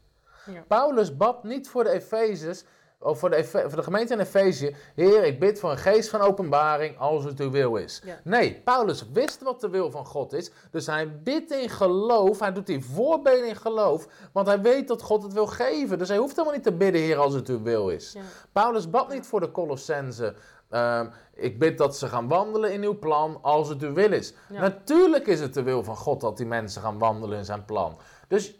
Ja. 0.45 0.61
Paulus 0.67 1.17
bad 1.17 1.43
niet 1.43 1.69
voor 1.69 1.83
de 1.83 1.89
Efezes, 1.89 2.63
of 3.01 3.19
voor 3.19 3.29
de, 3.29 3.43
voor 3.45 3.75
de 3.75 3.83
gemeente 3.83 4.13
in 4.13 4.19
Efezië, 4.19 4.75
Heer, 4.95 5.23
ik 5.23 5.39
bid 5.39 5.59
voor 5.59 5.71
een 5.71 5.77
geest 5.77 6.09
van 6.09 6.21
openbaring 6.21 6.97
als 6.97 7.23
het 7.23 7.39
uw 7.39 7.49
wil 7.51 7.75
is. 7.75 8.01
Ja. 8.05 8.19
Nee, 8.23 8.61
Paulus 8.63 9.05
wist 9.13 9.41
wat 9.43 9.61
de 9.61 9.69
wil 9.69 9.91
van 9.91 10.05
God 10.05 10.33
is, 10.33 10.51
dus 10.71 10.85
hij 10.85 11.21
bidt 11.21 11.51
in 11.51 11.69
geloof, 11.69 12.39
hij 12.39 12.53
doet 12.53 12.65
die 12.65 12.85
voorbeden 12.85 13.47
in 13.47 13.55
geloof, 13.55 14.07
want 14.31 14.47
hij 14.47 14.61
weet 14.61 14.87
dat 14.87 15.01
God 15.01 15.23
het 15.23 15.33
wil 15.33 15.47
geven. 15.47 15.97
Dus 15.97 16.07
hij 16.07 16.17
hoeft 16.17 16.35
helemaal 16.35 16.55
niet 16.55 16.63
te 16.63 16.73
bidden, 16.73 17.01
Heer, 17.01 17.17
als 17.17 17.33
het 17.33 17.47
uw 17.49 17.61
wil 17.61 17.89
is. 17.89 18.11
Ja. 18.13 18.21
Paulus 18.51 18.89
bad 18.89 19.13
niet 19.13 19.25
voor 19.25 19.39
de 19.39 19.51
Colossense. 19.51 20.35
ehm, 20.69 21.07
ik 21.33 21.59
bid 21.59 21.77
dat 21.77 21.97
ze 21.97 22.07
gaan 22.07 22.27
wandelen 22.27 22.71
in 22.73 22.83
uw 22.83 22.99
plan 22.99 23.39
als 23.41 23.69
het 23.69 23.81
uw 23.81 23.93
wil 23.93 24.11
is. 24.11 24.33
Ja. 24.49 24.59
Natuurlijk 24.61 25.27
is 25.27 25.39
het 25.39 25.53
de 25.53 25.63
wil 25.63 25.83
van 25.83 25.95
God 25.97 26.21
dat 26.21 26.37
die 26.37 26.45
mensen 26.45 26.81
gaan 26.81 26.97
wandelen 26.97 27.37
in 27.37 27.45
zijn 27.45 27.65
plan. 27.65 27.97
Dus 28.27 28.58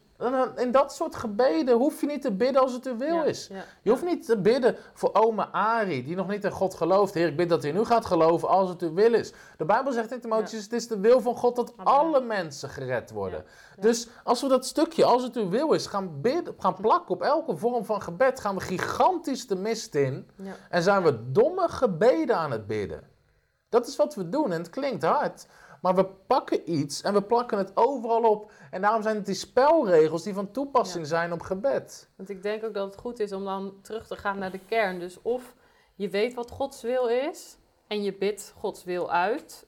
in 0.56 0.72
dat 0.72 0.94
soort 0.94 1.16
gebeden 1.16 1.76
hoef 1.78 2.02
je 2.02 2.08
niet 2.08 2.22
te 2.22 2.32
bidden 2.32 2.62
als 2.62 2.74
het 2.74 2.86
uw 2.86 2.98
wil 2.98 3.16
Ja, 3.16 3.24
is. 3.24 3.48
ja, 3.52 3.64
Je 3.82 3.90
hoeft 3.90 4.04
niet 4.04 4.26
te 4.26 4.38
bidden 4.38 4.76
voor 4.94 5.10
oma 5.14 5.50
Ari, 5.52 6.04
die 6.04 6.16
nog 6.16 6.28
niet 6.28 6.44
in 6.44 6.52
God 6.52 6.74
gelooft. 6.74 7.14
Heer, 7.14 7.28
ik 7.28 7.36
bid 7.38 7.50
dat 7.50 7.64
hij 7.64 7.72
nu 7.72 7.86
gaat 7.86 8.06
geloven 8.06 8.48
als 8.48 8.70
het 8.70 8.82
uw 8.82 8.94
wil 8.94 9.14
is. 9.14 9.34
De 9.58 9.66
Bijbel 9.66 9.92
zegt 9.92 10.12
in 10.12 10.20
Timotheus, 10.22 10.64
het 10.64 10.74
is 10.74 10.88
de 10.88 11.00
wil 11.00 11.22
van 11.22 11.36
God 11.36 11.56
dat 11.56 11.74
Amen. 11.76 11.94
alle 11.94 12.22
mensen 12.22 12.70
gered 12.70 13.12
worden. 13.12 13.44
Dus 13.80 14.08
als 14.24 14.42
we 14.42 14.48
dat 14.48 14.66
stukje, 14.66 15.06
als 15.06 15.24
het 15.24 15.36
uw 15.36 15.50
wil 15.50 15.72
is, 15.74 15.86
gaan, 15.86 16.22
bidden, 16.22 16.56
gaan 16.58 16.76
plakken 16.76 17.16
op 17.16 17.22
elke 17.22 17.56
vorm 17.58 17.86
van 17.86 18.02
gebed, 18.02 18.40
gaan 18.40 18.56
we 18.56 18.62
gigantisch 18.62 19.48
de 19.48 19.56
mist 19.56 19.96
in. 19.96 20.30
En 20.70 20.84
zijn 20.84 21.04
we 21.04 21.32
domme 21.32 21.68
gebeden 21.70 22.36
aan 22.38 22.52
het 22.52 22.68
bidden. 22.68 23.08
Dat 23.70 23.88
is 23.88 23.96
wat 23.96 24.16
we 24.16 24.30
doen 24.30 24.52
en 24.52 24.58
het 24.60 24.70
klinkt 24.70 25.04
hard. 25.04 25.46
Maar 25.82 25.96
we 25.96 26.06
pakken 26.06 26.72
iets 26.72 27.02
en 27.02 27.14
we 27.14 27.22
plakken 27.24 27.58
het 27.58 27.72
overal 27.74 28.22
op. 28.24 28.52
En 28.72 28.82
daarom 28.82 29.02
zijn 29.02 29.16
het 29.16 29.26
die 29.26 29.36
spelregels 29.36 30.24
die 30.24 30.34
van 30.34 30.52
toepassing 30.52 31.04
Ja. 31.04 31.10
zijn 31.10 31.34
op 31.34 31.42
gebed. 31.42 32.10
Want 32.16 32.30
ik 32.30 32.44
denk 32.44 32.64
ook 32.64 32.74
dat 32.74 32.86
het 32.92 33.02
goed 33.02 33.20
is 33.20 33.32
om 33.32 33.44
dan 33.46 33.74
terug 33.82 34.08
te 34.08 34.16
gaan 34.16 34.40
naar 34.40 34.52
de 34.52 34.60
kern. 34.68 35.00
Dus 35.00 35.22
of 35.22 35.54
je 35.96 36.10
weet 36.10 36.34
wat 36.34 36.52
Gods 36.52 36.82
wil 36.82 37.08
is 37.08 37.58
en 37.88 38.04
je 38.04 38.14
bidt 38.14 38.54
Gods 38.58 38.84
wil 38.84 39.12
uit. 39.12 39.68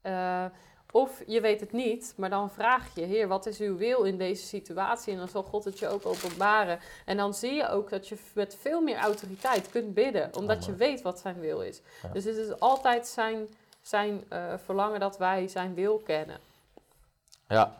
Eh, 0.00 0.44
of 0.90 1.22
je 1.26 1.40
weet 1.40 1.60
het 1.60 1.72
niet, 1.72 2.14
maar 2.16 2.30
dan 2.30 2.50
vraag 2.50 2.94
je, 2.94 3.00
Heer, 3.00 3.28
wat 3.28 3.46
is 3.46 3.58
uw 3.60 3.76
wil 3.76 4.02
in 4.02 4.18
deze 4.18 4.44
situatie? 4.46 5.12
En 5.12 5.18
dan 5.18 5.28
zal 5.28 5.42
God 5.42 5.64
het 5.64 5.78
je 5.78 5.88
ook 5.88 6.06
openbaren. 6.06 6.78
En 7.04 7.16
dan 7.16 7.34
zie 7.34 7.52
je 7.54 7.68
ook 7.68 7.90
dat 7.90 8.08
je 8.08 8.16
met 8.34 8.56
veel 8.60 8.80
meer 8.80 8.96
autoriteit 8.96 9.70
kunt 9.70 9.94
bidden, 9.94 10.30
omdat 10.36 10.64
je 10.64 10.74
weet 10.74 11.02
wat 11.02 11.18
zijn 11.18 11.40
wil 11.40 11.60
is. 11.62 11.80
Ja. 12.02 12.08
Dus 12.08 12.24
het 12.24 12.36
is 12.36 12.60
altijd 12.60 13.06
zijn, 13.06 13.48
zijn 13.82 14.24
eh, 14.28 14.38
verlangen 14.64 15.00
dat 15.00 15.18
wij 15.18 15.48
zijn 15.48 15.74
wil 15.74 15.98
kennen. 16.04 16.38
Ja. 17.48 17.76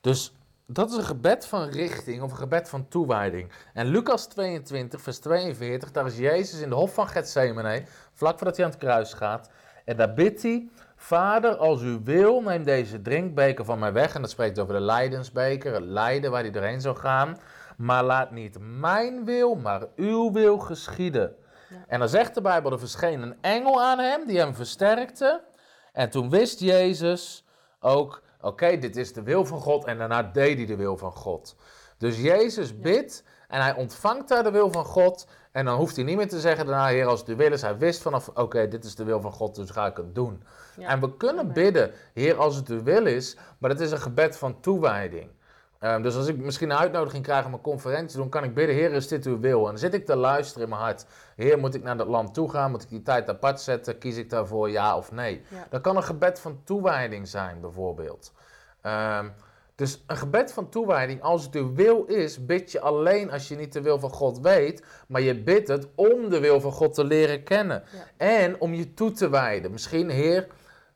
Dus 0.00 0.32
dat 0.66 0.90
is 0.90 0.96
een 0.96 1.04
gebed 1.04 1.46
van 1.46 1.68
richting 1.68 2.22
of 2.22 2.30
een 2.30 2.36
gebed 2.36 2.68
van 2.68 2.88
toewijding. 2.88 3.52
En 3.74 3.86
Lucas 3.86 4.26
22, 4.26 5.00
vers 5.00 5.18
42, 5.18 5.92
daar 5.92 6.06
is 6.06 6.18
Jezus 6.18 6.60
in 6.60 6.68
de 6.68 6.74
hof 6.74 6.94
van 6.94 7.08
Gethsemane, 7.08 7.84
vlak 8.12 8.36
voordat 8.38 8.56
hij 8.56 8.64
aan 8.64 8.70
het 8.70 8.80
kruis 8.80 9.12
gaat. 9.12 9.50
En 9.84 9.96
daar 9.96 10.14
bidt 10.14 10.42
hij, 10.42 10.68
Vader, 10.96 11.56
als 11.56 11.82
u 11.82 12.00
wil, 12.04 12.40
neem 12.40 12.64
deze 12.64 13.02
drinkbeker 13.02 13.64
van 13.64 13.78
mij 13.78 13.92
weg. 13.92 14.14
En 14.14 14.20
dat 14.20 14.30
spreekt 14.30 14.58
over 14.58 14.74
de 14.74 14.80
lijdensbeker, 14.80 15.74
het 15.74 15.84
lijden 15.84 16.30
waar 16.30 16.42
hij 16.42 16.50
doorheen 16.50 16.80
zou 16.80 16.96
gaan. 16.96 17.38
Maar 17.76 18.04
laat 18.04 18.30
niet 18.30 18.56
mijn 18.60 19.24
wil, 19.24 19.54
maar 19.54 19.86
uw 19.96 20.32
wil 20.32 20.58
geschieden. 20.58 21.36
Ja. 21.68 21.84
En 21.86 21.98
dan 21.98 22.08
zegt 22.08 22.34
de 22.34 22.40
Bijbel, 22.40 22.72
er 22.72 22.78
verscheen 22.78 23.22
een 23.22 23.36
engel 23.40 23.82
aan 23.82 23.98
hem, 23.98 24.26
die 24.26 24.38
hem 24.38 24.54
versterkte. 24.54 25.44
En 25.92 26.10
toen 26.10 26.30
wist 26.30 26.60
Jezus 26.60 27.44
ook, 27.80 28.22
oké, 28.40 28.78
dit 28.78 28.96
is 28.96 29.12
de 29.12 29.22
wil 29.22 29.44
van 29.44 29.60
God. 29.60 29.84
En 29.84 29.98
daarna 29.98 30.22
deed 30.22 30.56
hij 30.56 30.66
de 30.66 30.76
wil 30.76 30.96
van 30.96 31.12
God. 31.12 31.56
Dus 31.98 32.20
Jezus 32.20 32.80
bidt 32.80 33.24
en 33.48 33.62
hij 33.62 33.74
ontvangt 33.74 34.28
daar 34.28 34.42
de 34.42 34.50
wil 34.50 34.72
van 34.72 34.84
God. 34.84 35.26
En 35.52 35.64
dan 35.64 35.76
hoeft 35.76 35.96
hij 35.96 36.04
niet 36.04 36.16
meer 36.16 36.28
te 36.28 36.40
zeggen 36.40 36.66
daarna, 36.66 36.86
Heer, 36.86 37.06
als 37.06 37.20
het 37.20 37.28
u 37.28 37.36
wil 37.36 37.52
is. 37.52 37.62
Hij 37.62 37.78
wist 37.78 38.02
vanaf, 38.02 38.28
oké, 38.34 38.68
dit 38.68 38.84
is 38.84 38.94
de 38.94 39.04
wil 39.04 39.20
van 39.20 39.32
God, 39.32 39.54
dus 39.54 39.70
ga 39.70 39.86
ik 39.86 39.96
het 39.96 40.14
doen. 40.14 40.42
Ja. 40.76 40.88
En 40.88 41.00
we 41.00 41.16
kunnen 41.16 41.52
bidden, 41.52 41.92
Heer, 42.14 42.36
als 42.36 42.56
het 42.56 42.68
u 42.68 42.82
wil 42.82 43.06
is. 43.06 43.36
Maar 43.58 43.70
het 43.70 43.80
is 43.80 43.90
een 43.90 44.00
gebed 44.00 44.36
van 44.36 44.60
toewijding. 44.60 45.30
Ehm, 45.78 46.02
dus 46.02 46.16
als 46.16 46.26
ik 46.26 46.36
misschien 46.36 46.70
een 46.70 46.76
uitnodiging 46.76 47.22
krijg 47.22 47.46
om 47.46 47.52
een 47.52 47.60
conferentie 47.60 48.08
te 48.08 48.16
doen, 48.16 48.28
kan 48.28 48.44
ik 48.44 48.54
bidden, 48.54 48.74
Heer, 48.76 48.92
is 48.92 49.08
dit 49.08 49.26
uw 49.26 49.40
wil? 49.40 49.58
En 49.58 49.64
dan 49.64 49.78
zit 49.78 49.94
ik 49.94 50.06
te 50.06 50.16
luisteren 50.16 50.62
in 50.62 50.68
mijn 50.68 50.80
hart. 50.80 51.06
Heer, 51.36 51.58
moet 51.58 51.74
ik 51.74 51.82
naar 51.82 51.96
dat 51.96 52.06
land 52.06 52.34
toe 52.34 52.50
gaan? 52.50 52.70
Moet 52.70 52.82
ik 52.82 52.88
die 52.88 53.02
tijd 53.02 53.28
apart 53.28 53.60
zetten? 53.60 53.98
Kies 53.98 54.16
ik 54.16 54.30
daarvoor 54.30 54.70
ja 54.70 54.96
of 54.96 55.12
nee? 55.12 55.42
Ja. 55.48 55.66
Dat 55.70 55.80
kan 55.80 55.96
een 55.96 56.02
gebed 56.02 56.40
van 56.40 56.60
toewijding 56.64 57.28
zijn, 57.28 57.60
bijvoorbeeld. 57.60 58.32
Ehm, 58.80 59.28
dus 59.74 60.04
een 60.06 60.16
gebed 60.16 60.52
van 60.52 60.68
toewijding, 60.68 61.22
als 61.22 61.44
het 61.44 61.54
uw 61.54 61.74
wil 61.74 62.04
is, 62.04 62.46
bid 62.46 62.72
je 62.72 62.80
alleen 62.80 63.30
als 63.30 63.48
je 63.48 63.56
niet 63.56 63.72
de 63.72 63.82
wil 63.82 63.98
van 63.98 64.10
God 64.10 64.40
weet, 64.40 64.84
maar 65.08 65.20
je 65.20 65.42
bidt 65.42 65.68
het 65.68 65.88
om 65.94 66.28
de 66.28 66.40
wil 66.40 66.60
van 66.60 66.72
God 66.72 66.94
te 66.94 67.04
leren 67.04 67.42
kennen. 67.42 67.82
Ja. 67.92 68.26
En 68.26 68.60
om 68.60 68.74
je 68.74 68.94
toe 68.94 69.12
te 69.12 69.28
wijden. 69.28 69.70
Misschien, 69.70 70.10
Heer, 70.10 70.46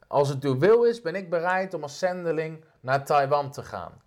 als 0.06 0.28
het 0.28 0.44
uw 0.44 0.58
wil 0.58 0.84
is, 0.84 1.00
ben 1.00 1.14
ik 1.14 1.30
bereid 1.30 1.74
om 1.74 1.82
als 1.82 1.98
zendeling 1.98 2.64
naar 2.80 3.04
Taiwan 3.04 3.50
te 3.50 3.62
gaan. 3.62 4.01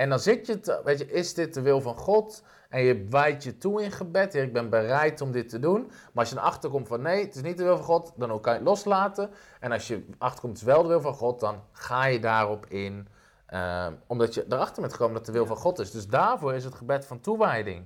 En 0.00 0.08
dan 0.08 0.20
zit 0.20 0.46
je, 0.46 0.80
weet 0.84 0.98
je, 0.98 1.10
is 1.10 1.34
dit 1.34 1.54
de 1.54 1.60
wil 1.60 1.80
van 1.80 1.96
God? 1.96 2.42
En 2.68 2.82
je 2.82 3.06
wijdt 3.10 3.44
je 3.44 3.58
toe 3.58 3.82
in 3.82 3.90
gebed. 3.90 4.34
Ik 4.34 4.52
ben 4.52 4.70
bereid 4.70 5.20
om 5.20 5.32
dit 5.32 5.48
te 5.48 5.58
doen. 5.58 5.86
Maar 5.86 6.10
als 6.14 6.30
je 6.30 6.36
erachter 6.36 6.70
komt 6.70 6.88
van 6.88 7.02
nee, 7.02 7.24
het 7.24 7.34
is 7.34 7.42
niet 7.42 7.58
de 7.58 7.64
wil 7.64 7.76
van 7.76 7.84
God, 7.84 8.12
dan 8.16 8.40
kan 8.40 8.52
je 8.52 8.58
het 8.58 8.68
loslaten. 8.68 9.30
En 9.60 9.72
als 9.72 9.88
je 9.88 10.06
achterkomt, 10.18 10.52
het 10.52 10.68
is 10.68 10.74
wel 10.74 10.82
de 10.82 10.88
wil 10.88 11.00
van 11.00 11.14
God, 11.14 11.40
dan 11.40 11.62
ga 11.72 12.04
je 12.04 12.20
daarop 12.20 12.66
in. 12.66 13.08
Ehm, 13.46 13.92
omdat 14.06 14.34
je 14.34 14.44
erachter 14.48 14.80
bent 14.80 14.92
gekomen 14.92 15.14
dat 15.14 15.26
de 15.26 15.32
wil 15.32 15.46
van 15.46 15.56
God 15.56 15.78
is. 15.78 15.90
Dus 15.90 16.06
daarvoor 16.06 16.54
is 16.54 16.64
het 16.64 16.74
gebed 16.74 17.06
van 17.06 17.20
toewijding. 17.20 17.84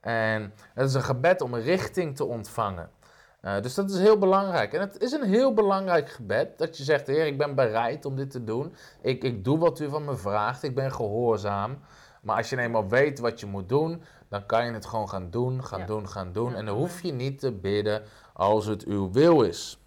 En 0.00 0.52
het 0.74 0.88
is 0.88 0.94
een 0.94 1.02
gebed 1.02 1.40
om 1.40 1.54
richting 1.54 2.16
te 2.16 2.24
ontvangen. 2.24 2.90
Eh, 3.40 3.60
dus 3.60 3.74
dat 3.74 3.90
is 3.90 3.98
heel 3.98 4.18
belangrijk. 4.18 4.72
En 4.72 4.80
het 4.80 5.00
is 5.02 5.12
een 5.12 5.22
heel 5.28 5.54
belangrijk 5.54 6.10
gebed 6.10 6.58
dat 6.58 6.76
je 6.76 6.84
zegt: 6.84 7.06
Heer, 7.06 7.26
ik 7.26 7.38
ben 7.38 7.54
bereid 7.54 8.04
om 8.04 8.16
dit 8.16 8.30
te 8.30 8.44
doen. 8.44 8.74
Ik, 9.02 9.24
ik 9.24 9.44
doe 9.44 9.58
wat 9.58 9.80
u 9.80 9.88
van 9.88 10.04
me 10.04 10.16
vraagt. 10.16 10.62
Ik 10.62 10.74
ben 10.74 10.92
gehoorzaam. 10.92 11.78
Maar 12.22 12.36
als 12.36 12.50
je 12.50 12.58
eenmaal 12.58 12.88
weet 12.88 13.18
wat 13.18 13.40
je 13.40 13.46
moet 13.46 13.68
doen, 13.68 14.02
dan 14.28 14.46
kan 14.46 14.66
je 14.66 14.72
het 14.72 14.86
gewoon 14.86 15.08
gaan 15.08 15.30
doen, 15.30 15.64
gaan 15.64 15.80
Ja. 15.80 15.86
doen, 15.86 16.08
gaan 16.08 16.32
doen. 16.32 16.50
Ja, 16.50 16.56
en 16.56 16.66
dan 16.66 16.76
hoef 16.76 17.02
je 17.02 17.12
niet 17.12 17.38
te 17.38 17.52
bidden 17.52 18.02
als 18.32 18.66
het 18.66 18.84
uw 18.84 19.10
wil 19.12 19.42
is. 19.42 19.78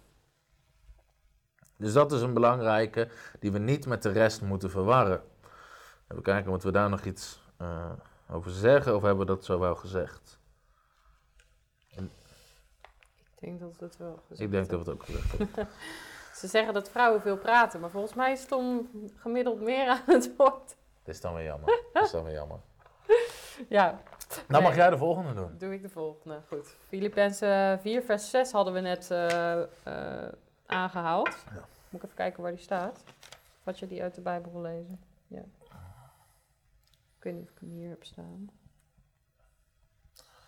Dus 1.78 1.92
dat 1.92 2.12
is 2.12 2.20
een 2.20 2.34
belangrijke 2.34 3.08
die 3.40 3.52
we 3.52 3.58
niet 3.58 3.86
met 3.86 4.02
de 4.02 4.10
rest 4.12 4.42
moeten 4.42 4.70
verwarren. 4.70 5.20
Even 6.08 6.22
kijken, 6.22 6.50
moeten 6.50 6.68
we 6.68 6.74
daar 6.74 6.90
nog 6.90 7.04
iets 7.04 7.42
eh, 7.56 7.90
over 8.30 8.50
zeggen 8.50 8.96
of 8.96 9.02
hebben 9.02 9.26
we 9.26 9.32
dat 9.32 9.44
zo 9.44 9.58
wel 9.58 9.74
gezegd? 9.74 10.38
Ik 13.42 13.48
denk 13.48 13.60
dat 13.60 13.78
we 13.78 13.84
het 13.84 13.96
wel 13.96 14.18
gezegd 14.28 14.40
Ik 14.40 14.50
denk 14.50 14.70
dat 14.70 14.84
we 14.84 14.90
het 14.90 15.00
ook 15.00 15.04
gezegd 15.04 15.38
hebben. 15.38 15.68
Ze 16.40 16.46
zeggen 16.46 16.74
dat 16.74 16.88
vrouwen 16.90 17.20
veel 17.20 17.36
praten, 17.36 17.80
maar 17.80 17.90
volgens 17.90 18.14
mij 18.14 18.32
is 18.32 18.44
Tom 18.44 18.90
gemiddeld 19.16 19.60
meer 19.60 19.88
aan 19.88 20.02
het 20.06 20.36
woord. 20.36 20.76
Dit 21.02 21.14
is 21.14 21.20
dan 21.20 21.34
weer 21.34 21.44
jammer. 21.44 21.82
Dit 21.92 22.02
is 22.02 22.10
dan 22.10 22.24
weer 22.24 22.34
jammer. 22.34 22.58
Ja, 23.68 24.00
Nou 24.48 24.62
mag 24.62 24.74
jij 24.76 24.90
de 24.90 24.96
volgende 24.96 25.34
doen. 25.34 25.58
Doe 25.58 25.72
ik 25.72 25.82
de 25.82 25.88
volgende. 25.88 26.40
Goed. 26.48 26.76
Filippenzen 26.88 27.80
4, 27.80 28.02
vers 28.02 28.30
6 28.30 28.52
hadden 28.52 28.74
we 28.74 28.80
net 28.80 29.10
eh, 29.10 29.62
eh, 29.62 30.32
aangehaald. 30.66 31.28
Ja. 31.28 31.64
Moet 31.88 32.00
ik 32.00 32.02
even 32.02 32.16
kijken 32.16 32.42
waar 32.42 32.52
die 32.52 32.60
staat. 32.60 33.04
Had 33.64 33.78
je 33.78 33.86
die 33.86 34.02
uit 34.02 34.14
de 34.14 34.20
Bijbel 34.20 34.52
wil 34.52 34.62
lezen? 34.62 35.00
Ja. 35.26 35.44
Ik 37.16 37.22
weet 37.22 37.34
niet 37.34 37.42
of 37.42 37.50
ik 37.50 37.58
hem 37.60 37.70
hier 37.70 37.88
heb 37.88 38.04
staan. 38.04 38.50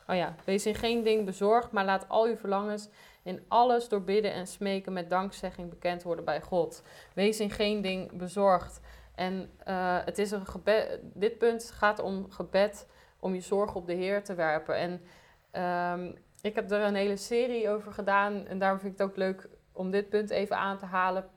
Oh 0.06 0.16
ja, 0.16 0.34
wees 0.44 0.66
in 0.66 0.74
geen 0.74 1.02
ding 1.02 1.24
bezorgd, 1.24 1.72
maar 1.72 1.84
laat 1.84 2.08
al 2.08 2.24
uw 2.24 2.36
verlangens 2.36 2.88
in 3.22 3.44
alles 3.48 3.88
door 3.88 4.02
bidden 4.02 4.32
en 4.32 4.46
smeken 4.46 4.92
met 4.92 5.10
dankzegging 5.10 5.70
bekend 5.70 6.02
worden 6.02 6.24
bij 6.24 6.40
God. 6.40 6.82
Wees 7.14 7.40
in 7.40 7.50
geen 7.50 7.82
ding 7.82 8.18
bezorgd. 8.18 8.80
En 9.14 9.50
eh, 9.64 9.98
het 10.04 10.18
is 10.18 10.30
een 10.30 10.46
dit 11.14 11.38
punt 11.38 11.70
gaat 11.70 11.98
om 12.00 12.30
gebed 12.30 12.86
om 13.18 13.34
je 13.34 13.40
zorg 13.40 13.74
op 13.74 13.86
de 13.86 13.92
Heer 13.92 14.24
te 14.24 14.34
werpen. 14.34 14.76
En 14.76 15.00
ehm, 15.50 16.12
ik 16.40 16.54
heb 16.54 16.70
er 16.70 16.80
een 16.80 16.94
hele 16.94 17.16
serie 17.16 17.70
over 17.70 17.92
gedaan 17.92 18.46
en 18.46 18.58
daarom 18.58 18.78
vind 18.78 18.92
ik 18.92 18.98
het 18.98 19.08
ook 19.08 19.16
leuk 19.16 19.48
om 19.72 19.90
dit 19.90 20.08
punt 20.08 20.30
even 20.30 20.56
aan 20.56 20.78
te 20.78 20.86
halen. 20.86 21.28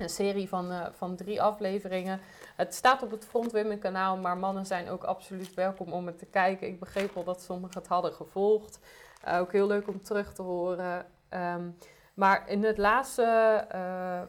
Een 0.00 0.08
serie 0.08 0.48
van, 0.48 0.70
eh, 0.70 0.86
van 0.92 1.16
drie 1.16 1.42
afleveringen. 1.42 2.20
Het 2.56 2.74
staat 2.74 3.02
op 3.02 3.10
het 3.10 3.26
Front 3.26 3.52
Women 3.52 3.78
kanaal, 3.78 4.16
maar 4.16 4.36
mannen 4.36 4.66
zijn 4.66 4.88
ook 4.88 5.04
absoluut 5.04 5.54
welkom 5.54 5.92
om 5.92 6.06
het 6.06 6.18
te 6.18 6.26
kijken. 6.26 6.66
Ik 6.66 6.80
begreep 6.80 7.16
al 7.16 7.24
dat 7.24 7.42
sommigen 7.42 7.78
het 7.78 7.88
hadden 7.88 8.12
gevolgd. 8.12 8.80
Eh, 9.22 9.38
ook 9.38 9.52
heel 9.52 9.66
leuk 9.66 9.88
om 9.88 10.02
terug 10.02 10.32
te 10.32 10.42
horen. 10.42 11.06
Ehm, 11.28 11.68
maar 12.14 12.48
in 12.48 12.64
het 12.64 12.78
laatste, 12.78 13.24
eh, 13.68 14.22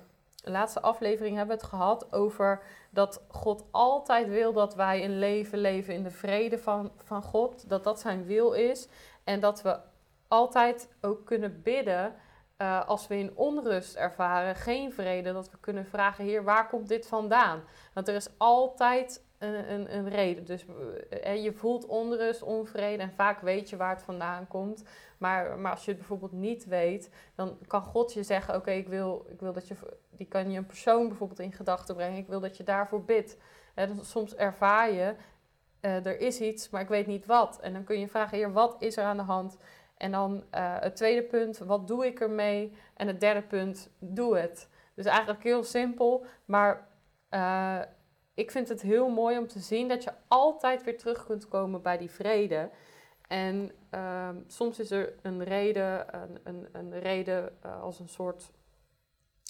laatste 0.44 0.82
aflevering 0.82 1.36
hebben 1.38 1.56
we 1.56 1.62
het 1.62 1.72
gehad 1.72 2.14
over 2.14 2.64
dat 2.90 3.24
God 3.28 3.64
altijd 3.72 4.28
wil 4.28 4.54
dat 4.54 4.76
wij 4.76 5.04
een 5.04 5.20
leven 5.20 5.58
leven 5.58 5.94
in 5.94 6.04
de 6.04 6.12
vrede 6.12 6.58
van, 6.58 6.92
van 7.04 7.24
God. 7.24 7.70
Dat 7.70 7.84
dat 7.84 8.00
zijn 8.00 8.26
wil 8.26 8.52
is. 8.52 8.88
En 9.24 9.40
dat 9.40 9.62
we 9.62 9.80
altijd 10.28 10.90
ook 11.02 11.26
kunnen 11.26 11.62
bidden 11.62 12.16
eh, 12.62 12.88
als 12.88 13.08
we 13.08 13.18
in 13.18 13.32
onrust 13.36 13.96
ervaren, 13.96 14.56
geen 14.56 14.94
vrede, 14.94 15.34
dat 15.34 15.52
we 15.52 15.58
kunnen 15.60 15.86
vragen, 15.86 16.26
Heer, 16.26 16.44
waar 16.44 16.68
komt 16.68 16.88
dit 16.88 17.08
vandaan? 17.08 17.64
Want 17.94 18.08
er 18.08 18.16
is 18.16 18.30
altijd 18.38 19.24
een, 19.38 19.72
een, 19.72 19.96
een 19.96 20.10
reden. 20.10 20.46
Dus 20.46 20.66
eh, 21.10 21.44
je 21.44 21.54
voelt 21.54 21.86
onrust, 21.86 22.42
onvrede 22.42 23.04
en 23.04 23.12
vaak 23.12 23.40
weet 23.40 23.70
je 23.70 23.78
waar 23.78 23.96
het 23.96 24.04
vandaan 24.04 24.48
komt. 24.48 24.84
Maar, 25.18 25.60
maar 25.60 25.72
als 25.72 25.86
je 25.86 25.90
het 25.92 26.00
bijvoorbeeld 26.00 26.32
niet 26.32 26.66
weet, 26.66 27.10
dan 27.36 27.58
kan 27.68 27.82
God 27.82 28.14
je 28.14 28.24
zeggen, 28.24 28.56
oké, 28.56 28.72
ik, 28.72 28.88
wil, 28.88 29.26
ik 29.30 29.40
wil 29.40 29.54
dat 29.54 29.68
je, 29.68 29.76
die 30.10 30.28
kan 30.28 30.52
je 30.52 30.58
een 30.58 30.66
persoon 30.66 31.08
bijvoorbeeld 31.08 31.40
in 31.40 31.54
gedachten 31.54 31.96
brengen, 31.96 32.18
ik 32.18 32.28
wil 32.28 32.40
dat 32.40 32.58
je 32.58 32.64
daarvoor 32.64 33.04
bidt. 33.04 33.38
Soms 34.02 34.36
ervaar 34.36 34.92
je, 34.92 35.16
eh, 35.80 36.06
er 36.06 36.20
is 36.20 36.40
iets, 36.42 36.70
maar 36.70 36.82
ik 36.82 36.88
weet 36.88 37.08
niet 37.08 37.26
wat. 37.26 37.60
En 37.60 37.74
dan 37.74 37.84
kun 37.84 38.00
je 38.00 38.08
vragen, 38.08 38.38
Heer, 38.38 38.52
wat 38.52 38.76
is 38.80 38.98
er 38.98 39.04
aan 39.04 39.18
de 39.18 39.24
hand? 39.24 39.58
En 40.02 40.12
dan 40.12 40.44
eh, 40.50 40.76
het 40.80 40.96
tweede 40.96 41.24
punt, 41.24 41.58
wat 41.58 41.88
doe 41.88 42.06
ik 42.06 42.20
ermee? 42.20 42.74
En 42.94 43.08
het 43.08 43.20
derde 43.20 43.42
punt, 43.42 43.90
doe 44.00 44.38
het. 44.38 44.70
Dus 44.94 45.06
eigenlijk 45.06 45.44
heel 45.44 45.64
simpel, 45.64 46.26
maar 46.46 46.88
eh, 47.30 47.80
ik 48.34 48.52
vind 48.52 48.70
het 48.70 48.82
heel 48.82 49.10
mooi 49.10 49.38
om 49.38 49.48
te 49.48 49.60
zien 49.60 49.88
dat 49.88 50.04
je 50.04 50.12
altijd 50.28 50.84
weer 50.84 50.98
terug 50.98 51.26
kunt 51.26 51.48
komen 51.48 51.82
bij 51.82 51.98
die 51.98 52.12
vrede. 52.12 52.70
En 53.28 53.72
ehm, 53.90 54.36
soms 54.48 54.80
is 54.80 54.92
er 54.92 55.14
een 55.22 55.44
reden, 55.44 56.16
een, 56.16 56.40
een, 56.44 56.70
een 56.72 57.00
reden 57.00 57.58
eh, 57.62 57.82
als 57.82 58.00
een 58.00 58.10
soort, 58.10 58.52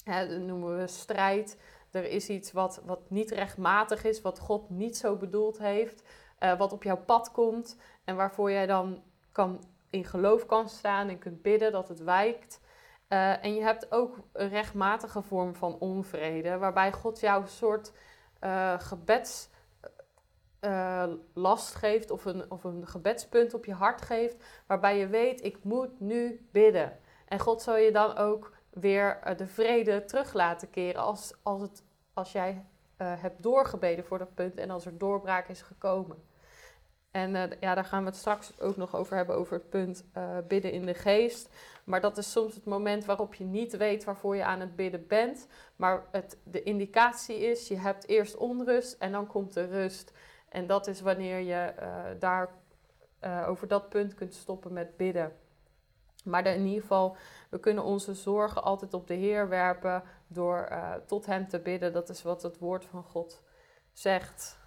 hè, 0.04 0.38
noemen 0.38 0.78
we 0.78 0.86
strijd. 0.86 1.60
Er 1.90 2.04
is 2.04 2.28
iets 2.28 2.52
wat, 2.52 2.82
wat 2.84 3.10
niet 3.10 3.30
rechtmatig 3.30 4.04
is, 4.04 4.20
wat 4.20 4.38
God 4.38 4.70
niet 4.70 4.96
zo 4.96 5.16
bedoeld 5.16 5.58
heeft, 5.58 6.02
wat 6.58 6.72
op 6.72 6.82
jouw 6.82 7.04
pad 7.04 7.30
komt 7.30 7.76
en 8.04 8.16
waarvoor 8.16 8.50
jij 8.50 8.66
dan 8.66 9.02
kan, 9.32 9.60
in 9.92 10.04
geloof 10.04 10.46
kan 10.46 10.68
staan 10.68 11.08
en 11.08 11.18
kunt 11.18 11.42
bidden 11.42 11.72
dat 11.72 11.88
het 11.88 12.02
wijkt. 12.02 12.60
Eh, 13.08 13.44
en 13.44 13.54
je 13.54 13.62
hebt 13.62 13.92
ook 13.92 14.16
een 14.32 14.48
rechtmatige 14.48 15.22
vorm 15.22 15.54
van 15.54 15.78
onvrede, 15.78 16.58
waarbij 16.58 16.92
God 16.92 17.20
jou 17.20 17.42
een 17.42 17.48
soort 17.48 17.92
eh 18.38 18.78
gebeds 18.78 19.50
eh, 20.60 21.08
geeft 21.56 22.10
of 22.10 22.24
een, 22.24 22.50
of 22.50 22.64
een 22.64 22.86
gebedspunt 22.86 23.54
op 23.54 23.64
je 23.64 23.74
hart 23.74 24.02
geeft, 24.02 24.44
waarbij 24.66 24.98
je 24.98 25.06
weet, 25.06 25.44
ik 25.44 25.64
moet 25.64 26.00
nu 26.00 26.48
bidden. 26.52 26.98
En 27.28 27.38
God 27.38 27.62
zal 27.62 27.76
je 27.76 27.92
dan 27.92 28.16
ook 28.16 28.52
weer 28.70 29.34
de 29.36 29.46
vrede 29.46 30.04
terug 30.04 30.32
laten 30.32 30.70
keren 30.70 31.02
als, 31.02 31.34
als, 31.42 31.60
het, 31.60 31.84
als 32.14 32.32
jij 32.32 32.64
hebt 32.96 33.42
doorgebeden 33.42 34.04
voor 34.04 34.18
dat 34.18 34.34
punt 34.34 34.58
en 34.58 34.70
als 34.70 34.86
er 34.86 34.98
doorbraak 34.98 35.48
is 35.48 35.62
gekomen. 35.62 36.22
En 37.12 37.36
eh, 37.36 37.60
ja, 37.60 37.74
daar 37.74 37.84
gaan 37.84 38.02
we 38.02 38.08
het 38.08 38.18
straks 38.18 38.60
ook 38.60 38.76
nog 38.76 38.96
over 38.96 39.16
hebben, 39.16 39.36
over 39.36 39.52
het 39.52 39.68
punt 39.68 40.04
eh, 40.12 40.38
bidden 40.48 40.72
in 40.72 40.86
de 40.86 40.94
geest. 40.94 41.48
Maar 41.84 42.00
dat 42.00 42.18
is 42.18 42.32
soms 42.32 42.54
het 42.54 42.64
moment 42.64 43.04
waarop 43.04 43.34
je 43.34 43.44
niet 43.44 43.76
weet 43.76 44.04
waarvoor 44.04 44.36
je 44.36 44.44
aan 44.44 44.60
het 44.60 44.76
bidden 44.76 45.06
bent. 45.06 45.46
Maar 45.76 46.04
het, 46.10 46.36
de 46.44 46.62
indicatie 46.62 47.38
is, 47.38 47.68
je 47.68 47.78
hebt 47.78 48.08
eerst 48.08 48.36
onrust 48.36 48.96
en 48.98 49.12
dan 49.12 49.26
komt 49.26 49.54
de 49.54 49.66
rust. 49.66 50.12
En 50.48 50.66
dat 50.66 50.86
is 50.86 51.00
wanneer 51.00 51.38
je 51.38 51.54
eh, 51.54 51.88
daar 52.18 52.60
over 53.46 53.68
dat 53.68 53.88
punt 53.88 54.14
kunt 54.14 54.34
stoppen 54.34 54.72
met 54.72 54.96
bidden. 54.96 55.32
Maar 56.24 56.46
in 56.46 56.66
ieder 56.66 56.80
geval, 56.80 57.16
we 57.50 57.60
kunnen 57.60 57.84
onze 57.84 58.14
zorgen 58.14 58.62
altijd 58.62 58.94
op 58.94 59.06
de 59.06 59.14
Heer 59.14 59.48
werpen 59.48 60.02
door 60.26 60.68
tot 61.06 61.26
Hem 61.26 61.48
te 61.48 61.58
bidden. 61.58 61.92
Dat 61.92 62.08
is 62.08 62.22
wat 62.22 62.42
het 62.42 62.58
woord 62.58 62.84
van 62.84 63.02
God 63.02 63.42
zegt. 63.92 64.61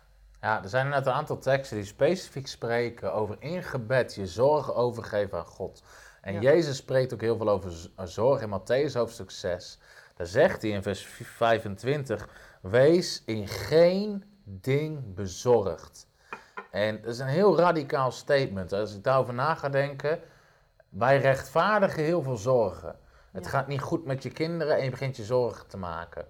Ja, 0.46 0.64
er 0.64 0.70
zijn 0.70 0.90
net 0.90 1.06
een 1.06 1.14
aantal 1.14 1.38
teksten 1.38 1.78
die 1.78 1.86
specifiek 1.86 2.48
spreken 2.48 3.14
over 3.14 3.36
in 3.40 3.64
gebed 3.64 4.16
je 4.16 4.28
zorgen 4.28 4.76
overgeven 4.76 5.38
aan 5.38 5.46
God. 5.46 5.84
En 6.22 6.34
Ja. 6.34 6.40
Jezus 6.40 6.78
spreekt 6.78 7.14
ook 7.14 7.22
heel 7.22 7.38
veel 7.38 7.50
over 7.50 7.72
z- 7.72 7.88
zorg 8.04 8.42
in 8.42 8.60
Matthäus 8.60 8.94
hoofdstuk 8.94 9.32
6. 9.32 9.80
Daar 10.16 10.28
zegt 10.28 10.62
hij 10.62 10.72
in 10.72 10.84
vers 10.84 11.06
25, 11.06 12.28
wees 12.62 13.24
in 13.26 13.48
geen 13.48 14.24
ding 14.44 15.16
bezorgd. 15.16 16.08
En 16.72 17.02
dat 17.02 17.12
is 17.14 17.20
een 17.20 17.28
heel 17.28 17.58
radicaal 17.58 18.12
statement. 18.12 18.74
Als 18.74 18.96
ik 18.96 19.04
daarover 19.04 19.34
na 19.34 19.56
ga 19.56 19.70
denken, 19.70 20.20
wij 20.90 21.18
rechtvaardigen 21.18 22.04
heel 22.04 22.22
veel 22.22 22.38
zorgen. 22.38 22.96
Het 23.32 23.44
Ja. 23.44 23.50
gaat 23.50 23.68
niet 23.68 23.82
goed 23.82 24.06
met 24.06 24.24
je 24.24 24.30
kinderen 24.30 24.78
en 24.78 24.84
je 24.84 24.90
begint 24.90 25.16
je 25.18 25.24
zorgen 25.24 25.68
te 25.68 25.78
maken. 25.78 26.26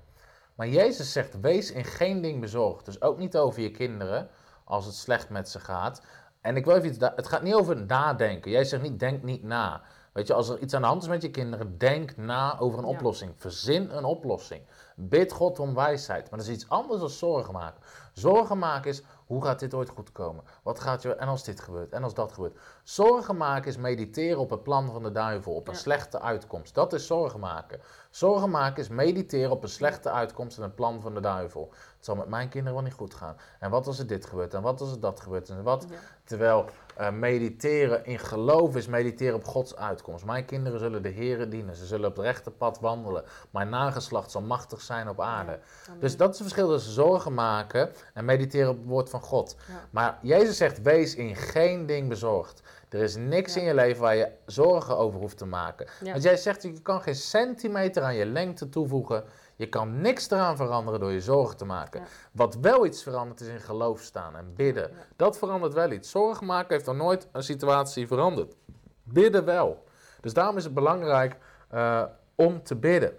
Maar 0.56 0.68
Jezus 0.68 1.12
zegt, 1.12 1.40
wees 1.40 1.72
in 1.72 1.84
geen 1.84 2.22
ding 2.22 2.42
bezorgd. 2.42 2.86
Dus 2.86 3.02
ook 3.02 3.18
niet 3.18 3.38
over 3.38 3.62
je 3.62 3.72
kinderen, 3.72 4.30
als 4.64 4.86
het 4.86 4.96
slecht 4.96 5.30
met 5.30 5.50
ze 5.50 5.60
gaat. 5.60 6.02
En 6.42 6.56
ik 6.56 6.66
wil 6.66 6.76
even 6.76 6.90
iets, 6.90 6.98
het 7.00 7.28
gaat 7.28 7.42
niet 7.42 7.54
over 7.54 7.86
nadenken. 7.86 8.52
Jij 8.52 8.64
zegt 8.64 8.84
niet, 8.84 9.00
denk 9.00 9.24
niet 9.24 9.44
na. 9.44 9.82
Weet 10.14 10.28
je, 10.28 10.34
als 10.34 10.50
er 10.50 10.60
iets 10.60 10.74
aan 10.74 10.82
de 10.82 10.88
hand 10.88 11.02
is 11.02 11.08
met 11.08 11.22
je 11.22 11.32
kinderen, 11.32 11.78
denk 11.78 12.18
na 12.18 12.60
over 12.60 12.80
een 12.80 12.86
Ja. 12.86 12.92
oplossing. 12.92 13.34
Verzin 13.36 13.90
een 13.92 14.04
oplossing. 14.04 14.62
Bid 14.96 15.32
God 15.32 15.60
om 15.60 15.74
wijsheid. 15.76 16.30
Maar 16.30 16.40
dat 16.40 16.48
is 16.48 16.54
iets 16.54 16.70
anders 16.70 17.00
dan 17.00 17.10
zorgen 17.10 17.54
maken. 17.54 17.82
Zorgen 18.14 18.58
maken 18.58 18.90
is, 18.90 19.02
hoe 19.26 19.44
gaat 19.44 19.60
dit 19.60 19.74
ooit 19.74 19.90
goed 19.90 20.12
komen? 20.12 20.44
Wat 20.64 20.80
gaat 20.80 21.02
je, 21.02 21.16
en 21.16 21.28
als 21.28 21.44
dit 21.44 21.60
gebeurt, 21.60 21.92
en 21.92 22.04
als 22.04 22.14
dat 22.14 22.32
gebeurt. 22.32 22.58
Zorgen 22.84 23.38
maken 23.38 23.68
is 23.68 23.78
mediteren 23.78 24.40
op 24.40 24.50
het 24.50 24.64
plan 24.64 24.92
van 24.92 25.04
de 25.04 25.12
duivel, 25.12 25.54
op 25.54 25.68
een 25.68 25.74
Ja. 25.74 25.80
slechte 25.80 26.20
uitkomst. 26.20 26.74
Dat 26.74 26.94
is 26.94 27.08
zorgen 27.08 27.40
maken. 27.40 27.80
Zorgen 28.10 28.50
maken 28.50 28.84
is 28.84 28.90
mediteren 28.90 29.52
op 29.52 29.64
een 29.64 29.70
slechte 29.70 30.10
uitkomst 30.12 30.58
en 30.58 30.64
het 30.64 30.76
plan 30.76 31.02
van 31.02 31.14
de 31.14 31.20
duivel. 31.20 31.70
Het 31.96 32.06
zal 32.06 32.16
met 32.16 32.28
mijn 32.28 32.50
kinderen 32.50 32.74
wel 32.74 32.84
niet 32.88 32.94
goed 32.94 33.14
gaan. 33.14 33.38
En 33.60 33.70
wat 33.70 33.88
als 33.88 34.00
er 34.00 34.08
dit 34.08 34.26
gebeurt, 34.26 34.54
en 34.54 34.62
wat 34.62 34.82
als 34.82 34.92
er 34.92 35.00
dat 35.00 35.20
gebeurt, 35.20 35.50
en 35.50 35.64
wat... 35.64 35.86
Ja. 35.90 35.96
Terwijl 36.24 36.66
eh, 36.96 37.12
mediteren 37.12 38.06
in 38.06 38.20
geloof 38.20 38.76
is 38.76 38.88
mediteren 38.88 39.36
op 39.36 39.46
Gods 39.46 39.76
uitkomst. 39.76 40.26
Mijn 40.26 40.46
kinderen 40.46 40.80
zullen 40.80 41.02
de 41.02 41.12
Here 41.12 41.48
dienen. 41.48 41.76
Ze 41.76 41.86
zullen 41.86 42.10
op 42.10 42.16
het 42.16 42.26
rechte 42.26 42.52
pad 42.52 42.80
wandelen. 42.80 43.24
Mijn 43.50 43.70
nageslacht 43.70 44.32
zal 44.32 44.42
machtig 44.42 44.82
zijn 44.82 45.10
op 45.10 45.22
aarde. 45.22 45.60
Dus 46.00 46.18
dat 46.18 46.34
is 46.34 46.40
het 46.40 46.48
verschil 46.48 46.70
tussen 46.70 46.94
zorgen 46.94 47.34
maken 47.34 47.92
en 48.14 48.26
mediteren 48.26 48.70
op 48.70 48.78
het 48.78 48.88
woord 48.88 49.10
van 49.10 49.22
God. 49.22 49.56
Ja. 49.68 49.74
Maar 49.90 50.20
Jezus 50.22 50.58
zegt, 50.58 50.82
wees 50.82 51.16
in 51.16 51.36
geen 51.36 51.86
ding 51.86 52.10
bezorgd. 52.10 52.62
Er 52.90 53.02
is 53.02 53.16
niks 53.16 53.54
Ja. 53.54 53.60
in 53.62 53.68
je 53.68 53.74
leven 53.74 54.02
waar 54.02 54.16
je 54.16 54.32
zorgen 54.46 54.98
over 54.98 55.20
hoeft 55.20 55.38
te 55.38 55.46
maken. 55.46 55.88
Want 56.04 56.24
jij 56.24 56.38
zegt, 56.38 56.64
je 56.64 56.82
kan 56.82 57.02
geen 57.02 57.16
centimeter 57.16 58.04
aan 58.04 58.16
je 58.16 58.26
lengte 58.26 58.70
toevoegen. 58.70 59.24
Je 59.56 59.70
kan 59.70 60.02
niks 60.02 60.30
eraan 60.30 60.56
veranderen 60.56 61.00
door 61.00 61.12
je 61.12 61.22
zorgen 61.22 61.58
te 61.58 61.66
maken. 61.66 62.00
Ja. 62.00 62.08
Wat 62.32 62.56
wel 62.56 62.86
iets 62.86 63.04
verandert 63.04 63.42
is 63.42 63.48
in 63.48 63.60
geloof 63.60 64.02
staan 64.02 64.36
en 64.36 64.54
bidden. 64.56 64.90
Ja. 64.90 64.98
Dat 65.16 65.38
verandert 65.38 65.74
wel 65.74 65.92
iets. 65.92 66.10
Zorgen 66.10 66.46
maken 66.46 66.74
heeft 66.74 66.86
nog 66.86 66.96
nooit 66.96 67.28
een 67.32 67.44
situatie 67.44 68.08
veranderd. 68.08 68.56
Bidden 69.04 69.46
wel. 69.46 69.84
Dus 70.22 70.34
daarom 70.34 70.58
is 70.58 70.64
het 70.64 70.74
belangrijk 70.74 71.38
eh, 71.70 72.04
om 72.36 72.64
te 72.64 72.76
bidden. 72.76 73.18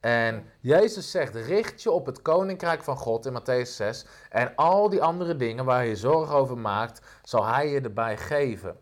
En 0.00 0.44
Jezus 0.60 1.10
zegt, 1.10 1.34
richt 1.34 1.82
je 1.82 1.90
op 1.90 2.06
het 2.06 2.22
koninkrijk 2.22 2.82
van 2.82 2.96
God 2.96 3.26
in 3.26 3.40
Matthäus 3.40 3.70
6. 3.70 4.06
En 4.30 4.54
al 4.54 4.88
die 4.88 5.02
andere 5.02 5.36
dingen 5.36 5.64
waar 5.64 5.86
je 5.86 5.96
zorgen 5.96 6.34
over 6.34 6.58
maakt, 6.58 7.00
zal 7.22 7.46
hij 7.46 7.68
je 7.68 7.80
erbij 7.80 8.16
geven. 8.16 8.76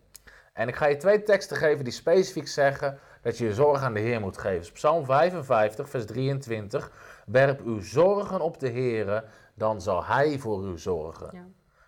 En 0.53 0.69
ik 0.69 0.77
ga 0.77 0.87
je 0.87 0.97
twee 0.97 1.23
teksten 1.23 1.57
geven 1.57 1.85
die 1.85 1.93
specifiek 1.93 2.49
zeggen 2.49 2.99
dat 3.23 3.39
je 3.39 3.45
je 3.45 3.55
zorg 3.55 3.83
aan 3.83 3.95
de 3.95 4.01
Heer 4.01 4.21
moet 4.21 4.39
geven. 4.39 4.59
Dus 4.59 4.73
Psalm 4.73 5.05
55, 5.05 5.89
vers 5.89 6.07
23. 6.07 6.91
Werp 7.27 7.61
uw 7.61 7.81
zorgen 7.81 8.41
op 8.41 8.61
de 8.61 8.69
Heer, 8.69 9.25
dan 9.55 9.81
zal 9.81 10.05
hij 10.05 10.39
voor 10.39 10.65
u 10.65 10.79
zorgen. 10.79 11.29
Ja. 11.33 11.45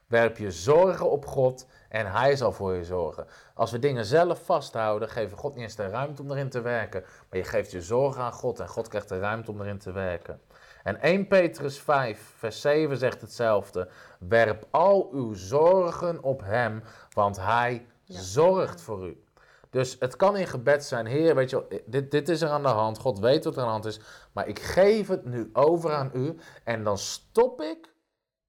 Werp 0.07 0.37
je 0.37 0.51
zorgen 0.51 1.11
op 1.11 1.27
God 1.27 1.67
en 1.89 2.07
Hij 2.07 2.37
zal 2.37 2.53
voor 2.53 2.75
je 2.75 2.85
zorgen. 2.85 3.27
Als 3.55 3.71
we 3.71 3.79
dingen 3.79 4.05
zelf 4.05 4.45
vasthouden, 4.45 5.09
geven 5.09 5.39
God 5.39 5.55
niet 5.55 5.63
eens 5.63 5.77
de 5.77 5.89
ruimte 5.89 6.23
om 6.23 6.31
erin 6.31 6.49
te 6.49 6.61
werken. 6.61 7.05
Maar 7.31 7.39
je 7.39 7.45
geeft 7.45 7.71
je 7.71 7.83
zorgen 7.83 8.23
aan 8.23 8.33
God 8.33 8.61
en 8.61 8.69
God 8.69 8.89
krijgt 8.89 9.09
de 9.09 9.19
ruimte 9.19 9.51
om 9.51 9.61
erin 9.61 9.79
te 9.79 9.93
werken. 9.93 10.41
En 10.83 11.01
1 11.01 11.27
Petrus 11.27 11.79
5, 11.81 12.33
vers 12.37 12.61
7 12.61 12.97
zegt 12.97 13.21
hetzelfde. 13.21 13.89
Werp 14.19 14.67
al 14.71 15.09
uw 15.13 15.35
zorgen 15.35 16.23
op 16.23 16.41
Hem, 16.45 16.83
want 17.15 17.37
Hij 17.41 17.87
Ja. 18.05 18.21
zorgt 18.21 18.81
voor 18.81 19.07
u. 19.07 19.23
Dus 19.71 19.97
het 19.99 20.17
kan 20.17 20.37
in 20.37 20.47
gebed 20.47 20.85
zijn, 20.85 21.07
Heer, 21.07 21.35
weet 21.35 21.51
je, 21.51 21.57
wel, 21.57 21.81
dit, 21.87 22.11
dit 22.11 22.29
is 22.29 22.41
er 22.41 22.49
aan 22.49 22.63
de 22.63 22.69
hand. 22.69 22.99
God 22.99 23.19
weet 23.19 23.45
wat 23.45 23.55
er 23.55 23.61
aan 23.61 23.67
de 23.67 23.73
hand 23.73 23.85
is. 23.85 24.01
Maar 24.33 24.49
ik 24.49 24.59
geef 24.59 25.09
het 25.09 25.25
nu 25.25 25.51
over 25.53 25.93
aan 25.93 26.11
u. 26.15 26.37
En 26.65 26.85
dan 26.85 26.99
stop 26.99 27.61
ik 27.61 27.93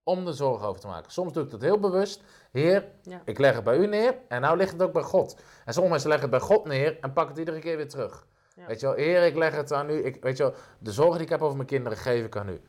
om 0.04 0.26
de 0.26 0.34
zorgen 0.34 0.68
over 0.68 0.82
te 0.82 0.88
maken. 0.88 1.12
Soms 1.12 1.34
doe 1.34 1.44
ik 1.44 1.50
dat 1.50 1.62
heel 1.62 1.80
bewust. 1.80 2.24
Heer, 2.52 2.88
Ja. 3.02 3.22
ik 3.26 3.40
leg 3.40 3.56
het 3.56 3.64
bij 3.64 3.78
u 3.78 3.88
neer 3.88 4.16
en 4.28 4.42
nou 4.42 4.58
ligt 4.58 4.72
het 4.72 4.82
ook 4.82 4.94
bij 4.94 5.02
God. 5.02 5.36
En 5.66 5.74
sommige 5.74 5.90
mensen 5.90 6.10
leggen 6.10 6.30
het 6.30 6.40
bij 6.40 6.48
God 6.48 6.66
neer 6.66 6.98
en 7.02 7.14
pakken 7.14 7.30
het 7.30 7.38
iedere 7.40 7.60
keer 7.60 7.78
weer 7.78 7.90
terug. 7.90 8.26
Ja. 8.56 8.66
Weet 8.68 8.80
je 8.80 8.86
wel, 8.86 8.96
Heer, 8.96 9.24
ik 9.24 9.36
leg 9.36 9.56
het 9.56 9.74
aan 9.74 9.90
u. 9.90 10.06
Ik, 10.06 10.24
weet 10.24 10.38
je 10.38 10.44
wel, 10.44 10.54
de 10.80 10.92
zorgen 10.92 11.14
die 11.16 11.24
ik 11.24 11.30
heb 11.30 11.42
over 11.42 11.56
mijn 11.56 11.68
kinderen 11.68 11.98
geef 11.98 12.26
ik 12.26 12.36
aan 12.36 12.50
u. 12.50 12.62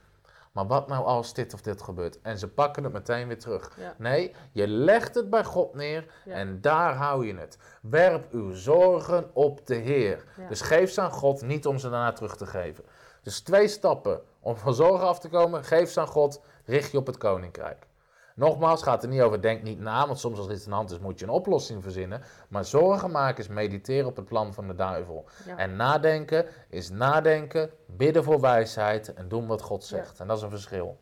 Maar 0.53 0.67
wat 0.67 0.89
nou 0.89 1.05
als 1.05 1.35
dit 1.35 1.55
of 1.55 1.61
dit 1.61 1.83
gebeurt? 1.83 2.21
En 2.21 2.39
ze 2.39 2.49
pakken 2.49 2.85
het 2.85 2.93
meteen 2.93 3.27
weer 3.29 3.39
terug. 3.39 3.73
Ja. 3.79 3.95
Nee, 3.99 4.35
je 4.53 4.67
legt 4.69 5.15
het 5.15 5.31
bij 5.31 5.45
God 5.45 5.75
neer 5.75 6.07
Ja. 6.25 6.35
en 6.35 6.61
daar 6.61 6.95
hou 6.95 7.27
je 7.27 7.37
het. 7.37 7.59
Werp 7.83 8.33
uw 8.33 8.55
zorgen 8.55 9.31
op 9.33 9.67
de 9.67 9.75
Heer. 9.75 10.25
Ja. 10.37 10.49
Dus 10.49 10.61
geef 10.61 10.91
ze 10.91 11.01
aan 11.01 11.11
God, 11.11 11.43
niet 11.43 11.67
om 11.67 11.79
ze 11.79 11.91
daarna 11.91 12.13
terug 12.13 12.37
te 12.37 12.47
geven. 12.47 12.85
Dus 13.23 13.41
twee 13.41 13.69
stappen 13.69 14.21
om 14.41 14.57
van 14.57 14.75
zorgen 14.75 15.07
af 15.07 15.19
te 15.19 15.29
komen. 15.29 15.65
Geef 15.65 15.91
ze 15.91 16.01
aan 16.01 16.07
God, 16.07 16.41
richt 16.65 16.91
je 16.91 16.99
op 16.99 17.07
het 17.07 17.19
koninkrijk. 17.19 17.87
Nogmaals, 18.35 18.83
gaat 18.83 19.03
er 19.03 19.09
niet 19.09 19.21
over, 19.21 19.43
denk 19.43 19.63
niet 19.63 19.79
na, 19.79 20.07
want 20.07 20.19
soms 20.19 20.39
als 20.39 20.49
iets 20.49 20.65
aan 20.65 20.71
de 20.71 20.77
hand 20.77 20.91
is 20.91 20.99
moet 20.99 21.19
je 21.19 21.25
een 21.25 21.31
oplossing 21.31 21.83
verzinnen. 21.83 22.23
Maar 22.49 22.65
zorgen 22.65 23.11
maken 23.11 23.45
is 23.45 23.49
mediteren 23.49 24.07
op 24.07 24.17
het 24.17 24.25
plan 24.25 24.55
van 24.55 24.67
de 24.67 24.75
duivel. 24.75 25.29
Ja. 25.47 25.57
En 25.57 25.77
nadenken 25.77 26.47
is 26.69 26.91
nadenken, 26.91 27.71
bidden 27.87 28.25
voor 28.25 28.41
wijsheid 28.41 29.15
en 29.15 29.29
doen 29.29 29.47
wat 29.47 29.63
God 29.63 29.85
zegt. 29.85 30.21
En 30.21 30.27
dat 30.27 30.37
is 30.37 30.43
een 30.43 30.51
verschil. 30.51 31.01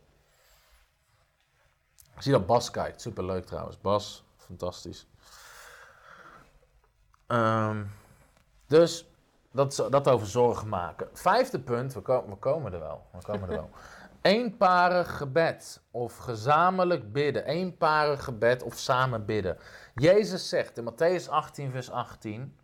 Ik 2.17 2.23
zie 2.23 2.33
dat 2.33 2.47
Bas 2.47 2.71
kijkt, 2.71 3.01
superleuk 3.01 3.45
trouwens. 3.45 3.81
Bas, 3.81 4.25
fantastisch. 4.37 5.07
Ehm, 7.27 7.85
dus 8.67 9.11
dat, 9.53 9.87
dat 9.91 10.09
over 10.09 10.27
zorgen 10.27 10.69
maken. 10.69 11.09
Vijfde 11.13 11.61
punt, 11.61 11.95
we, 11.95 12.01
we 12.03 12.37
komen 12.39 12.73
er 12.73 12.79
wel. 12.79 13.07
We 13.13 13.23
komen 13.23 13.49
er 13.49 13.55
wel. 13.55 13.71
Eenparig 14.23 15.17
gebed 15.17 15.81
of 15.91 16.17
gezamenlijk 16.17 17.13
bidden. 17.13 17.45
Eenparig 17.45 18.25
gebed 18.25 18.63
of 18.63 18.75
samen 18.75 19.25
bidden. 19.25 19.57
Jezus 19.95 20.49
zegt 20.49 20.79
in 20.79 20.93
Matthäus 20.93 21.29
18, 21.31 21.71
vers 21.71 21.91
18: 21.91 22.57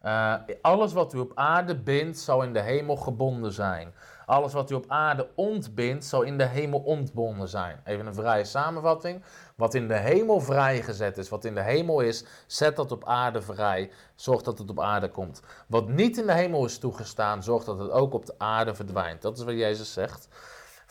eh, 0.00 0.34
Alles 0.62 0.92
wat 0.92 1.14
u 1.14 1.18
op 1.18 1.32
aarde 1.34 1.78
bindt, 1.78 2.18
zal 2.18 2.42
in 2.42 2.52
de 2.52 2.60
hemel 2.60 2.96
gebonden 2.96 3.52
zijn. 3.52 3.94
Alles 4.26 4.52
wat 4.52 4.70
u 4.70 4.74
op 4.74 4.84
aarde 4.88 5.28
ontbindt, 5.34 6.04
zal 6.04 6.22
in 6.22 6.38
de 6.38 6.46
hemel 6.46 6.80
ontbonden 6.80 7.48
zijn. 7.48 7.80
Even 7.84 8.06
een 8.06 8.14
vrije 8.14 8.44
samenvatting. 8.44 9.22
Wat 9.56 9.74
in 9.74 9.88
de 9.88 9.96
hemel 9.96 10.40
vrijgezet 10.40 11.18
is, 11.18 11.28
wat 11.28 11.44
in 11.44 11.54
de 11.54 11.62
hemel 11.62 12.00
is, 12.00 12.24
zet 12.46 12.76
dat 12.76 12.92
op 12.92 13.04
aarde 13.04 13.42
vrij. 13.42 13.90
Zorg 14.14 14.42
dat 14.42 14.58
het 14.58 14.70
op 14.70 14.80
aarde 14.80 15.08
komt. 15.08 15.42
Wat 15.66 15.88
niet 15.88 16.18
in 16.18 16.26
de 16.26 16.34
hemel 16.34 16.64
is 16.64 16.78
toegestaan, 16.78 17.42
zorg 17.42 17.64
dat 17.64 17.78
het 17.78 17.90
ook 17.90 18.14
op 18.14 18.26
de 18.26 18.34
aarde 18.38 18.74
verdwijnt. 18.74 19.22
Dat 19.22 19.38
is 19.38 19.44
wat 19.44 19.54
Jezus 19.54 19.92
zegt. 19.92 20.28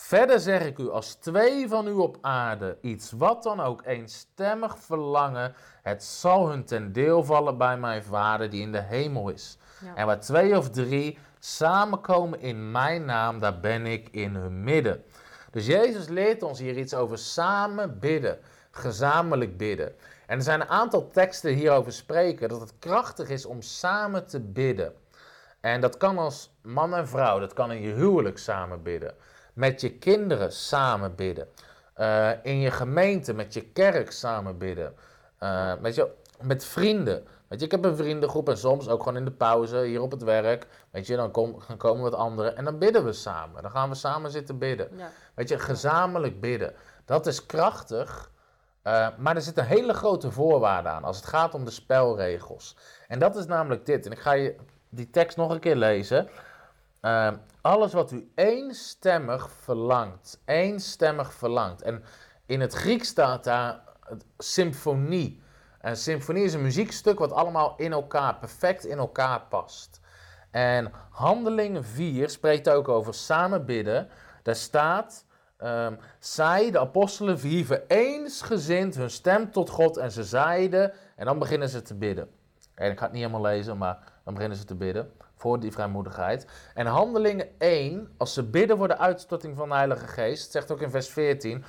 Verder 0.02 0.40
zeg 0.40 0.66
ik 0.66 0.78
u, 0.78 0.90
als 0.90 1.14
twee 1.14 1.68
van 1.68 1.88
u 1.88 1.92
op 1.92 2.18
aarde 2.22 2.78
iets 2.82 3.12
wat 3.12 3.44
dan 3.44 3.60
ook 3.60 3.82
eenstemmig 3.86 4.78
verlangen, 4.80 5.54
het 5.82 6.04
zal 6.04 6.50
hun 6.50 6.66
ten 6.66 6.94
deel 6.94 7.24
vallen 7.24 7.58
bij 7.58 7.78
mijn 7.78 8.04
Vader 8.04 8.50
die 8.50 8.62
in 8.62 8.72
de 8.72 8.82
hemel 8.82 9.30
is. 9.30 9.58
Ja. 9.86 9.96
En 9.96 10.06
waar 10.06 10.20
twee 10.20 10.58
of 10.58 10.70
drie 10.70 11.18
samenkomen 11.40 12.40
in 12.40 12.72
mijn 12.72 13.06
naam, 13.06 13.40
daar 13.40 13.60
ben 13.60 13.86
ik 13.86 14.10
in 14.12 14.36
hun 14.36 14.64
midden. 14.64 15.04
Dus 15.52 15.66
Jezus 15.66 16.08
leert 16.08 16.44
ons 16.44 16.60
hier 16.60 16.78
iets 16.78 16.94
over 16.94 17.18
samen 17.18 18.00
bidden, 18.00 18.40
gezamenlijk 18.72 19.58
bidden. 19.58 19.96
En 20.28 20.38
er 20.38 20.44
zijn 20.44 20.62
een 20.62 20.70
aantal 20.70 21.10
teksten 21.10 21.54
hierover 21.54 21.94
spreken 21.94 22.50
dat 22.50 22.60
het 22.60 22.74
krachtig 22.80 23.30
is 23.30 23.46
om 23.46 23.62
samen 23.62 24.28
te 24.28 24.40
bidden. 24.40 24.94
En 25.60 25.82
dat 25.82 25.98
kan 25.98 26.18
als 26.18 26.54
man 26.62 26.96
en 26.96 27.08
vrouw, 27.08 27.40
dat 27.40 27.54
kan 27.54 27.72
in 27.72 27.82
je 27.82 27.94
huwelijk 27.94 28.38
samen 28.38 28.84
bidden. 28.84 29.16
Met 29.54 29.82
je 29.82 29.92
kinderen 29.92 30.52
samen 30.52 31.16
bidden. 31.16 31.48
Eh, 31.94 32.30
in 32.44 32.60
je 32.60 32.72
gemeente, 32.72 33.34
met 33.34 33.54
je 33.54 33.62
kerk 33.62 34.12
samen 34.12 34.58
bidden. 34.58 34.96
Eh, 35.38 35.74
weet 35.82 35.96
je, 35.96 36.10
met 36.42 36.66
vrienden. 36.66 37.28
Weet 37.48 37.60
je, 37.60 37.66
ik 37.66 37.72
heb 37.72 37.86
een 37.86 37.96
vriendengroep 37.96 38.50
en 38.50 38.58
soms 38.58 38.88
ook 38.88 39.04
gewoon 39.04 39.18
in 39.18 39.26
de 39.26 39.32
pauze 39.32 39.78
hier 39.78 40.02
op 40.02 40.12
het 40.12 40.24
werk. 40.24 40.68
Weet 40.92 41.08
je, 41.08 41.16
dan, 41.16 41.32
kom, 41.32 41.62
dan 41.68 41.78
komen 41.78 42.02
wat 42.02 42.14
anderen 42.14 42.58
en 42.58 42.64
dan 42.64 42.78
bidden 42.78 43.06
we 43.06 43.14
samen. 43.14 43.62
Dan 43.62 43.72
gaan 43.72 43.90
we 43.90 43.96
samen 43.96 44.32
zitten 44.32 44.58
bidden. 44.58 44.90
Ja. 44.98 45.10
Weet 45.34 45.50
je, 45.50 45.60
gezamenlijk 45.60 46.42
bidden. 46.42 46.74
Dat 47.06 47.28
is 47.28 47.46
krachtig, 47.46 48.32
eh, 48.82 49.08
maar 49.18 49.36
er 49.36 49.42
zit 49.42 49.58
een 49.58 49.66
hele 49.66 49.94
grote 49.94 50.32
voorwaarde 50.32 50.90
aan 50.90 51.04
als 51.04 51.18
het 51.18 51.26
gaat 51.26 51.54
om 51.54 51.66
de 51.66 51.72
spelregels. 51.72 52.76
En 53.08 53.20
dat 53.20 53.36
is 53.36 53.46
namelijk 53.46 53.86
dit. 53.86 54.06
En 54.06 54.12
ik 54.12 54.20
ga 54.20 54.32
je 54.32 54.56
die 54.90 55.10
tekst 55.10 55.38
nog 55.38 55.52
een 55.52 55.60
keer 55.60 55.76
lezen. 55.76 56.30
Eh, 57.02 57.32
alles 57.62 57.94
wat 57.94 58.12
u 58.12 58.32
eenstemmig 58.36 59.52
verlangt. 59.52 60.42
Eenstemmig 60.46 61.34
verlangt. 61.34 61.82
En 61.82 62.04
in 62.46 62.62
het 62.62 62.74
Grieks 62.74 63.08
staat 63.08 63.44
daar 63.44 63.82
symfonie. 64.38 65.42
En 65.80 65.98
symfonie 65.98 66.44
is 66.44 66.54
een 66.54 66.62
muziekstuk 66.62 67.20
wat 67.20 67.32
allemaal 67.32 67.74
in 67.78 67.92
elkaar, 67.92 68.36
perfect 68.36 68.86
in 68.86 68.98
elkaar 68.98 69.42
past. 69.42 70.00
En 70.52 70.92
Handelingen 71.10 71.86
4 71.86 72.30
spreekt 72.30 72.70
ook 72.70 72.88
over 72.88 73.14
samen 73.14 73.66
bidden. 73.66 74.10
Daar 74.44 74.56
staat, 74.56 75.26
ehm, 75.58 75.96
zij, 76.20 76.72
de 76.72 76.80
apostelen, 76.80 77.40
verhieven 77.40 77.88
eensgezind 77.88 78.96
hun 78.96 79.10
stem 79.10 79.52
tot 79.52 79.70
God 79.70 79.98
en 79.98 80.12
ze 80.12 80.24
zeiden, 80.24 80.94
en 81.16 81.26
dan 81.26 81.40
beginnen 81.40 81.70
ze 81.70 81.82
te 81.82 81.96
bidden. 81.96 82.30
En 82.76 82.92
ik 82.92 82.98
ga 82.98 83.04
het 83.04 83.14
niet 83.14 83.22
helemaal 83.22 83.52
lezen, 83.52 83.78
maar 83.78 83.98
dan 84.24 84.34
beginnen 84.34 84.58
ze 84.58 84.64
te 84.64 84.76
bidden 84.76 85.12
voor 85.42 85.60
die 85.60 85.72
vrijmoedigheid. 85.72 86.48
En 86.74 86.86
Handelingen 86.86 87.48
1, 87.58 88.10
als 88.18 88.34
ze 88.34 88.44
bidden 88.44 88.78
voor 88.78 88.88
de 88.88 88.98
uitstorting 88.98 89.58
van 89.58 89.70
de 89.70 89.76
Heilige 89.76 90.08
Geest, 90.08 90.52
zegt 90.52 90.72
ook 90.72 90.82
in 90.82 90.90
vers 90.90 91.10
14, 91.10 91.64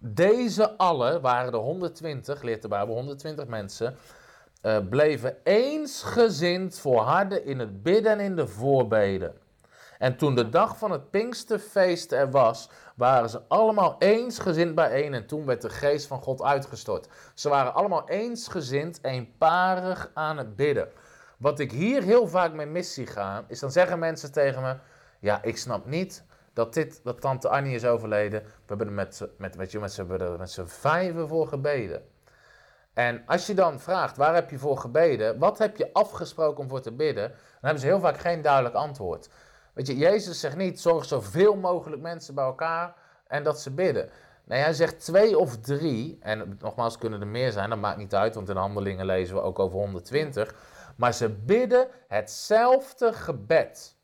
deze 0.00 0.76
allen, 0.76 1.20
waren 1.20 1.52
er 1.52 1.58
120, 1.58 2.42
leert 2.42 2.62
de 2.62 2.68
Bijbel, 2.68 2.94
120 2.94 3.46
mensen, 3.46 3.96
eh, 4.60 4.76
bleven 4.90 5.36
eensgezind 5.44 6.78
volharden 6.78 7.44
in 7.44 7.58
het 7.58 7.82
bidden 7.82 8.12
en 8.12 8.20
in 8.20 8.36
de 8.36 8.46
voorbeden. 8.46 9.34
En 9.98 10.16
toen 10.16 10.34
de 10.34 10.48
dag 10.48 10.78
van 10.78 10.90
het 10.90 11.10
Pinksterfeest 11.10 12.12
er 12.12 12.30
was, 12.30 12.68
waren 12.96 13.30
ze 13.30 13.40
allemaal 13.48 13.96
eensgezind 13.98 14.74
bijeen 14.74 15.14
en 15.14 15.26
toen 15.26 15.46
werd 15.46 15.62
de 15.62 15.70
geest 15.70 16.06
van 16.06 16.20
God 16.20 16.42
uitgestort. 16.42 17.08
Ze 17.34 17.48
waren 17.48 17.74
allemaal 17.74 18.08
eensgezind, 18.08 18.98
eenparig 19.02 20.10
aan 20.14 20.38
het 20.38 20.56
bidden. 20.56 20.88
Wat 21.42 21.58
ik 21.58 21.72
hier 21.72 22.02
heel 22.02 22.28
vaak 22.28 22.52
mee 22.52 22.66
mis 22.66 22.94
zie 22.94 23.06
gaan, 23.06 23.44
is 23.48 23.58
dan 23.58 23.72
zeggen 23.72 23.98
mensen 23.98 24.32
tegen 24.32 24.62
me, 24.62 24.76
ja, 25.18 25.42
ik 25.42 25.56
snap 25.56 25.86
niet 25.86 26.24
dat, 26.52 26.74
dit, 26.74 27.00
dat 27.04 27.20
tante 27.20 27.48
Annie 27.48 27.74
is 27.74 27.84
overleden. 27.84 28.42
We 28.42 28.48
hebben 28.66 28.86
er 28.86 28.92
met, 28.92 29.28
met, 29.38 29.56
met, 29.56 29.96
hebben 29.96 30.20
er 30.20 30.38
met 30.38 30.50
z'n 30.50 30.64
vijven 30.64 31.28
voor 31.28 31.48
gebeden. 31.48 32.02
En 32.94 33.22
als 33.26 33.46
je 33.46 33.54
dan 33.54 33.80
vraagt, 33.80 34.16
waar 34.16 34.34
heb 34.34 34.50
je 34.50 34.58
voor 34.58 34.78
gebeden? 34.78 35.38
Wat 35.38 35.58
heb 35.58 35.76
je 35.76 35.92
afgesproken 35.92 36.62
om 36.62 36.68
voor 36.68 36.80
te 36.80 36.92
bidden? 36.92 37.28
Dan 37.28 37.60
hebben 37.60 37.80
ze 37.80 37.86
heel 37.86 38.00
vaak 38.00 38.18
geen 38.18 38.42
duidelijk 38.42 38.74
antwoord. 38.74 39.28
Weet 39.72 39.86
je, 39.86 39.96
Jezus 39.96 40.40
zegt 40.40 40.56
niet, 40.56 40.80
zorg 40.80 41.04
zoveel 41.04 41.56
mogelijk 41.56 42.02
mensen 42.02 42.34
bij 42.34 42.44
elkaar 42.44 42.94
en 43.26 43.42
dat 43.42 43.60
ze 43.60 43.70
bidden. 43.70 44.10
Nee, 44.44 44.60
hij 44.60 44.72
zegt 44.72 45.04
twee 45.04 45.38
of 45.38 45.56
drie, 45.56 46.18
en 46.20 46.56
nogmaals 46.60 46.98
kunnen 46.98 47.20
er 47.20 47.26
meer 47.26 47.52
zijn, 47.52 47.70
dat 47.70 47.78
maakt 47.78 47.98
niet 47.98 48.14
uit, 48.14 48.34
want 48.34 48.48
in 48.48 48.56
handelingen 48.56 49.06
lezen 49.06 49.34
we 49.34 49.40
ook 49.40 49.58
over 49.58 49.78
120. 49.78 50.54
Maar 50.96 51.14
ze 51.14 51.28
bidden 51.28 51.88
hetzelfde 52.08 53.12
gebed. 53.12 53.96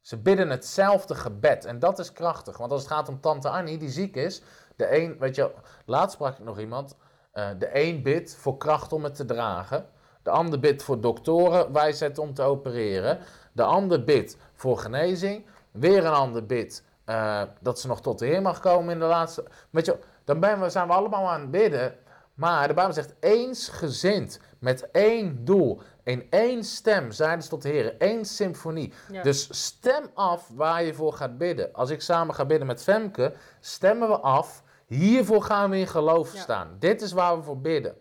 Ze 0.00 0.16
bidden 0.18 0.50
hetzelfde 0.50 1.14
gebed. 1.14 1.64
En 1.64 1.78
dat 1.78 1.98
is 1.98 2.12
krachtig. 2.12 2.56
Want 2.56 2.72
als 2.72 2.82
het 2.82 2.90
gaat 2.92 3.08
om 3.08 3.20
tante 3.20 3.48
Annie, 3.48 3.78
die 3.78 3.90
ziek 3.90 4.16
is. 4.16 4.42
De 4.76 4.96
een, 5.00 5.18
weet 5.18 5.34
je, 5.34 5.50
laatst 5.84 6.14
sprak 6.14 6.38
ik 6.38 6.44
nog 6.44 6.58
iemand. 6.58 6.96
eh, 7.32 7.48
de 7.58 7.68
een 7.72 8.02
bidt 8.02 8.36
voor 8.36 8.56
kracht 8.56 8.92
om 8.92 9.04
het 9.04 9.14
te 9.14 9.24
dragen. 9.24 9.86
De 10.22 10.30
ander 10.30 10.60
bidt 10.60 10.82
voor 10.82 11.00
doktoren 11.00 11.72
wijsheid 11.72 12.18
om 12.18 12.34
te 12.34 12.42
opereren. 12.42 13.18
De 13.52 13.62
ander 13.62 14.04
bidt 14.04 14.36
voor 14.54 14.78
genezing. 14.78 15.46
Weer 15.70 16.04
een 16.04 16.12
ander 16.12 16.46
bidt 16.46 16.84
eh, 17.04 17.42
dat 17.60 17.80
ze 17.80 17.86
nog 17.86 18.00
tot 18.00 18.18
de 18.18 18.26
Heer 18.26 18.42
mag 18.42 18.60
komen 18.60 18.92
in 18.92 18.98
de 18.98 19.04
laatste. 19.04 19.44
Weet 19.70 19.86
je, 19.86 19.98
dan 20.24 20.70
zijn 20.70 20.86
we 20.86 20.92
allemaal 20.92 21.28
aan 21.28 21.40
het 21.40 21.50
bidden. 21.50 21.94
Maar 22.34 22.68
de 22.68 22.74
Bijbel 22.74 22.94
zegt 22.94 23.14
eensgezind, 23.20 24.40
met 24.58 24.90
één 24.90 25.44
doel, 25.44 25.80
in 26.04 26.26
één 26.30 26.64
stem, 26.64 27.12
zeiden 27.12 27.42
ze 27.42 27.48
tot 27.48 27.62
de 27.62 27.68
Heer, 27.68 27.96
één 27.98 28.24
symfonie. 28.24 28.92
Ja. 29.10 29.22
Dus 29.22 29.64
stem 29.64 30.10
af 30.14 30.48
waar 30.54 30.82
je 30.82 30.94
voor 30.94 31.12
gaat 31.12 31.38
bidden. 31.38 31.72
Als 31.72 31.90
ik 31.90 32.00
samen 32.00 32.34
ga 32.34 32.44
bidden 32.44 32.66
met 32.66 32.82
Femke, 32.82 33.34
stemmen 33.60 34.08
we 34.08 34.18
af, 34.20 34.62
Hiervoor 34.86 35.42
gaan 35.42 35.70
we 35.70 35.78
in 35.78 35.86
geloof 35.86 36.32
Ja. 36.32 36.40
staan. 36.40 36.76
Dit 36.78 37.02
is 37.02 37.12
waar 37.12 37.36
we 37.36 37.42
voor 37.42 37.60
bidden. 37.60 37.96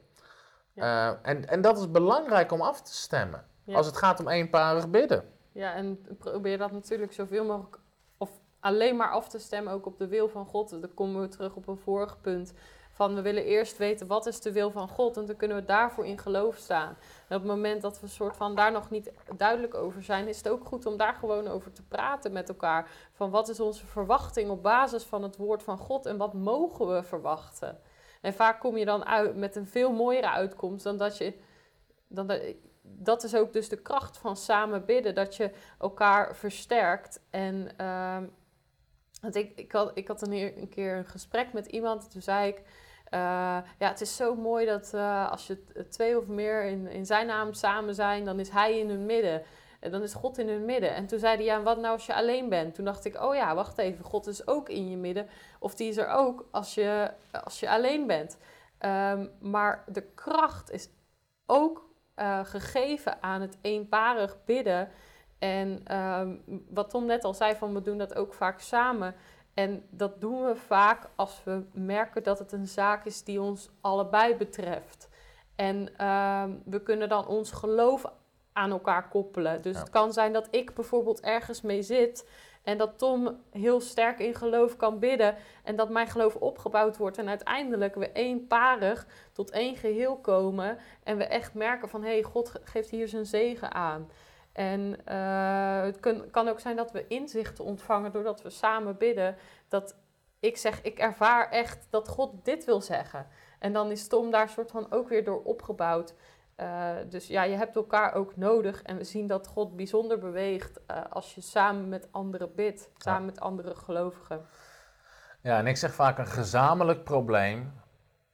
Ja. 0.73 1.11
Eh, 1.11 1.17
en, 1.31 1.47
en 1.47 1.61
dat 1.61 1.77
is 1.77 1.91
belangrijk 1.91 2.51
om 2.51 2.61
af 2.61 2.81
te 2.81 2.93
stemmen. 2.93 3.45
Als 3.71 3.85
het 3.85 3.97
gaat 3.97 4.19
om 4.19 4.27
eenparig 4.27 4.89
bidden. 4.89 5.23
Ja, 5.51 5.73
en 5.73 6.05
probeer 6.19 6.57
dat 6.57 6.71
natuurlijk 6.71 7.13
zoveel 7.13 7.45
mogelijk, 7.45 7.79
of 8.17 8.29
alleen 8.59 8.95
maar 8.95 9.09
af 9.11 9.29
te 9.29 9.39
stemmen 9.39 9.73
ook 9.73 9.85
op 9.85 9.97
de 9.97 10.07
wil 10.07 10.29
van 10.29 10.45
God. 10.45 10.69
Dan 10.69 10.93
komen 10.93 11.21
we 11.21 11.27
terug 11.27 11.55
op 11.55 11.67
een 11.67 11.77
vorig 11.77 12.21
punt. 12.21 12.53
Van 12.95 13.15
we 13.15 13.21
willen 13.21 13.43
eerst 13.43 13.77
weten 13.77 14.07
wat 14.07 14.25
is 14.25 14.41
de 14.41 14.51
wil 14.51 14.71
van 14.71 14.87
God. 14.87 15.17
En 15.17 15.25
dan 15.25 15.35
kunnen 15.35 15.57
we 15.57 15.65
daarvoor 15.65 16.05
in 16.05 16.17
geloof 16.17 16.55
staan. 16.55 16.97
En 17.27 17.35
op 17.35 17.41
het 17.41 17.51
moment 17.51 17.81
dat 17.81 17.99
we 17.99 18.07
soort 18.07 18.37
van 18.37 18.55
daar 18.55 18.71
nog 18.71 18.89
niet 18.89 19.11
duidelijk 19.37 19.73
over 19.73 20.03
zijn, 20.03 20.27
is 20.27 20.37
het 20.37 20.49
ook 20.49 20.65
goed 20.65 20.85
om 20.85 20.97
daar 20.97 21.13
gewoon 21.13 21.47
over 21.47 21.71
te 21.71 21.83
praten 21.83 22.31
met 22.31 22.49
elkaar. 22.49 22.89
Van 23.13 23.29
wat 23.29 23.49
is 23.49 23.59
onze 23.59 23.85
verwachting 23.85 24.49
op 24.49 24.63
basis 24.63 25.03
van 25.03 25.23
het 25.23 25.37
woord 25.37 25.63
van 25.63 25.77
God 25.77 26.05
en 26.05 26.17
wat 26.17 26.33
mogen 26.33 26.95
we 26.95 27.03
verwachten? 27.03 27.79
En 28.21 28.33
vaak 28.33 28.59
kom 28.59 28.77
je 28.77 28.85
dan 28.85 29.05
uit 29.05 29.35
met 29.35 29.55
een 29.55 29.67
veel 29.67 29.91
mooiere 29.91 30.29
uitkomst 30.29 30.83
dan 30.83 30.97
dat 30.97 31.17
je. 31.17 31.33
Dan 32.07 32.31
dat, 32.81 33.23
is 33.23 33.35
ook 33.35 33.53
dus 33.53 33.69
de 33.69 33.81
kracht 33.81 34.17
van 34.17 34.37
samen 34.37 34.85
bidden. 34.85 35.15
Dat 35.15 35.35
je 35.35 35.51
elkaar 35.79 36.35
versterkt. 36.35 37.21
En 37.29 37.71
ehm, 37.77 38.25
want 39.21 39.35
ik, 39.35 39.51
ik, 39.55 39.71
had, 39.71 39.91
ik 39.93 40.07
had 40.07 40.21
een, 40.21 40.31
een 40.31 40.69
keer 40.69 40.97
een 40.97 41.05
gesprek 41.05 41.53
met 41.53 41.65
iemand. 41.65 42.11
Toen 42.11 42.21
zei 42.21 42.47
ik. 42.47 42.61
Eh, 43.13 43.19
ja, 43.79 43.87
het 43.87 44.01
is 44.01 44.15
zo 44.15 44.35
mooi 44.35 44.65
dat 44.65 44.93
eh, 44.93 45.31
als 45.31 45.47
je 45.47 45.55
t- 45.55 45.91
twee 45.91 46.17
of 46.17 46.27
meer 46.27 46.63
in, 46.63 46.87
in 46.87 47.05
zijn 47.05 47.27
naam 47.27 47.53
samen 47.53 47.95
zijn, 47.95 48.25
dan 48.25 48.39
is 48.39 48.49
hij 48.49 48.79
in 48.79 48.89
hun 48.89 49.05
midden. 49.05 49.43
En 49.79 49.91
dan 49.91 50.01
is 50.01 50.13
God 50.13 50.37
in 50.37 50.47
hun 50.49 50.65
midden. 50.65 50.95
En 50.95 51.07
toen 51.07 51.19
zei 51.19 51.35
hij, 51.35 51.45
ja, 51.45 51.61
wat 51.61 51.77
nou 51.77 51.93
als 51.93 52.05
je 52.05 52.13
alleen 52.13 52.49
bent? 52.49 52.75
Toen 52.75 52.85
dacht 52.85 53.05
ik, 53.05 53.21
oh 53.21 53.35
ja, 53.35 53.55
wacht 53.55 53.77
even, 53.77 54.05
God 54.05 54.27
is 54.27 54.47
ook 54.47 54.69
in 54.69 54.89
je 54.89 54.97
midden. 54.97 55.27
Of 55.59 55.75
die 55.75 55.89
is 55.89 55.97
er 55.97 56.07
ook 56.07 56.47
als 56.51 56.73
je, 56.73 57.11
als 57.43 57.59
je 57.59 57.69
alleen 57.69 58.07
bent. 58.07 58.37
Ehm, 58.77 59.27
maar 59.39 59.83
de 59.87 60.01
kracht 60.01 60.71
is 60.71 60.89
ook 61.45 61.89
eh, 62.15 62.39
gegeven 62.45 63.23
aan 63.23 63.41
het 63.41 63.57
eenparig 63.61 64.37
bidden. 64.45 64.89
En 65.39 65.81
ehm, 65.83 66.35
wat 66.69 66.89
Tom 66.89 67.05
net 67.05 67.23
al 67.23 67.33
zei, 67.33 67.55
van 67.55 67.73
we 67.73 67.81
doen 67.81 67.97
dat 67.97 68.15
ook 68.15 68.33
vaak 68.33 68.59
samen. 68.59 69.15
En 69.53 69.83
dat 69.89 70.21
doen 70.21 70.45
we 70.45 70.55
vaak 70.55 71.09
als 71.15 71.41
we 71.43 71.63
merken 71.73 72.23
dat 72.23 72.39
het 72.39 72.51
een 72.51 72.67
zaak 72.67 73.05
is 73.05 73.23
die 73.23 73.41
ons 73.41 73.69
allebei 73.81 74.35
betreft. 74.35 75.09
En 75.55 75.97
ehm, 75.97 76.51
we 76.65 76.81
kunnen 76.81 77.09
dan 77.09 77.27
ons 77.27 77.51
geloof 77.51 78.05
aan 78.53 78.71
elkaar 78.71 79.07
koppelen. 79.09 79.61
Dus 79.61 79.73
Ja. 79.73 79.79
het 79.79 79.89
kan 79.89 80.13
zijn 80.13 80.33
dat 80.33 80.47
ik 80.51 80.73
bijvoorbeeld 80.73 81.19
ergens 81.21 81.61
mee 81.61 81.81
zit 81.81 82.29
en 82.63 82.77
dat 82.77 82.97
Tom 82.97 83.37
heel 83.51 83.79
sterk 83.81 84.19
in 84.19 84.35
geloof 84.35 84.75
kan 84.75 84.99
bidden 84.99 85.35
en 85.63 85.75
dat 85.75 85.89
mijn 85.89 86.07
geloof 86.07 86.35
opgebouwd 86.35 86.97
wordt 86.97 87.17
en 87.17 87.29
uiteindelijk 87.29 87.95
we 87.95 88.11
eenparig 88.11 89.07
tot 89.31 89.51
één 89.51 89.75
geheel 89.75 90.15
komen 90.17 90.77
en 91.03 91.17
we 91.17 91.23
echt 91.25 91.53
merken 91.53 91.89
van 91.89 92.03
hé, 92.03 92.09
hey, 92.11 92.23
God 92.23 92.49
ge- 92.49 92.61
geeft 92.63 92.89
hier 92.89 93.07
zijn 93.07 93.25
zegen 93.25 93.73
aan. 93.73 94.09
En 94.53 95.05
eh, 95.05 95.81
het 95.81 95.99
kun- 95.99 96.29
kan 96.31 96.47
ook 96.47 96.59
zijn 96.59 96.75
dat 96.75 96.91
we 96.91 97.07
inzichten 97.07 97.63
ontvangen 97.63 98.11
doordat 98.11 98.41
we 98.41 98.49
samen 98.49 98.97
bidden. 98.97 99.35
Dat 99.67 99.95
ik 100.39 100.57
zeg, 100.57 100.81
ik 100.81 100.99
ervaar 100.99 101.49
echt 101.49 101.87
dat 101.89 102.07
God 102.07 102.45
dit 102.45 102.65
wil 102.65 102.81
zeggen. 102.81 103.27
En 103.59 103.73
dan 103.73 103.91
is 103.91 104.07
Tom 104.07 104.31
daar 104.31 104.49
soort 104.49 104.71
van 104.71 104.91
ook 104.91 105.09
weer 105.09 105.23
door 105.23 105.43
opgebouwd. 105.43 106.13
Eh, 106.55 106.91
dus 107.09 107.27
ja, 107.27 107.43
je 107.43 107.55
hebt 107.55 107.75
elkaar 107.75 108.13
ook 108.13 108.35
nodig. 108.35 108.81
En 108.81 108.97
we 108.97 109.03
zien 109.03 109.27
dat 109.27 109.47
God 109.47 109.75
bijzonder 109.75 110.19
beweegt 110.19 110.79
eh, 110.85 111.01
als 111.09 111.35
je 111.35 111.41
samen 111.41 111.89
met 111.89 112.07
anderen 112.11 112.55
bidt. 112.55 112.89
Samen 112.97 113.25
met 113.25 113.39
andere 113.39 113.75
gelovigen. 113.75 114.45
Ja, 115.41 115.57
en 115.57 115.67
ik 115.67 115.77
zeg 115.77 115.93
vaak 115.93 116.17
een 116.17 116.27
gezamenlijk 116.27 117.03
probleem 117.03 117.73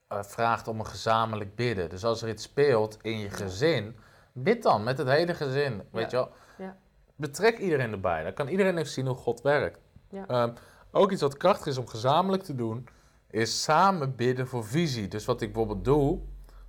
vraagt 0.08 0.68
om 0.68 0.78
een 0.78 0.86
gezamenlijk 0.86 1.54
bidden. 1.54 1.88
Dus 1.88 2.04
als 2.04 2.22
er 2.22 2.28
iets 2.28 2.42
speelt 2.42 2.98
in 3.02 3.18
je 3.18 3.30
gezin, 3.30 3.96
bid 4.32 4.62
dan 4.62 4.82
met 4.84 4.98
het 4.98 5.08
hele 5.08 5.34
gezin. 5.34 5.82
Weet 5.90 6.10
je 6.10 6.16
wel? 6.16 6.30
Ja. 6.58 6.76
Betrek 7.16 7.58
iedereen 7.58 7.92
erbij. 7.92 8.22
Dan 8.22 8.32
kan 8.34 8.48
iedereen 8.48 8.76
even 8.78 8.90
zien 8.90 9.06
hoe 9.06 9.16
God 9.16 9.40
werkt. 9.42 9.78
Ja. 10.10 10.26
Ehm, 10.26 10.50
ook 10.90 11.10
iets 11.12 11.22
wat 11.22 11.36
krachtig 11.36 11.66
is 11.66 11.78
om 11.78 11.86
gezamenlijk 11.88 12.42
te 12.42 12.54
doen, 12.54 12.88
is 13.30 13.62
samen 13.62 14.16
bidden 14.16 14.46
voor 14.48 14.64
visie. 14.64 15.08
Dus 15.08 15.24
wat 15.24 15.40
ik 15.40 15.52
bijvoorbeeld 15.52 15.84
doe 15.84 16.18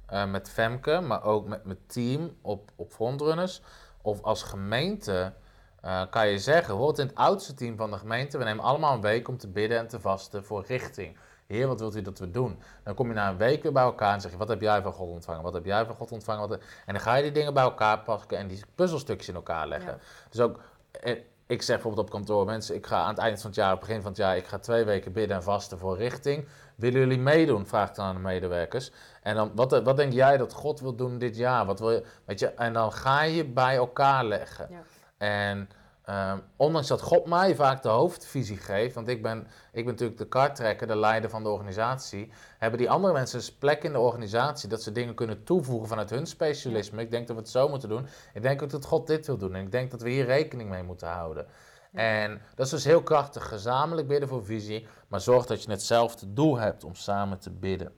eh, 0.05 0.25
met 0.31 0.49
Femke, 0.49 0.99
maar 1.01 1.23
ook 1.23 1.47
met 1.47 1.65
mijn 1.65 1.77
team 1.87 2.31
op, 2.41 2.71
op 2.75 2.91
frontrunners 2.91 3.61
of 4.01 4.21
als 4.21 4.43
gemeente. 4.43 5.33
eh, 5.81 6.01
kan 6.09 6.27
je 6.27 6.39
zeggen, 6.39 6.67
bijvoorbeeld 6.67 6.99
in 6.99 7.07
het 7.07 7.15
oudste 7.15 7.53
team 7.53 7.77
van 7.77 7.91
de 7.91 7.97
gemeente, 7.97 8.37
we 8.37 8.43
nemen 8.43 8.63
allemaal 8.63 8.93
een 8.93 9.01
week 9.01 9.27
om 9.27 9.37
te 9.37 9.47
bidden 9.47 9.77
en 9.77 9.87
te 9.87 9.99
vasten 9.99 10.43
voor 10.45 10.63
richting. 10.67 11.17
Heer, 11.51 11.67
wat 11.67 11.79
wilt 11.79 11.95
u 11.95 12.01
dat 12.01 12.19
we 12.19 12.31
doen? 12.31 12.59
Dan 12.83 12.93
kom 12.93 13.07
je 13.07 13.13
na 13.13 13.29
een 13.29 13.37
week 13.37 13.63
weer 13.63 13.71
bij 13.71 13.83
elkaar 13.83 14.13
en 14.13 14.21
zeg 14.21 14.31
je, 14.31 14.37
wat 14.37 14.47
heb 14.47 14.61
jij 14.61 14.81
van 14.81 14.93
God 14.93 15.09
ontvangen? 15.09 15.43
Wat 15.43 15.53
heb 15.53 15.65
jij 15.65 15.85
van 15.85 15.95
God 15.95 16.11
ontvangen? 16.11 16.49
Wat, 16.49 16.59
en 16.85 16.93
dan 16.93 16.99
ga 16.99 17.15
je 17.15 17.23
die 17.23 17.31
dingen 17.31 17.53
bij 17.53 17.63
elkaar 17.63 17.99
pakken 17.99 18.37
en 18.37 18.47
die 18.47 18.63
puzzelstukjes 18.75 19.27
in 19.27 19.35
elkaar 19.35 19.67
leggen. 19.67 19.91
Ja. 19.91 19.97
Dus 20.29 20.39
ook, 20.39 20.59
eh, 20.91 21.17
ik 21.47 21.61
zeg 21.61 21.75
bijvoorbeeld 21.75 22.05
op 22.05 22.13
kantoor, 22.13 22.45
mensen, 22.45 22.75
ik 22.75 22.85
ga 22.85 23.01
aan 23.01 23.09
het 23.09 23.17
eind 23.17 23.41
van 23.41 23.49
het 23.49 23.59
jaar, 23.59 23.77
begin 23.77 24.01
van 24.01 24.11
het 24.11 24.17
jaar, 24.17 24.37
ik 24.37 24.45
ga 24.45 24.59
twee 24.59 24.83
weken 24.83 25.11
bidden 25.11 25.35
en 25.35 25.43
vasten 25.43 25.77
voor 25.77 25.97
richting. 25.97 26.47
Willen 26.75 26.99
jullie 26.99 27.19
meedoen? 27.19 27.67
Vraag 27.67 27.89
ik 27.89 27.95
dan 27.95 28.05
aan 28.05 28.15
de 28.15 28.21
medewerkers. 28.21 28.91
En 29.21 29.35
dan, 29.35 29.51
wat, 29.55 29.83
wat 29.83 29.97
denk 29.97 30.13
jij 30.13 30.37
dat 30.37 30.53
God 30.53 30.79
wil 30.79 30.95
doen 30.95 31.17
dit 31.17 31.37
jaar? 31.37 31.65
Wat 31.65 31.79
wil 31.79 31.91
je, 31.91 32.05
weet 32.25 32.39
je, 32.39 32.47
en 32.47 32.73
dan 32.73 32.91
ga 32.91 33.21
je 33.21 33.45
bij 33.45 33.75
elkaar 33.75 34.25
leggen. 34.25 34.67
Ja. 34.69 34.81
En 35.17 35.69
ehm, 36.05 36.39
ondanks 36.55 36.87
dat 36.87 37.01
God 37.01 37.25
mij 37.25 37.55
vaak 37.55 37.83
de 37.83 37.89
hoofdvisie 37.89 38.57
geeft, 38.57 38.95
want 38.95 39.07
ik 39.07 39.21
ben, 39.21 39.47
ik 39.71 39.85
ben 39.85 39.93
natuurlijk 39.93 40.19
de 40.19 40.27
karttrekker, 40.27 40.87
de 40.87 40.97
leider 40.97 41.29
van 41.29 41.43
de 41.43 41.49
organisatie, 41.49 42.31
hebben 42.57 42.79
die 42.79 42.89
andere 42.89 43.13
mensen 43.13 43.37
dus 43.37 43.53
plek 43.53 43.83
in 43.83 43.91
de 43.91 43.99
organisatie 43.99 44.69
dat 44.69 44.83
ze 44.83 44.91
dingen 44.91 45.15
kunnen 45.15 45.43
toevoegen 45.43 45.87
vanuit 45.87 46.09
hun 46.09 46.25
specialisme. 46.25 47.01
Ik 47.01 47.11
denk 47.11 47.27
dat 47.27 47.35
we 47.35 47.41
het 47.41 47.51
zo 47.51 47.69
moeten 47.69 47.89
doen. 47.89 48.07
Ik 48.33 48.41
denk 48.41 48.61
ook 48.61 48.69
dat 48.69 48.85
God 48.85 49.07
dit 49.07 49.27
wil 49.27 49.37
doen. 49.37 49.55
En 49.55 49.63
ik 49.63 49.71
denk 49.71 49.91
dat 49.91 50.01
we 50.01 50.09
hier 50.09 50.25
rekening 50.25 50.69
mee 50.69 50.83
moeten 50.83 51.07
houden. 51.07 51.45
En 51.93 52.41
dat 52.55 52.65
is 52.65 52.71
dus 52.71 52.83
heel 52.83 53.03
krachtig. 53.03 53.47
Gezamenlijk 53.47 54.07
bidden 54.07 54.29
voor 54.29 54.45
visie, 54.45 54.87
maar 55.07 55.21
zorg 55.21 55.45
dat 55.45 55.63
je 55.63 55.71
hetzelfde 55.71 56.33
doel 56.33 56.57
hebt 56.57 56.83
om 56.83 56.95
samen 56.95 57.39
te 57.39 57.51
bidden. 57.51 57.93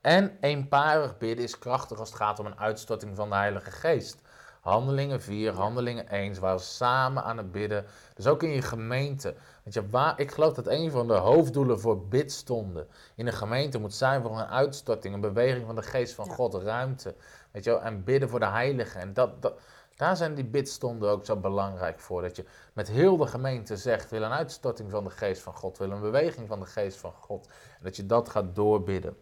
En 0.00 0.36
eenparig 0.40 1.18
bidden 1.18 1.44
is 1.44 1.58
krachtig 1.58 1.98
als 1.98 2.08
het 2.08 2.18
gaat 2.18 2.38
om 2.38 2.46
een 2.46 2.58
uitstorting 2.58 3.16
van 3.16 3.28
de 3.28 3.34
Heilige 3.34 3.70
Geest. 3.70 4.22
Handelingen 4.64 5.22
4, 5.22 5.52
Handelingen 5.52 6.08
1, 6.08 6.40
waar 6.40 6.56
we 6.56 6.62
samen 6.62 7.24
aan 7.24 7.36
het 7.36 7.52
bidden. 7.52 7.84
Dus 8.14 8.26
ook 8.26 8.42
in 8.42 8.50
je 8.50 8.62
gemeente. 8.62 9.34
Weet 9.62 9.74
je, 9.74 9.88
waar, 9.88 10.20
ik 10.20 10.30
geloof 10.30 10.54
dat 10.54 10.66
een 10.66 10.90
van 10.90 11.06
de 11.06 11.14
hoofddoelen 11.14 11.80
voor 11.80 12.06
bidstonden 12.06 12.86
in 13.14 13.26
een 13.26 13.32
gemeente 13.32 13.78
moet 13.78 13.94
zijn 13.94 14.22
voor 14.22 14.38
een 14.38 14.46
uitstorting, 14.46 15.14
een 15.14 15.20
beweging 15.20 15.66
van 15.66 15.74
de 15.74 15.82
Geest 15.82 16.14
van 16.14 16.26
Ja. 16.26 16.34
God, 16.34 16.54
ruimte. 16.54 17.14
Weet 17.50 17.64
je 17.64 17.70
wel, 17.70 17.82
en 17.82 18.04
bidden 18.04 18.28
voor 18.28 18.40
de 18.40 18.46
heiligen. 18.46 19.00
En 19.00 19.12
dat, 19.12 19.42
dat, 19.42 19.60
daar 19.96 20.16
zijn 20.16 20.34
die 20.34 20.44
bidstonden 20.44 21.10
ook 21.10 21.24
zo 21.24 21.36
belangrijk 21.36 22.00
voor. 22.00 22.22
Dat 22.22 22.36
je 22.36 22.44
met 22.72 22.88
heel 22.88 23.16
de 23.16 23.26
gemeente 23.26 23.76
zegt, 23.76 24.10
wil 24.10 24.22
een 24.22 24.32
uitstorting 24.32 24.90
van 24.90 25.04
de 25.04 25.10
Geest 25.10 25.42
van 25.42 25.54
God, 25.54 25.78
wil 25.78 25.90
een 25.90 26.00
beweging 26.00 26.48
van 26.48 26.60
de 26.60 26.66
Geest 26.66 26.96
van 26.96 27.12
God. 27.12 27.46
En 27.46 27.84
dat 27.84 27.96
je 27.96 28.06
dat 28.06 28.28
gaat 28.28 28.54
doorbidden. 28.54 29.16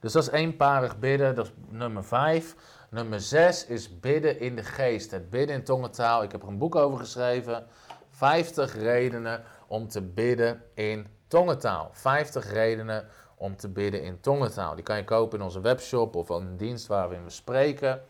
Dus 0.00 0.12
dat 0.12 0.22
is 0.22 0.30
eenparig 0.30 0.98
bidden, 0.98 1.34
dat 1.34 1.46
is 1.46 1.52
nummer 1.68 2.04
vijf. 2.04 2.54
Nummer 2.90 3.20
zes 3.20 3.66
is 3.66 4.00
bidden 4.00 4.40
in 4.40 4.56
de 4.56 4.62
geest, 4.62 5.10
het 5.10 5.30
bidden 5.30 5.56
in 5.56 5.64
tongentaal. 5.64 6.22
Ik 6.22 6.32
heb 6.32 6.42
er 6.42 6.48
een 6.48 6.58
boek 6.58 6.74
over 6.74 6.98
geschreven. 6.98 7.66
50 8.10 8.74
redenen 8.74 9.42
om 9.66 9.88
te 9.88 10.02
bidden 10.02 10.62
in 10.74 11.06
tongentaal. 11.26 11.90
50 11.92 12.52
redenen 12.52 13.06
om 13.36 13.56
te 13.56 13.68
bidden 13.68 14.02
in 14.02 14.20
tongentaal. 14.20 14.74
Die 14.74 14.84
kan 14.84 14.96
je 14.96 15.04
kopen 15.04 15.38
in 15.38 15.44
onze 15.44 15.60
webshop 15.60 16.16
of 16.16 16.28
een 16.28 16.56
dienst 16.56 16.86
waar 16.86 17.08
we 17.08 17.14
in 17.14 17.24
bespreken. 17.24 18.00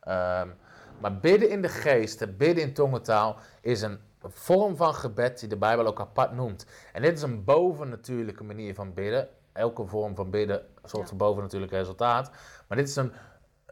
Ehm, 0.00 0.48
maar 1.00 1.18
bidden 1.18 1.50
in 1.50 1.62
de 1.62 1.68
geest, 1.68 2.20
het 2.20 2.38
bidden 2.38 2.64
in 2.64 2.72
tongentaal, 2.74 3.36
is 3.60 3.82
een 3.82 3.98
vorm 4.22 4.76
van 4.76 4.94
gebed 4.94 5.40
die 5.40 5.48
de 5.48 5.56
Bijbel 5.56 5.86
ook 5.86 6.00
apart 6.00 6.32
noemt. 6.32 6.66
En 6.92 7.02
dit 7.02 7.16
is 7.16 7.22
een 7.22 7.44
bovennatuurlijke 7.44 8.44
manier 8.44 8.74
van 8.74 8.94
bidden. 8.94 9.28
Elke 9.52 9.86
vorm 9.86 10.14
van 10.14 10.30
bidden 10.30 10.66
zorgt 10.82 10.96
Ja. 10.96 11.06
voor 11.06 11.16
bovennatuurlijk 11.26 11.72
resultaat. 11.72 12.30
Maar 12.68 12.78
dit 12.78 12.88
is 12.88 12.96
een, 12.96 13.12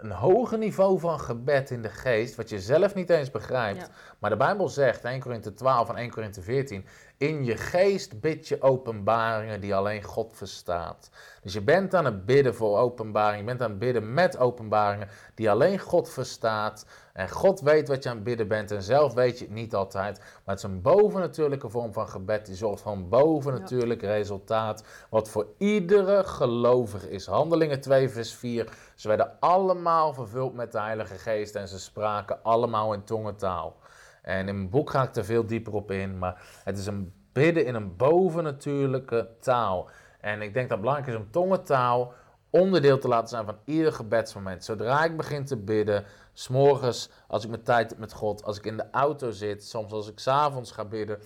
een 0.02 0.10
hoger 0.10 0.58
niveau 0.58 0.98
van 0.98 1.20
gebed 1.20 1.70
in 1.70 1.82
de 1.82 1.88
geest, 1.88 2.34
wat 2.34 2.48
je 2.48 2.60
zelf 2.60 2.94
niet 2.94 3.10
eens 3.10 3.30
begrijpt. 3.30 3.80
Ja. 3.80 3.88
Maar 4.18 4.30
de 4.30 4.36
Bijbel 4.36 4.68
zegt, 4.68 5.04
1 5.04 5.20
Korinthe 5.20 5.54
12 5.54 5.88
en 5.88 5.96
1 5.96 6.10
Korinthe 6.10 6.42
14, 6.42 6.86
in 7.16 7.44
je 7.44 7.56
geest 7.56 8.20
bid 8.20 8.48
je 8.48 8.62
openbaringen 8.62 9.60
die 9.60 9.74
alleen 9.74 10.02
God 10.02 10.32
verstaat. 10.36 11.10
Dus 11.42 11.52
je 11.52 11.60
bent 11.60 11.94
aan 11.94 12.04
het 12.04 12.26
bidden 12.26 12.54
voor 12.54 12.78
openbaring, 12.78 13.40
je 13.40 13.46
bent 13.46 13.62
aan 13.62 13.70
het 13.70 13.78
bidden 13.78 14.14
met 14.14 14.38
openbaringen 14.38 15.08
die 15.34 15.50
alleen 15.50 15.78
God 15.78 16.10
verstaat. 16.10 16.86
En 17.12 17.30
God 17.30 17.60
weet 17.60 17.88
wat 17.88 18.02
je 18.02 18.08
aan 18.08 18.14
het 18.14 18.24
bidden 18.24 18.48
bent 18.48 18.70
en 18.70 18.82
zelf 18.82 19.14
weet 19.14 19.38
je 19.38 19.44
het 19.44 19.54
niet 19.54 19.74
altijd. 19.74 20.18
Maar 20.18 20.54
het 20.54 20.58
is 20.58 20.62
een 20.62 20.82
bovennatuurlijke 20.82 21.68
vorm 21.68 21.92
van 21.92 22.08
gebed 22.08 22.46
die 22.46 22.54
zorgt 22.54 22.82
voor 22.82 22.92
een 22.92 23.08
bovennatuurlijk 23.08 24.02
resultaat. 24.02 24.84
Wat 25.10 25.28
voor 25.28 25.46
iedere 25.58 26.24
gelovige 26.24 27.10
is. 27.10 27.26
Handelingen 27.26 27.80
2 27.80 28.08
vers 28.08 28.34
4. 28.34 28.68
Ze 29.02 29.08
werden 29.08 29.36
allemaal 29.40 30.14
vervuld 30.14 30.54
met 30.54 30.72
de 30.72 30.80
Heilige 30.80 31.14
Geest 31.14 31.54
en 31.54 31.68
ze 31.68 31.78
spraken 31.78 32.42
allemaal 32.42 32.92
in 32.92 33.04
tongentaal. 33.04 33.76
En 34.22 34.48
in 34.48 34.56
mijn 34.56 34.70
boek 34.70 34.90
ga 34.90 35.02
ik 35.02 35.16
er 35.16 35.24
veel 35.24 35.46
dieper 35.46 35.72
op 35.72 35.90
in, 35.90 36.18
maar 36.18 36.60
het 36.64 36.78
is 36.78 36.86
een 36.86 37.12
bidden 37.32 37.66
in 37.66 37.74
een 37.74 37.96
bovennatuurlijke 37.96 39.28
taal. 39.40 39.88
En 40.20 40.42
ik 40.42 40.54
denk 40.54 40.68
dat 40.68 40.78
het 40.78 40.80
belangrijk 40.80 41.16
is 41.18 41.24
om 41.24 41.30
tongentaal 41.30 42.12
onderdeel 42.50 42.98
te 42.98 43.08
laten 43.08 43.28
zijn 43.28 43.44
van 43.44 43.58
ieder 43.64 43.92
gebedsmoment. 43.92 44.64
Zodra 44.64 45.04
ik 45.04 45.16
begin 45.16 45.44
te 45.44 45.56
bidden, 45.56 46.04
s'morgens, 46.32 47.10
als 47.26 47.44
ik 47.44 47.50
mijn 47.50 47.62
tijd 47.62 47.90
heb 47.90 47.98
met 47.98 48.12
God, 48.12 48.44
als 48.44 48.58
ik 48.58 48.66
in 48.66 48.76
de 48.76 48.90
auto 48.90 49.30
zit, 49.30 49.64
soms 49.64 49.92
als 49.92 50.08
ik 50.08 50.18
s'avonds 50.18 50.72
ga 50.72 50.84
bidden. 50.84 51.18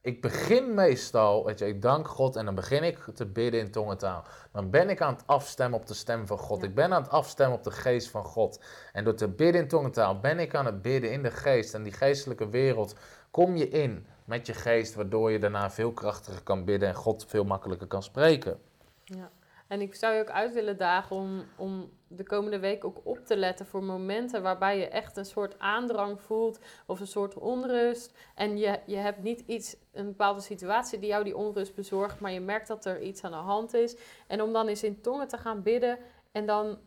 Ik 0.00 0.20
begin 0.22 0.74
meestal, 0.74 1.44
weet 1.44 1.58
je, 1.58 1.66
ik 1.66 1.82
dank 1.82 2.08
God 2.08 2.36
en 2.36 2.44
dan 2.44 2.54
begin 2.54 2.82
ik 2.82 2.98
te 3.14 3.26
bidden 3.26 3.60
in 3.60 3.70
tongentaal. 3.70 4.24
Dan 4.52 4.70
ben 4.70 4.90
ik 4.90 5.00
aan 5.00 5.14
het 5.14 5.26
afstemmen 5.26 5.80
op 5.80 5.86
de 5.86 5.94
stem 5.94 6.26
van 6.26 6.38
God. 6.38 6.60
Ja. 6.60 6.66
Ik 6.66 6.74
ben 6.74 6.92
aan 6.92 7.02
het 7.02 7.10
afstemmen 7.10 7.58
op 7.58 7.64
de 7.64 7.70
geest 7.70 8.08
van 8.08 8.24
God. 8.24 8.64
En 8.92 9.04
door 9.04 9.14
te 9.14 9.28
bidden 9.28 9.62
in 9.62 9.68
tongentaal 9.68 10.20
ben 10.20 10.38
ik 10.38 10.54
aan 10.54 10.66
het 10.66 10.82
bidden 10.82 11.12
in 11.12 11.22
de 11.22 11.30
geest. 11.30 11.74
En 11.74 11.82
die 11.82 11.92
geestelijke 11.92 12.48
wereld 12.48 12.94
kom 13.30 13.56
je 13.56 13.68
in 13.68 14.06
met 14.24 14.46
je 14.46 14.54
geest, 14.54 14.94
waardoor 14.94 15.30
je 15.30 15.38
daarna 15.38 15.70
veel 15.70 15.92
krachtiger 15.92 16.42
kan 16.42 16.64
bidden 16.64 16.88
en 16.88 16.94
God 16.94 17.24
veel 17.28 17.44
makkelijker 17.44 17.86
kan 17.86 18.02
spreken. 18.02 18.60
Ja. 19.04 19.30
En 19.66 19.80
ik 19.80 19.94
zou 19.94 20.14
je 20.14 20.20
ook 20.20 20.30
uit 20.30 20.54
willen 20.54 20.76
dagen 20.76 21.16
om, 21.16 21.44
om 21.56 21.90
de 22.08 22.22
komende 22.22 22.58
week 22.58 22.84
ook 22.84 23.00
op 23.02 23.26
te 23.26 23.36
letten 23.36 23.66
voor 23.66 23.82
momenten 23.82 24.42
waarbij 24.42 24.78
je 24.78 24.88
echt 24.88 25.16
een 25.16 25.24
soort 25.24 25.58
aandrang 25.58 26.20
voelt 26.20 26.58
of 26.86 27.00
een 27.00 27.06
soort 27.06 27.34
onrust. 27.34 28.18
En 28.34 28.58
je, 28.58 28.80
je 28.86 28.96
hebt 28.96 29.22
niet 29.22 29.42
iets, 29.46 29.76
een 29.92 30.06
bepaalde 30.06 30.40
situatie 30.40 30.98
die 30.98 31.08
jou 31.08 31.24
die 31.24 31.36
onrust 31.36 31.74
bezorgt, 31.74 32.20
maar 32.20 32.32
je 32.32 32.40
merkt 32.40 32.68
dat 32.68 32.84
er 32.84 33.00
iets 33.00 33.24
aan 33.24 33.30
de 33.30 33.36
hand 33.36 33.74
is. 33.74 33.96
En 34.26 34.42
om 34.42 34.52
dan 34.52 34.68
eens 34.68 34.82
in 34.82 35.00
tongen 35.00 35.28
te 35.28 35.38
gaan 35.38 35.62
bidden 35.62 35.98
en 36.32 36.46
dan 36.46 36.78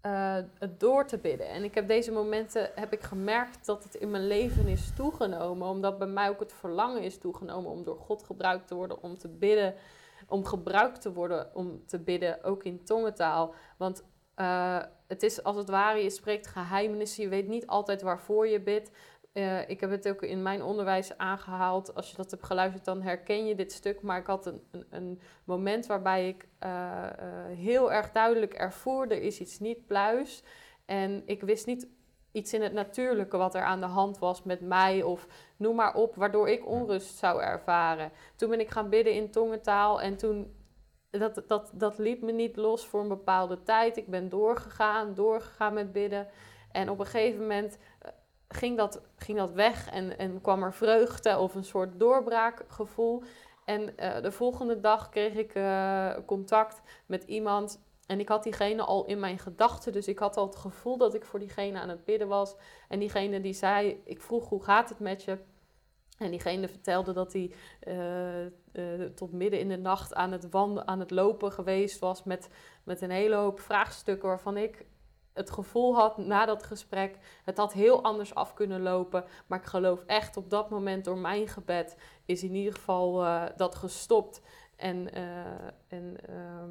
eh, 0.00 0.36
het 0.58 0.80
door 0.80 1.06
te 1.06 1.18
bidden. 1.18 1.48
En 1.48 1.64
ik 1.64 1.74
heb 1.74 1.88
deze 1.88 2.12
momenten 2.12 2.70
heb 2.74 2.92
ik 2.92 3.02
gemerkt 3.02 3.66
dat 3.66 3.84
het 3.84 3.94
in 3.94 4.10
mijn 4.10 4.26
leven 4.26 4.66
is 4.66 4.92
toegenomen, 4.94 5.68
omdat 5.68 5.98
bij 5.98 6.06
mij 6.06 6.28
ook 6.28 6.40
het 6.40 6.52
verlangen 6.52 7.02
is 7.02 7.18
toegenomen 7.18 7.70
om 7.70 7.84
door 7.84 7.98
God 7.98 8.22
gebruikt 8.22 8.68
te 8.68 8.74
worden, 8.74 9.02
om 9.02 9.18
te 9.18 9.28
bidden, 9.28 9.74
om 10.28 10.44
gebruikt 10.44 11.00
te 11.00 11.12
worden 11.12 11.54
om 11.54 11.86
te 11.86 11.98
bidden, 11.98 12.44
ook 12.44 12.64
in 12.64 12.84
tongentaal. 12.84 13.54
Want 13.76 14.04
eh, 14.36 14.82
het 15.06 15.22
is 15.22 15.42
als 15.42 15.56
het 15.56 15.68
ware, 15.68 16.02
je 16.02 16.10
spreekt 16.10 16.46
geheimenissen, 16.46 17.22
je 17.22 17.28
weet 17.28 17.48
niet 17.48 17.66
altijd 17.66 18.02
waarvoor 18.02 18.46
je 18.46 18.60
bidt. 18.60 18.90
Eh, 19.32 19.68
ik 19.68 19.80
heb 19.80 19.90
het 19.90 20.08
ook 20.08 20.22
in 20.22 20.42
mijn 20.42 20.62
onderwijs 20.62 21.18
aangehaald. 21.18 21.94
Als 21.94 22.10
je 22.10 22.16
dat 22.16 22.30
hebt 22.30 22.44
geluisterd, 22.44 22.84
dan 22.84 23.02
herken 23.02 23.46
je 23.46 23.54
dit 23.54 23.72
stuk. 23.72 24.02
Maar 24.02 24.18
ik 24.18 24.26
had 24.26 24.46
een, 24.46 24.62
een, 24.70 24.86
een 24.90 25.20
moment 25.44 25.86
waarbij 25.86 26.28
ik 26.28 26.48
eh, 26.58 27.04
heel 27.48 27.92
erg 27.92 28.12
duidelijk 28.12 28.54
ervoer: 28.54 29.10
er 29.10 29.22
is 29.22 29.40
iets 29.40 29.58
niet 29.58 29.86
pluis. 29.86 30.42
En 30.84 31.22
ik 31.26 31.42
wist 31.42 31.66
niet 31.66 31.88
iets 32.32 32.52
in 32.52 32.62
het 32.62 32.72
natuurlijke 32.72 33.36
wat 33.36 33.54
er 33.54 33.62
aan 33.62 33.80
de 33.80 33.86
hand 33.86 34.18
was 34.18 34.42
met 34.42 34.60
mij 34.60 35.02
of 35.02 35.26
noem 35.56 35.76
maar 35.76 35.94
op, 35.94 36.14
waardoor 36.14 36.48
ik 36.48 36.66
onrust 36.66 37.16
zou 37.16 37.42
ervaren. 37.42 38.12
Toen 38.36 38.50
ben 38.50 38.60
ik 38.60 38.70
gaan 38.70 38.88
bidden 38.88 39.12
in 39.12 39.30
tongentaal 39.30 40.00
en 40.00 40.16
toen 40.16 40.54
dat, 41.10 41.42
dat, 41.46 41.70
dat 41.74 41.98
liet 41.98 42.22
me 42.22 42.32
niet 42.32 42.56
los 42.56 42.86
voor 42.86 43.00
een 43.00 43.08
bepaalde 43.08 43.62
tijd. 43.62 43.96
Ik 43.96 44.08
ben 44.08 44.28
doorgegaan, 44.28 45.14
doorgegaan 45.14 45.74
met 45.74 45.92
bidden. 45.92 46.28
En 46.72 46.90
op 46.90 46.98
een 46.98 47.06
gegeven 47.06 47.40
moment 47.40 47.78
eh, 47.98 48.10
ging 48.48 48.76
dat, 48.76 49.02
ging 49.16 49.38
dat 49.38 49.52
weg 49.52 49.90
en, 49.90 50.18
en 50.18 50.40
kwam 50.40 50.62
er 50.62 50.74
vreugde 50.74 51.38
of 51.38 51.54
een 51.54 51.64
soort 51.64 51.98
doorbraakgevoel. 51.98 53.22
En 53.64 53.98
eh, 53.98 54.22
de 54.22 54.32
volgende 54.32 54.80
dag 54.80 55.08
kreeg 55.08 55.34
ik 55.34 55.54
eh, 55.54 56.16
contact 56.26 56.82
met 57.06 57.24
iemand. 57.24 57.84
En 58.06 58.20
ik 58.20 58.28
had 58.28 58.42
diegene 58.42 58.82
al 58.82 59.04
in 59.04 59.20
mijn 59.20 59.38
gedachten. 59.38 59.92
Dus 59.92 60.08
ik 60.08 60.18
had 60.18 60.36
al 60.36 60.46
het 60.46 60.56
gevoel 60.56 60.96
dat 60.96 61.14
ik 61.14 61.24
voor 61.24 61.38
diegene 61.38 61.78
aan 61.78 61.88
het 61.88 62.04
bidden 62.04 62.28
was. 62.28 62.56
En 62.88 62.98
diegene 62.98 63.40
die 63.40 63.52
zei, 63.52 64.02
ik 64.04 64.20
vroeg 64.20 64.48
hoe 64.48 64.62
gaat 64.62 64.88
het 64.88 64.98
met 64.98 65.22
je? 65.24 65.38
En 66.16 66.30
diegene 66.30 66.68
vertelde 66.68 67.12
dat 67.12 67.32
hij 67.32 67.52
eh, 67.80 68.46
eh, 68.46 68.52
tot 69.14 69.32
midden 69.32 69.60
in 69.60 69.68
de 69.68 69.76
nacht 69.76 70.14
aan 70.14 70.32
het, 70.32 70.54
aan 70.84 71.00
het 71.00 71.10
lopen 71.10 71.52
geweest 71.52 71.98
was 71.98 72.24
met, 72.24 72.48
met 72.84 73.00
een 73.00 73.10
hele 73.10 73.34
hoop 73.34 73.60
vraagstukken 73.60 74.28
waarvan 74.28 74.56
ik 74.56 74.86
het 75.32 75.50
gevoel 75.50 75.94
had 75.94 76.16
na 76.16 76.46
dat 76.46 76.62
gesprek, 76.62 77.18
het 77.44 77.56
had 77.56 77.72
heel 77.72 78.02
anders 78.02 78.34
af 78.34 78.54
kunnen 78.54 78.82
lopen. 78.82 79.24
Maar 79.46 79.58
ik 79.58 79.64
geloof 79.64 80.02
echt 80.06 80.36
op 80.36 80.50
dat 80.50 80.70
moment 80.70 81.04
door 81.04 81.18
mijn 81.18 81.48
gebed 81.48 81.96
is 82.24 82.42
in 82.42 82.54
ieder 82.54 82.74
geval 82.74 83.24
eh, 83.24 83.44
dat 83.56 83.74
gestopt. 83.74 84.40
En, 84.76 85.12
en 85.88 86.16
ehm, 86.26 86.70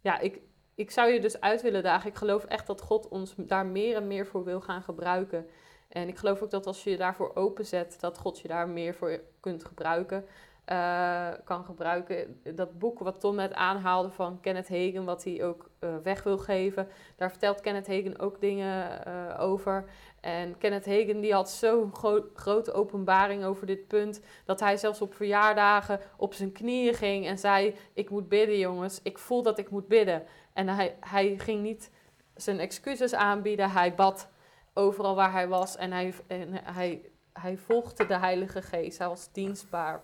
ja, 0.00 0.18
ik, 0.18 0.40
ik 0.74 0.90
zou 0.90 1.10
je 1.10 1.20
dus 1.20 1.40
uit 1.40 1.62
willen 1.62 1.82
dagen. 1.82 2.10
Ik 2.10 2.16
geloof 2.16 2.44
echt 2.44 2.66
dat 2.66 2.80
God 2.80 3.08
ons 3.08 3.34
daar 3.36 3.66
meer 3.66 3.96
en 3.96 4.06
meer 4.06 4.26
voor 4.26 4.44
wil 4.44 4.60
gaan 4.60 4.82
gebruiken. 4.82 5.46
En 5.88 6.08
ik 6.08 6.18
geloof 6.18 6.42
ook 6.42 6.50
dat 6.50 6.66
als 6.66 6.84
je 6.84 6.90
je 6.90 6.96
daarvoor 6.96 7.30
openzet, 7.34 7.96
dat 8.00 8.18
God 8.18 8.38
je 8.40 8.48
daar 8.48 8.68
meer 8.68 8.94
voor 8.94 9.20
kunt 9.40 9.64
gebruiken. 9.64 10.26
eh, 10.64 11.28
kan 11.44 11.64
gebruiken. 11.64 12.40
Dat 12.54 12.78
boek 12.78 12.98
wat 12.98 13.20
Tom 13.20 13.34
net 13.34 13.52
aanhaalde 13.52 14.10
van 14.10 14.40
Kenneth 14.40 14.68
Hagen, 14.68 15.04
wat 15.04 15.24
hij 15.24 15.44
ook 15.44 15.70
eh, 15.78 15.96
weg 16.02 16.22
wil 16.22 16.38
geven. 16.38 16.88
Daar 17.16 17.30
vertelt 17.30 17.60
Kenneth 17.60 17.86
Hagen 17.86 18.18
ook 18.18 18.40
dingen 18.40 19.04
eh, 19.04 19.40
over. 19.40 19.84
En 20.20 20.58
Kenneth 20.58 20.86
Hagen 20.86 21.20
die 21.20 21.32
had 21.32 21.50
zo'n 21.50 21.94
gro- 21.94 22.28
grote 22.34 22.72
openbaring 22.72 23.44
over 23.44 23.66
dit 23.66 23.86
punt, 23.88 24.20
dat 24.44 24.60
hij 24.60 24.76
zelfs 24.76 25.00
op 25.00 25.14
verjaardagen 25.14 26.00
op 26.16 26.34
zijn 26.34 26.52
knieën 26.52 26.94
ging 26.94 27.26
en 27.26 27.38
zei, 27.38 27.74
ik 27.92 28.10
moet 28.10 28.28
bidden 28.28 28.58
jongens, 28.58 29.00
ik 29.02 29.18
voel 29.18 29.42
dat 29.42 29.58
ik 29.58 29.70
moet 29.70 29.88
bidden. 29.88 30.22
En 30.52 30.68
hij, 30.68 30.96
hij 31.00 31.34
ging 31.38 31.62
niet 31.62 31.90
zijn 32.34 32.58
excuses 32.60 33.14
aanbieden, 33.14 33.70
hij 33.70 33.94
bad 33.94 34.28
overal 34.74 35.14
waar 35.14 35.32
hij 35.32 35.48
was 35.48 35.76
en 35.76 35.92
hij, 35.92 36.14
en 36.26 36.52
hij, 36.64 37.10
hij 37.32 37.56
volgde 37.56 38.06
de 38.06 38.18
Heilige 38.18 38.62
Geest, 38.62 38.98
hij 38.98 39.08
was 39.08 39.28
dienstbaar. 39.32 40.00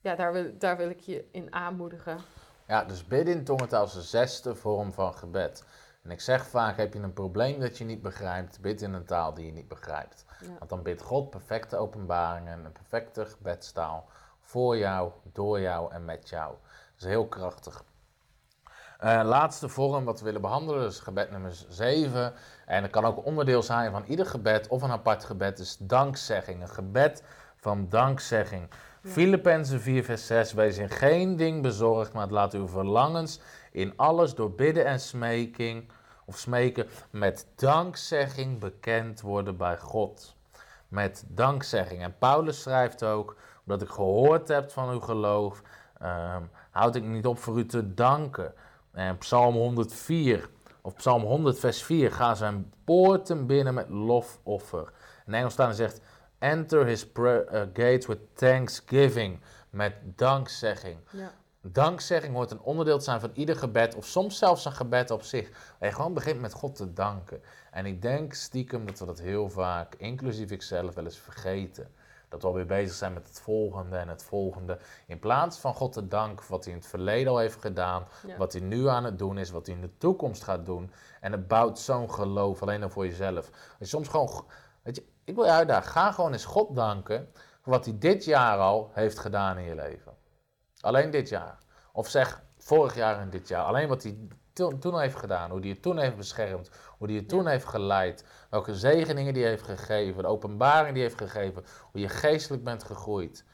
Ja, 0.00 0.14
daar 0.14 0.32
wil, 0.32 0.58
daar 0.58 0.76
wil 0.76 0.90
ik 0.90 1.00
je 1.00 1.28
in 1.30 1.54
aanmoedigen. 1.54 2.18
Ja, 2.66 2.84
dus 2.84 3.06
bidden 3.06 3.34
in 3.34 3.44
tongentaal 3.44 3.84
is 3.84 3.92
de 3.92 4.02
zesde 4.02 4.54
vorm 4.54 4.92
van 4.92 5.14
gebed. 5.14 5.64
En 6.02 6.10
ik 6.10 6.20
zeg 6.20 6.46
vaak, 6.46 6.76
heb 6.76 6.94
je 6.94 7.00
een 7.00 7.12
probleem 7.12 7.60
dat 7.60 7.78
je 7.78 7.84
niet 7.84 8.02
begrijpt, 8.02 8.60
bid 8.60 8.82
in 8.82 8.92
een 8.92 9.04
taal 9.04 9.34
die 9.34 9.46
je 9.46 9.52
niet 9.52 9.68
begrijpt. 9.68 10.24
Ja. 10.40 10.58
Want 10.58 10.70
dan 10.70 10.82
bidt 10.82 11.02
God 11.02 11.30
perfecte 11.30 11.76
openbaringen, 11.76 12.64
een 12.64 12.72
perfecte 12.72 13.26
gebedstaal 13.26 14.08
voor 14.40 14.76
jou, 14.76 15.12
door 15.32 15.60
jou 15.60 15.92
en 15.92 16.04
met 16.04 16.28
jou. 16.28 16.54
Dat 16.94 17.02
is 17.02 17.04
heel 17.04 17.28
krachtig. 17.28 17.84
Eh, 19.00 19.20
laatste 19.24 19.68
vorm 19.68 20.04
wat 20.04 20.18
we 20.18 20.24
willen 20.24 20.40
behandelen 20.40 20.86
is 20.86 21.00
gebed 21.00 21.30
nummer 21.30 21.52
7. 21.68 22.32
En 22.66 22.82
dat 22.82 22.90
kan 22.90 23.04
ook 23.04 23.24
onderdeel 23.24 23.62
zijn 23.62 23.90
van 23.90 24.04
ieder 24.06 24.26
gebed 24.26 24.68
of 24.68 24.82
een 24.82 24.90
apart 24.90 25.24
gebed, 25.24 25.58
is 25.58 25.76
dankzegging. 25.78 26.62
Een 26.62 26.68
gebed 26.68 27.22
van 27.56 27.88
dankzegging. 27.88 28.66
Ja. 29.02 29.10
Filippenzen 29.10 29.80
4 29.80 30.04
vers 30.04 30.26
6, 30.26 30.52
wees 30.52 30.78
in 30.78 30.88
geen 30.88 31.36
ding 31.36 31.62
bezorgd, 31.62 32.12
maar 32.12 32.28
laat 32.28 32.54
uw 32.54 32.68
verlangens 32.68 33.40
in 33.72 33.92
alles 33.96 34.34
door 34.34 34.52
bidden 34.52 34.84
en 34.84 35.00
smeking, 35.00 35.88
of 36.24 36.38
smeken, 36.38 36.88
met 37.10 37.46
dankzegging 37.56 38.58
bekend 38.58 39.20
worden 39.20 39.56
bij 39.56 39.78
God. 39.78 40.36
Met 40.88 41.24
dankzegging. 41.28 42.02
En 42.02 42.18
Paulus 42.18 42.62
schrijft 42.62 43.04
ook, 43.04 43.36
omdat 43.64 43.82
ik 43.82 43.88
gehoord 43.88 44.48
heb 44.48 44.70
van 44.70 44.90
uw 44.90 45.00
geloof, 45.00 45.62
ehm, 45.98 46.42
houd 46.70 46.94
ik 46.94 47.04
niet 47.04 47.26
op 47.26 47.38
voor 47.38 47.58
u 47.58 47.66
te 47.66 47.94
danken. 47.94 48.54
En 48.92 49.18
Psalm 49.18 49.54
104, 49.54 50.48
of 50.80 50.94
Psalm 50.94 51.22
100 51.22 51.58
vers 51.58 51.82
4, 51.82 52.12
ga 52.12 52.34
zijn 52.34 52.72
poorten 52.84 53.46
binnen 53.46 53.74
met 53.74 53.88
lofoffer. 53.88 54.92
In 55.26 55.34
Engels 55.34 55.52
staan 55.52 55.74
zegt, 55.74 56.00
enter 56.38 56.86
his 56.86 57.06
uh, 57.14 57.38
gates 57.52 58.06
with 58.06 58.18
thanksgiving, 58.34 59.40
met 59.70 59.94
dankzegging. 60.02 60.96
Ja. 61.10 61.32
Dankzegging 61.62 62.34
hoort 62.34 62.50
een 62.50 62.60
onderdeel 62.60 62.98
te 62.98 63.04
zijn 63.04 63.20
van 63.20 63.30
ieder 63.34 63.56
gebed, 63.56 63.94
of 63.94 64.06
soms 64.06 64.38
zelfs 64.38 64.64
een 64.64 64.72
gebed 64.72 65.10
op 65.10 65.22
zich. 65.22 65.50
Waar 65.78 65.88
je 65.88 65.94
gewoon 65.94 66.14
begint 66.14 66.40
met 66.40 66.52
God 66.52 66.76
te 66.76 66.92
danken. 66.92 67.42
En 67.70 67.86
ik 67.86 68.02
denk 68.02 68.34
stiekem 68.34 68.86
dat 68.86 68.98
we 68.98 69.06
dat 69.06 69.20
heel 69.20 69.48
vaak, 69.48 69.94
inclusief 69.94 70.50
ikzelf, 70.50 70.94
wel 70.94 71.04
eens 71.04 71.18
vergeten. 71.18 71.88
Dat 72.30 72.42
we 72.42 72.48
alweer 72.48 72.66
bezig 72.66 72.94
zijn 72.96 73.12
met 73.12 73.28
het 73.28 73.40
volgende 73.40 73.96
en 73.96 74.08
het 74.08 74.22
volgende. 74.22 74.78
In 75.06 75.18
plaats 75.18 75.58
van 75.58 75.74
God 75.74 75.92
te 75.92 76.08
danken 76.08 76.44
voor 76.44 76.56
wat 76.56 76.64
hij 76.64 76.72
in 76.74 76.78
het 76.80 76.88
verleden 76.88 77.32
al 77.32 77.38
heeft 77.38 77.60
gedaan, 77.60 78.06
Ja. 78.26 78.36
wat 78.36 78.52
hij 78.52 78.62
nu 78.62 78.88
aan 78.88 79.04
het 79.04 79.18
doen 79.18 79.38
is, 79.38 79.50
wat 79.50 79.66
hij 79.66 79.74
in 79.74 79.80
de 79.80 79.96
toekomst 79.98 80.42
gaat 80.42 80.66
doen. 80.66 80.92
En 81.20 81.32
het 81.32 81.48
bouwt 81.48 81.78
zo'n 81.78 82.10
geloof 82.12 82.62
alleen 82.62 82.82
al 82.82 82.88
voor 82.90 83.06
jezelf. 83.06 83.46
Als 83.50 83.76
je 83.78 83.84
soms 83.84 84.08
gewoon, 84.08 84.44
weet 84.82 84.96
je, 84.96 85.04
ik 85.24 85.34
wil 85.34 85.44
je 85.44 85.50
uitdagen, 85.50 85.90
ga 85.90 86.12
gewoon 86.12 86.32
eens 86.32 86.44
God 86.44 86.74
danken 86.76 87.28
voor 87.60 87.72
wat 87.72 87.84
hij 87.84 87.98
dit 87.98 88.24
jaar 88.24 88.58
al 88.58 88.90
heeft 88.94 89.18
gedaan 89.18 89.58
in 89.58 89.64
je 89.64 89.74
leven. 89.74 90.12
Alleen 90.80 91.10
dit 91.10 91.28
jaar. 91.28 91.58
Of 91.92 92.08
zeg 92.08 92.42
vorig 92.58 92.94
jaar 92.94 93.18
en 93.20 93.30
dit 93.30 93.48
jaar. 93.48 93.64
Alleen 93.64 93.88
wat 93.88 94.02
hij 94.02 94.18
to- 94.52 94.78
toen 94.78 95.00
heeft 95.00 95.16
gedaan. 95.16 95.50
Hoe 95.50 95.58
hij 95.60 95.68
je 95.68 95.80
toen 95.80 95.98
heeft 95.98 96.16
beschermd. 96.16 96.70
Hoe 96.98 97.06
hij 97.06 97.16
je 97.16 97.26
toen 97.26 97.46
heeft 97.46 97.64
geleid. 97.66 98.24
Welke 98.50 98.74
zegeningen 98.74 99.34
die 99.34 99.44
heeft 99.44 99.62
gegeven. 99.62 100.22
De 100.22 100.28
openbaring 100.28 100.94
die 100.94 101.02
heeft 101.02 101.18
gegeven. 101.18 101.64
Hoe 101.92 102.00
je 102.00 102.08
geestelijk 102.08 102.64
bent 102.64 102.84
gegroeid. 102.84 103.44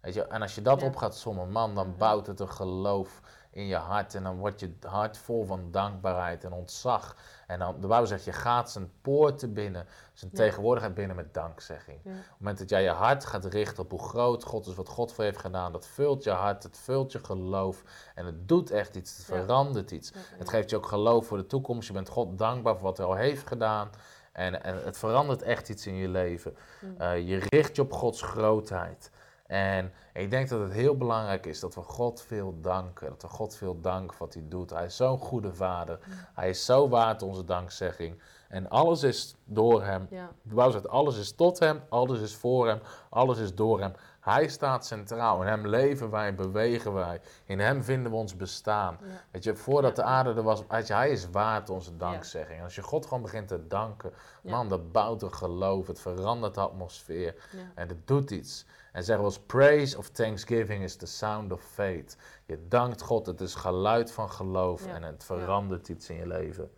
Weet 0.00 0.14
je, 0.14 0.22
en 0.26 0.42
als 0.42 0.54
je 0.54 0.62
dat 0.62 0.80
Ja. 0.80 0.86
op 0.86 0.96
gaat 0.96 1.16
sommen, 1.16 1.50
man, 1.50 1.74
dan 1.74 1.94
bouwt 1.98 2.26
het 2.26 2.40
een 2.40 2.48
geloof 2.50 3.20
in 3.50 3.66
je 3.66 3.76
hart. 3.76 4.14
En 4.14 4.22
dan 4.22 4.36
wordt 4.38 4.60
je 4.60 4.74
hart 4.86 5.18
vol 5.18 5.44
van 5.44 5.70
dankbaarheid 5.70 6.44
en 6.44 6.52
ontzag. 6.52 7.16
En 7.46 7.58
dan, 7.58 7.80
de 7.80 7.86
Bijbel 7.86 8.06
zegt, 8.06 8.24
je 8.24 8.32
gaat 8.32 8.70
zijn 8.70 8.90
poorten 9.02 9.52
binnen, 9.52 9.86
zijn 10.12 10.30
Ja. 10.34 10.36
tegenwoordigheid 10.38 10.94
binnen 10.94 11.16
met 11.16 11.34
dankzegging. 11.34 12.00
Ja. 12.04 12.10
Op 12.10 12.16
het 12.16 12.38
moment 12.38 12.58
dat 12.58 12.68
jij 12.68 12.82
je 12.82 12.90
hart 12.90 13.24
gaat 13.24 13.44
richten 13.44 13.82
op 13.82 13.90
hoe 13.90 14.02
groot 14.02 14.44
God 14.44 14.66
is, 14.66 14.74
wat 14.74 14.88
God 14.88 15.12
voor 15.12 15.24
heeft 15.24 15.38
gedaan, 15.38 15.72
dat 15.72 15.86
vult 15.86 16.24
je 16.24 16.30
hart, 16.30 16.62
het 16.62 16.78
vult 16.78 17.12
je 17.12 17.18
geloof. 17.24 17.82
En 18.14 18.26
het 18.26 18.48
doet 18.48 18.70
echt 18.70 18.96
iets, 18.96 19.16
het 19.16 19.24
verandert 19.26 19.90
iets. 19.90 20.12
Het 20.38 20.48
geeft 20.48 20.70
je 20.70 20.76
ook 20.76 20.86
geloof 20.86 21.26
voor 21.26 21.36
de 21.36 21.46
toekomst. 21.46 21.86
Je 21.86 21.92
bent 21.94 22.08
God 22.08 22.38
dankbaar 22.38 22.74
voor 22.74 22.84
wat 22.84 22.96
hij 22.96 23.06
al 23.06 23.14
heeft 23.14 23.46
gedaan. 23.46 23.90
En, 24.34 24.62
en 24.62 24.84
het 24.84 24.98
verandert 24.98 25.42
echt 25.42 25.68
iets 25.68 25.86
in 25.86 25.94
je 25.94 26.08
leven. 26.08 26.56
Mm. 26.80 26.94
Eh, 26.98 27.28
je 27.28 27.42
richt 27.48 27.76
je 27.76 27.82
op 27.82 27.92
Gods 27.92 28.22
grootheid. 28.22 29.10
En 29.46 29.92
ik 30.12 30.30
denk 30.30 30.48
dat 30.48 30.60
het 30.60 30.72
heel 30.72 30.96
belangrijk 30.96 31.46
is 31.46 31.60
dat 31.60 31.74
we 31.74 31.80
God 31.80 32.22
veel 32.22 32.60
danken. 32.60 33.08
Dat 33.08 33.22
we 33.22 33.28
God 33.28 33.56
veel 33.56 33.80
danken 33.80 34.16
voor 34.16 34.26
wat 34.26 34.34
hij 34.34 34.44
doet. 34.48 34.70
Hij 34.70 34.84
is 34.84 34.96
zo'n 34.96 35.18
goede 35.18 35.54
vader. 35.54 35.98
Mm. 36.06 36.14
Hij 36.34 36.48
is 36.48 36.64
zo 36.64 36.88
waard 36.88 37.22
onze 37.22 37.44
dankzegging. 37.44 38.20
En 38.48 38.68
alles 38.68 39.02
is 39.02 39.34
door 39.44 39.84
hem. 39.84 40.06
Ja, 40.10 40.70
zegt, 40.70 40.88
alles 40.88 41.18
is 41.18 41.32
tot 41.32 41.58
hem, 41.58 41.80
alles 41.88 42.20
is 42.20 42.34
voor 42.34 42.66
hem, 42.66 42.80
alles 43.10 43.38
is 43.38 43.54
door 43.54 43.80
hem. 43.80 43.92
Hij 44.24 44.48
staat 44.48 44.86
centraal. 44.86 45.40
In 45.40 45.46
hem 45.48 45.66
leven 45.66 46.10
wij, 46.10 46.34
bewegen 46.34 46.92
wij. 46.92 47.20
In 47.44 47.60
hem 47.60 47.82
vinden 47.82 48.12
we 48.12 48.18
ons 48.18 48.36
bestaan. 48.36 48.98
ja. 49.00 49.06
Weet 49.30 49.44
je, 49.44 49.56
voordat 49.56 49.96
de 49.96 50.02
aarde 50.02 50.34
er 50.34 50.42
was, 50.42 50.62
weet 50.68 50.86
je, 50.86 50.94
hij 50.94 51.10
is 51.10 51.30
waard 51.30 51.70
onze 51.70 51.96
dankzegging. 51.96 52.58
En 52.58 52.64
als 52.64 52.74
je 52.74 52.82
God 52.82 53.06
gewoon 53.06 53.22
begint 53.22 53.48
te 53.48 53.66
danken, 53.66 54.12
man, 54.42 54.68
dat 54.68 54.92
bouwt 54.92 55.22
een 55.22 55.34
geloof. 55.34 55.86
Het 55.86 56.00
verandert 56.00 56.54
de 56.54 56.60
atmosfeer. 56.60 57.34
En 57.74 57.88
het 57.88 58.06
doet 58.06 58.30
iets. 58.30 58.66
En 58.92 59.04
zeggen 59.04 59.24
we 59.24 59.30
als 59.30 59.40
praise 59.40 59.98
of 59.98 60.08
thanksgiving 60.08 60.82
is 60.82 60.96
the 60.96 61.06
sound 61.06 61.52
of 61.52 61.62
faith. 61.62 62.16
Je 62.46 62.68
dankt 62.68 63.02
God, 63.02 63.26
het 63.26 63.40
is 63.40 63.54
geluid 63.54 64.12
van 64.12 64.30
geloof 64.30 64.86
en 64.86 65.02
het 65.02 65.24
verandert 65.24 65.88
iets 65.88 66.10
in 66.10 66.16
je 66.16 66.26
leven. 66.26 66.70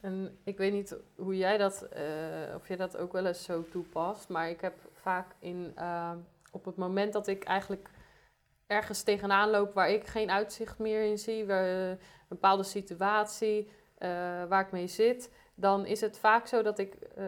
En 0.00 0.38
ik 0.44 0.58
weet 0.58 0.72
niet 0.72 0.96
hoe 1.16 1.36
jij 1.36 1.56
dat, 1.56 1.82
eh, 1.82 2.02
of 2.54 2.68
je 2.68 2.76
dat 2.76 2.96
ook 2.96 3.12
wel 3.12 3.26
eens 3.26 3.42
zo 3.44 3.64
toepast, 3.70 4.28
maar 4.28 4.50
ik 4.50 4.60
heb 4.60 4.74
vaak 4.92 5.26
in, 5.38 5.72
eh, 5.74 6.10
op 6.50 6.64
het 6.64 6.76
moment 6.76 7.12
dat 7.12 7.26
ik 7.26 7.44
eigenlijk 7.44 7.90
ergens 8.66 9.02
tegenaan 9.02 9.50
loop 9.50 9.74
waar 9.74 9.90
ik 9.90 10.06
geen 10.06 10.30
uitzicht 10.30 10.78
meer 10.78 11.02
in 11.02 11.18
zie, 11.18 11.46
eh, 11.46 11.88
een 11.88 11.98
bepaalde 12.28 12.62
situatie 12.62 13.68
eh, 13.94 14.08
waar 14.48 14.60
ik 14.60 14.72
mee 14.72 14.86
zit, 14.86 15.30
dan 15.54 15.86
is 15.86 16.00
het 16.00 16.18
vaak 16.18 16.46
zo 16.46 16.62
dat 16.62 16.78
ik, 16.78 16.94
eh, 16.94 17.24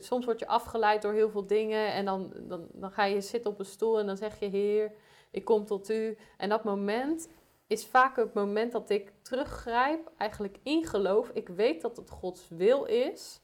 soms 0.00 0.24
word 0.24 0.38
je 0.38 0.46
afgeleid 0.46 1.02
door 1.02 1.12
heel 1.12 1.30
veel 1.30 1.46
dingen 1.46 1.92
en 1.92 2.04
dan, 2.04 2.32
dan, 2.40 2.66
dan 2.72 2.90
ga 2.90 3.04
je 3.04 3.20
zitten 3.20 3.50
op 3.50 3.58
een 3.58 3.64
stoel 3.64 3.98
en 3.98 4.06
dan 4.06 4.16
zeg 4.16 4.38
je, 4.38 4.46
Heer, 4.46 4.92
ik 5.30 5.44
kom 5.44 5.64
tot 5.64 5.90
u. 5.90 6.18
En 6.36 6.48
dat 6.48 6.64
moment 6.64 7.28
is 7.66 7.86
vaak 7.86 8.16
het 8.16 8.34
moment 8.34 8.72
dat 8.72 8.90
ik 8.90 9.12
teruggrijp, 9.22 10.10
eigenlijk 10.16 10.58
in 10.62 10.84
geloof. 10.84 11.30
Ik 11.32 11.48
weet 11.48 11.80
dat 11.80 11.96
het 11.96 12.10
Gods 12.10 12.48
wil 12.48 12.84
is 12.84 13.40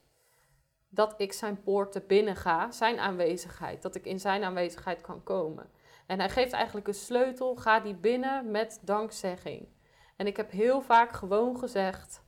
dat 0.95 1.15
ik 1.17 1.33
zijn 1.33 1.63
poorten 1.63 2.07
binnen 2.07 2.37
ga, 2.37 2.71
zijn 2.71 2.99
aanwezigheid, 2.99 3.83
dat 3.83 3.95
ik 3.95 4.07
in 4.07 4.21
zijn 4.21 4.45
aanwezigheid 4.45 5.01
kan 5.01 5.23
komen. 5.23 5.71
En 6.07 6.19
hij 6.19 6.31
geeft 6.31 6.53
eigenlijk 6.53 6.89
een 6.89 6.95
sleutel, 6.95 7.57
ga 7.57 7.81
die 7.81 7.95
binnen 7.95 8.51
met 8.51 8.81
dankzegging. 8.83 9.69
En 10.17 10.27
ik 10.27 10.37
heb 10.37 10.51
heel 10.51 10.81
vaak 10.81 11.13
gewoon 11.13 11.59
gezegd, 11.59 12.23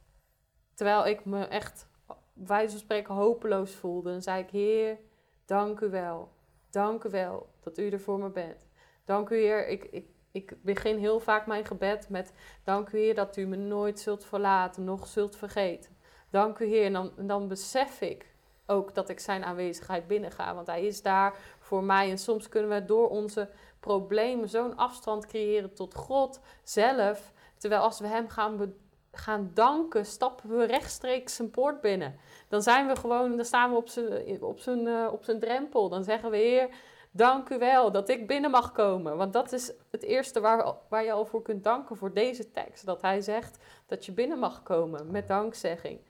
terwijl 0.75 1.07
ik 1.07 1.25
me 1.25 1.45
echt, 1.45 1.89
wijze 2.33 2.71
van 2.71 2.81
spreken, 2.81 3.15
hopeloos 3.15 3.75
voelde, 3.75 4.11
dan 4.11 4.23
zei 4.23 4.43
ik, 4.43 4.51
Heer, 4.51 4.99
dank 5.45 5.81
u 5.81 5.91
wel, 5.91 6.33
dank 6.71 7.05
u 7.05 7.11
wel 7.11 7.49
dat 7.61 7.79
u 7.79 7.91
er 7.91 8.01
voor 8.01 8.19
me 8.19 8.31
bent. 8.31 8.69
Dank 9.05 9.31
u, 9.31 9.37
Heer, 9.37 9.69
ik, 9.69 9.85
ik, 9.85 10.09
ik 10.33 10.63
begin 10.63 10.99
heel 10.99 11.21
vaak 11.21 11.47
mijn 11.47 11.65
gebed 11.65 12.09
met, 12.09 12.33
dank 12.63 12.89
u, 12.89 12.99
Heer, 12.99 13.15
dat 13.15 13.37
u 13.37 13.47
me 13.47 13.57
nooit 13.57 14.01
zult 14.01 14.25
verlaten, 14.25 14.85
nog 14.85 15.07
zult 15.07 15.37
vergeten. 15.37 15.97
Dank 16.31 16.59
u, 16.59 16.67
Heer, 16.67 16.85
en 16.85 16.93
dan, 16.93 17.13
dan 17.17 17.49
besef 17.49 18.01
ik 18.01 18.33
ook 18.67 18.95
dat 18.95 19.09
ik 19.09 19.21
zijn 19.21 19.45
aanwezigheid 19.45 20.07
binnenga, 20.07 20.55
want 20.55 20.67
hij 20.67 20.87
is 20.87 21.03
daar 21.03 21.35
voor 21.59 21.85
mij. 21.85 22.11
En 22.11 22.19
soms 22.19 22.49
kunnen 22.49 22.71
we 22.71 22.85
door 22.85 23.09
onze 23.09 23.49
problemen 23.81 24.49
zo'n 24.49 24.77
afstand 24.77 25.27
creëren 25.27 25.75
tot 25.75 25.95
God 25.95 26.41
zelf, 26.63 27.33
terwijl 27.59 27.83
als 27.83 28.01
we 28.01 28.07
hem 28.07 28.29
gaan, 28.29 28.75
gaan 29.13 29.51
danken, 29.55 30.07
stappen 30.07 30.49
we 30.49 30.65
rechtstreeks 30.65 31.35
zijn 31.35 31.51
poort 31.51 31.81
binnen. 31.81 32.19
Dan 32.49 32.63
zijn 32.63 32.87
we 32.87 32.97
gewoon, 32.97 33.37
dan 33.37 33.45
staan 33.45 33.71
we 33.71 33.77
op 33.77 33.89
zijn, 33.89 34.43
op 34.43 34.59
zijn, 34.61 34.87
eh, 34.87 35.09
op 35.13 35.25
zijn 35.25 35.39
drempel. 35.39 35.89
Dan 35.89 36.05
zeggen 36.05 36.31
we, 36.31 36.37
Heer, 36.37 36.69
dank 37.11 37.49
u 37.49 37.59
wel 37.59 37.93
dat 37.93 38.09
ik 38.09 38.27
binnen 38.27 38.51
mag 38.51 38.73
komen. 38.73 39.17
Want 39.17 39.33
dat 39.33 39.53
is 39.53 39.73
het 39.91 40.03
eerste 40.03 40.41
waar, 40.41 40.75
waar 40.89 41.05
je 41.05 41.13
al 41.13 41.25
voor 41.25 41.43
kunt 41.43 41.65
danken 41.65 41.97
voor 41.97 42.13
deze 42.13 42.51
tekst. 42.51 42.87
Dat 42.87 43.03
hij 43.03 43.21
zegt 43.21 43.59
dat 43.87 44.07
je 44.07 44.13
binnen 44.13 44.39
mag 44.39 44.63
komen 44.63 45.11
met 45.11 45.29
dankzegging. 45.29 46.01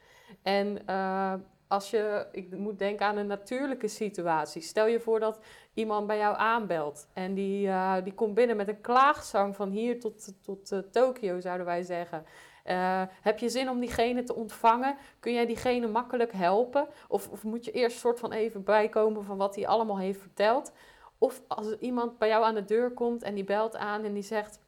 En 0.42 0.86
eh, 0.86 1.34
als 1.74 1.90
je, 1.90 2.26
ik 2.32 2.56
moet 2.56 2.78
denken 2.78 3.06
aan 3.06 3.16
een 3.16 3.26
natuurlijke 3.26 3.88
situatie. 3.88 4.62
Stel 4.62 4.86
je 4.86 5.00
voor 5.00 5.20
dat 5.20 5.38
iemand 5.74 6.06
bij 6.06 6.18
jou 6.18 6.36
aanbelt 6.36 7.08
en 7.12 7.34
die, 7.34 7.68
eh, 7.68 7.94
die 8.04 8.14
komt 8.14 8.34
binnen 8.34 8.56
met 8.56 8.68
een 8.68 8.80
klaagzang 8.80 9.56
van 9.56 9.70
hier 9.70 10.00
tot, 10.00 10.32
tot 10.42 10.72
eh, 10.72 10.78
Tokio, 10.78 11.40
zouden 11.40 11.66
wij 11.66 11.82
zeggen. 11.82 12.24
Eh, 12.64 13.02
heb 13.08 13.38
je 13.38 13.48
zin 13.48 13.68
om 13.68 13.80
diegene 13.80 14.22
te 14.22 14.34
ontvangen? 14.34 14.96
Kun 15.20 15.32
jij 15.32 15.46
diegene 15.46 15.86
makkelijk 15.86 16.32
helpen? 16.32 16.86
Of, 17.08 17.28
of 17.28 17.42
moet 17.42 17.64
je 17.64 17.70
eerst 17.70 17.98
soort 17.98 18.20
van 18.20 18.32
even 18.32 18.64
bijkomen 18.64 19.24
van 19.24 19.36
wat 19.36 19.54
hij 19.54 19.66
allemaal 19.66 19.98
heeft 19.98 20.20
verteld? 20.20 20.72
Of 21.18 21.42
als 21.48 21.76
iemand 21.78 22.18
bij 22.18 22.28
jou 22.28 22.44
aan 22.44 22.54
de 22.54 22.64
deur 22.64 22.90
komt 22.90 23.22
en 23.22 23.34
die 23.34 23.44
belt 23.44 23.76
aan 23.76 24.04
en 24.04 24.12
die 24.12 24.22
zegt: 24.22 24.60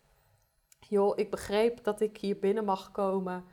Joh, 0.81 1.19
ik 1.19 1.31
begreep 1.31 1.85
dat 1.85 2.01
ik 2.01 2.17
hier 2.17 2.39
binnen 2.39 2.65
mag 2.65 2.93
komen. 2.93 3.45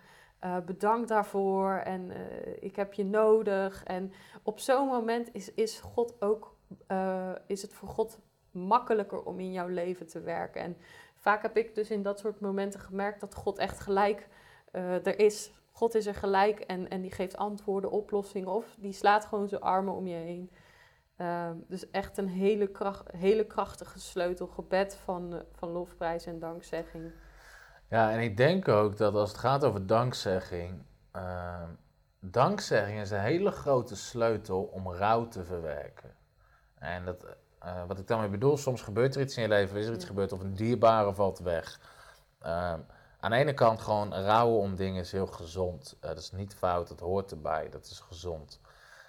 Eh, 0.44 0.58
bedankt 0.66 1.08
daarvoor 1.08 1.74
en 1.74 2.12
eh, 2.12 2.54
ik 2.60 2.76
heb 2.76 2.94
je 2.94 3.06
nodig. 3.06 3.84
En 3.84 4.14
op 4.44 4.60
zo'n 4.60 4.88
moment 4.88 5.30
is, 5.34 5.54
is, 5.54 5.80
God 5.80 6.22
ook, 6.22 6.56
eh, 6.88 7.32
is 7.48 7.62
het 7.62 7.74
voor 7.74 7.90
God 7.90 8.20
makkelijker 8.52 9.24
om 9.24 9.40
in 9.40 9.52
jouw 9.52 9.68
leven 9.68 10.08
te 10.08 10.22
werken. 10.22 10.62
En 10.62 10.78
vaak 11.16 11.42
heb 11.42 11.58
ik 11.58 11.76
dus 11.76 11.92
in 11.92 12.02
dat 12.02 12.20
soort 12.20 12.40
momenten 12.40 12.80
gemerkt 12.80 13.20
dat 13.20 13.36
God 13.36 13.58
echt 13.58 13.80
gelijk 13.80 14.28
er 14.72 15.20
is. 15.20 15.52
God 15.72 15.96
is 15.96 16.06
er 16.06 16.16
gelijk 16.16 16.60
en, 16.60 16.90
en 16.90 17.02
die 17.02 17.12
geeft 17.12 17.38
antwoorden, 17.38 17.92
oplossingen 17.92 18.50
of 18.50 18.76
die 18.80 18.94
slaat 18.94 19.26
gewoon 19.26 19.48
zijn 19.48 19.62
armen 19.62 19.94
om 19.94 20.08
je 20.08 20.16
heen. 20.16 20.52
Ehm, 21.16 21.58
dus 21.68 21.90
echt 21.92 22.18
een 22.18 22.28
hele, 22.28 22.68
kracht, 22.68 23.12
hele 23.12 23.46
krachtige 23.46 24.00
sleutelgebed 24.00 24.96
van, 24.96 25.34
eh, 25.34 25.40
van 25.52 25.70
lofprijs 25.70 26.26
en 26.26 26.40
dankzegging. 26.40 27.12
Ja, 27.94 28.12
en 28.12 28.20
ik 28.20 28.38
denk 28.38 28.68
ook 28.68 28.98
dat 28.98 29.16
als 29.16 29.30
het 29.30 29.40
gaat 29.40 29.64
over 29.64 29.88
dankzegging, 29.88 30.84
ehm, 31.12 31.70
dankzegging 32.20 33.00
is 33.00 33.12
een 33.12 33.20
hele 33.20 33.52
grote 33.52 33.96
sleutel 33.96 34.62
om 34.64 34.92
rouw 34.92 35.28
te 35.28 35.44
verwerken. 35.44 36.16
En 36.76 37.06
dat, 37.06 37.26
eh, 37.60 37.84
wat 37.88 38.00
ik 38.00 38.08
daarmee 38.08 38.30
bedoel, 38.30 38.58
soms 38.58 38.82
gebeurt 38.82 39.16
er 39.16 39.22
iets 39.22 39.38
in 39.38 39.42
je 39.42 39.50
leven, 39.50 39.78
is 39.78 39.86
er 39.86 39.94
iets 39.94 40.06
gebeurd 40.06 40.32
of 40.32 40.40
een 40.40 40.54
dierbare 40.54 41.14
valt 41.14 41.40
weg. 41.40 41.80
Ehm, 42.42 42.80
aan 43.20 43.32
de 43.32 43.38
ene 43.38 43.54
kant 43.54 43.82
gewoon 43.82 44.14
rouwen 44.14 44.60
om 44.60 44.76
dingen 44.76 45.02
is 45.02 45.12
heel 45.12 45.28
gezond. 45.28 45.98
Eh, 46.00 46.10
dat 46.10 46.18
is 46.18 46.32
niet 46.32 46.56
fout, 46.56 46.88
dat 46.88 47.00
hoort 47.00 47.32
erbij, 47.32 47.70
dat 47.70 47.86
is 47.86 48.00
gezond. 48.00 48.60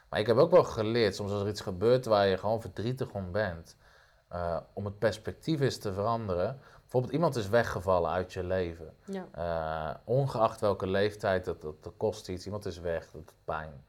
Maar 0.09 0.21
ik 0.21 0.27
heb 0.27 0.37
ook 0.37 0.51
wel 0.51 0.65
geleerd, 0.65 1.15
soms 1.15 1.31
als 1.31 1.43
er 1.43 1.49
iets 1.49 1.61
gebeurt 1.61 2.05
waar 2.05 2.27
je 2.27 2.39
gewoon 2.39 2.61
verdrietig 2.61 3.11
om 3.13 3.33
bent, 3.33 3.77
eh, 4.29 4.61
om 4.73 4.85
het 4.85 4.99
perspectief 4.99 5.61
eens 5.61 5.79
te 5.79 5.93
veranderen. 5.93 6.61
Bijvoorbeeld 6.95 7.23
iemand 7.23 7.37
is 7.45 7.49
weggevallen 7.51 8.11
uit 8.11 8.33
je 8.33 8.45
leven. 8.45 8.95
Ja, 9.05 9.27
Eh, 9.33 9.95
ongeacht 10.05 10.61
welke 10.61 10.87
leeftijd, 10.87 11.45
dat, 11.45 11.61
dat, 11.63 11.83
dat 11.85 11.93
kost 11.97 12.29
iets. 12.29 12.45
Iemand 12.45 12.65
is 12.67 12.79
weg, 12.81 13.03
dat 13.05 13.13
doet 13.13 13.33
pijn. 13.45 13.85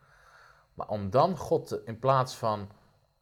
Maar 0.73 0.87
om 0.87 1.09
dan 1.09 1.37
God, 1.37 1.67
te- 1.67 1.81
in 1.85 1.99
plaats 1.99 2.35
van, 2.35 2.69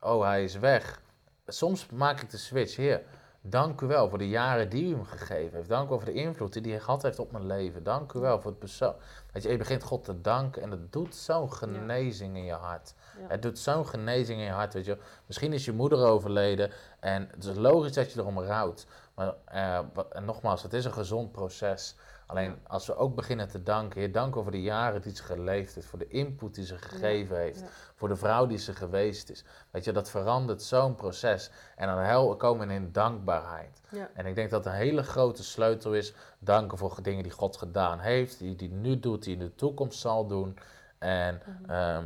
oh 0.02 0.24
hij 0.24 0.44
is 0.44 0.56
weg. 0.60 1.02
Soms 1.48 1.90
maak 1.90 2.22
ik 2.22 2.30
de 2.30 2.38
switch, 2.38 2.76
heer, 2.76 3.02
dank 3.42 3.82
u 3.82 3.88
wel 3.88 4.10
voor 4.10 4.18
de 4.18 4.30
jaren 4.30 4.70
die 4.70 4.94
u 4.94 4.96
me 4.96 5.06
gegeven 5.06 5.56
heeft. 5.58 5.70
Dank 5.70 5.86
u 5.86 5.90
wel 5.90 6.00
voor 6.00 6.14
de 6.14 6.20
invloed 6.20 6.54
die 6.64 6.72
hij 6.72 6.82
gehad 6.82 7.02
heeft 7.02 7.20
op 7.20 7.32
mijn 7.32 7.46
leven. 7.46 7.84
Dank 7.84 8.14
u 8.14 8.20
wel 8.20 8.42
voor 8.42 8.50
het 8.52 8.60
persoon. 8.60 8.94
Weet 9.32 9.44
je, 9.44 9.50
je 9.50 9.58
begint 9.58 9.84
God 9.84 10.04
te 10.04 10.22
danken 10.22 10.62
en 10.62 10.70
dat 10.70 10.92
doet 10.92 11.16
zo'n 11.16 11.54
genezing 11.54 12.38
in 12.38 12.44
je 12.46 12.54
hart. 12.54 12.94
ja. 13.20 13.26
Het 13.28 13.42
doet 13.42 13.60
zo'n 13.60 13.88
genezing 13.88 14.40
in 14.40 14.46
je 14.46 14.52
hart, 14.52 14.74
weet 14.74 14.86
je. 14.86 14.98
Misschien 15.26 15.54
is 15.54 15.66
je 15.66 15.72
moeder 15.74 16.06
overleden 16.06 16.72
en 17.00 17.28
het 17.32 17.44
is 17.46 17.56
logisch 17.56 17.94
dat 17.94 18.12
je 18.14 18.20
erom 18.20 18.40
rouwt. 18.40 18.86
Maar 19.16 19.34
eh, 19.46 19.80
en 20.10 20.26
nogmaals, 20.26 20.64
het 20.64 20.74
is 20.74 20.86
een 20.86 20.94
gezond 20.94 21.32
proces. 21.32 21.96
Alleen 22.28 22.58
als 22.68 22.88
we 22.88 22.96
ook 22.96 23.16
beginnen 23.16 23.48
te 23.48 23.64
danken, 23.64 24.00
Heer, 24.00 24.12
dank 24.12 24.36
over 24.36 24.52
de 24.52 24.62
jaren 24.62 25.02
die 25.02 25.16
ze 25.16 25.24
geleefd 25.24 25.76
heeft, 25.76 25.88
voor 25.88 26.00
de 26.00 26.08
input 26.08 26.56
die 26.56 26.66
ze 26.66 26.78
gegeven 26.78 27.38
heeft, 27.38 27.60
ja. 27.60 27.66
voor 27.96 28.08
de 28.08 28.16
vrouw 28.16 28.46
die 28.46 28.58
ze 28.58 28.74
geweest 28.74 29.30
is. 29.30 29.44
Weet 29.72 29.84
je, 29.84 29.92
dat 29.92 30.10
verandert 30.10 30.62
zo'n 30.64 30.96
proces. 30.96 31.52
En 31.76 31.88
dan 31.88 31.98
hel- 31.98 32.36
komen 32.36 32.68
we 32.68 32.74
in 32.74 32.92
dankbaarheid. 32.92 33.82
Ja. 33.90 34.10
En 34.14 34.26
ik 34.26 34.36
denk 34.36 34.50
dat 34.50 34.66
een 34.66 34.72
hele 34.72 35.04
grote 35.04 35.44
sleutel 35.44 35.94
is 35.94 36.14
danken 36.40 36.78
voor 36.78 36.98
dingen 37.02 37.24
die 37.24 37.32
God 37.32 37.58
gedaan 37.58 38.00
heeft, 38.00 38.40
die 38.40 38.56
die 38.56 38.72
nu 38.72 39.00
doet, 39.00 39.24
die 39.24 39.34
in 39.34 39.40
de 39.40 39.56
toekomst 39.56 40.00
zal 40.00 40.28
doen. 40.28 40.58
En 40.98 41.42
Mhm. 41.46 41.70
ehm, 41.72 42.06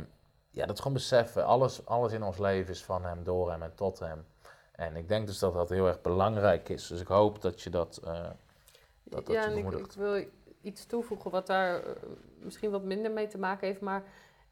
ja, 0.50 0.66
dat 0.66 0.78
gewoon 0.78 0.92
beseffen, 0.92 1.44
alles, 1.44 1.86
alles 1.86 2.12
in 2.12 2.22
ons 2.22 2.38
leven 2.38 2.70
is 2.72 2.84
van 2.84 3.04
Hem, 3.04 3.24
door 3.24 3.50
Hem 3.50 3.62
en 3.62 3.74
tot 3.74 3.98
Hem. 3.98 4.24
En 4.78 4.96
ik 4.96 5.08
denk 5.08 5.26
dus 5.26 5.38
dat 5.38 5.54
dat 5.54 5.68
heel 5.68 5.86
erg 5.86 6.00
belangrijk 6.00 6.68
is. 6.68 6.86
Dus 6.86 7.00
ik 7.00 7.06
hoop 7.06 7.42
dat 7.42 7.62
je 7.62 7.70
dat... 7.70 8.00
eh, 8.04 8.12
dat 9.02 9.26
dat 9.26 9.34
ja, 9.34 9.44
en 9.44 9.56
ik 9.56 9.92
wil 9.92 10.24
iets 10.60 10.86
toevoegen 10.86 11.30
wat 11.30 11.46
daar 11.46 11.82
eh, 11.82 11.92
misschien 12.38 12.70
wat 12.70 12.82
minder 12.82 13.10
mee 13.10 13.26
te 13.26 13.38
maken 13.38 13.66
heeft. 13.66 13.80
Maar 13.80 14.02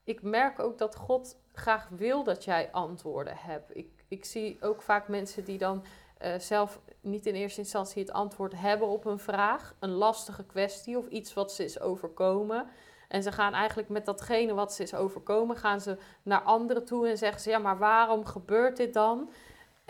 ik 0.04 0.22
merk 0.22 0.58
ook 0.58 0.78
dat 0.78 0.96
God 0.96 1.36
graag 1.52 1.88
wil 1.88 2.24
dat 2.24 2.44
jij 2.44 2.68
antwoorden 2.72 3.36
hebt. 3.36 3.76
Ik, 3.76 3.88
ik 4.08 4.24
zie 4.24 4.56
ook 4.60 4.82
vaak 4.82 5.08
mensen 5.08 5.44
die 5.44 5.58
dan 5.58 5.84
eh, 6.18 6.38
zelf 6.38 6.80
niet 7.00 7.26
in 7.26 7.34
eerste 7.34 7.60
instantie 7.60 8.02
het 8.02 8.12
antwoord 8.12 8.60
hebben 8.60 8.88
op 8.88 9.04
een 9.04 9.18
vraag. 9.18 9.74
Een 9.78 9.92
lastige 9.92 10.44
kwestie 10.44 10.98
of 10.98 11.06
iets 11.06 11.34
wat 11.34 11.52
ze 11.52 11.64
is 11.64 11.80
overkomen. 11.80 12.68
En 13.08 13.22
ze 13.22 13.32
gaan 13.32 13.52
eigenlijk 13.52 13.88
met 13.88 14.06
datgene 14.06 14.54
wat 14.54 14.74
ze 14.74 14.82
is 14.82 14.94
overkomen, 14.94 15.56
gaan 15.56 15.80
ze 15.80 15.98
naar 16.22 16.42
anderen 16.42 16.84
toe 16.84 17.08
en 17.08 17.18
zeggen 17.18 17.40
ze, 17.40 17.50
ja, 17.50 17.58
maar 17.58 17.78
waarom 17.78 18.24
gebeurt 18.24 18.76
dit 18.76 18.94
dan? 18.94 19.30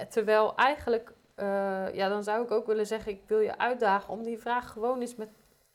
Terwijl 0.08 0.54
eigenlijk, 0.56 1.12
eh, 1.34 1.94
ja, 1.94 2.08
dan 2.08 2.24
zou 2.24 2.44
ik 2.44 2.50
ook 2.50 2.66
willen 2.66 2.86
zeggen, 2.86 3.12
ik 3.12 3.22
wil 3.26 3.38
je 3.38 3.58
uitdagen 3.58 4.12
om 4.12 4.22
die 4.22 4.38
vraag 4.38 4.70
gewoon 4.72 5.00
eens 5.00 5.16
met, 5.16 5.28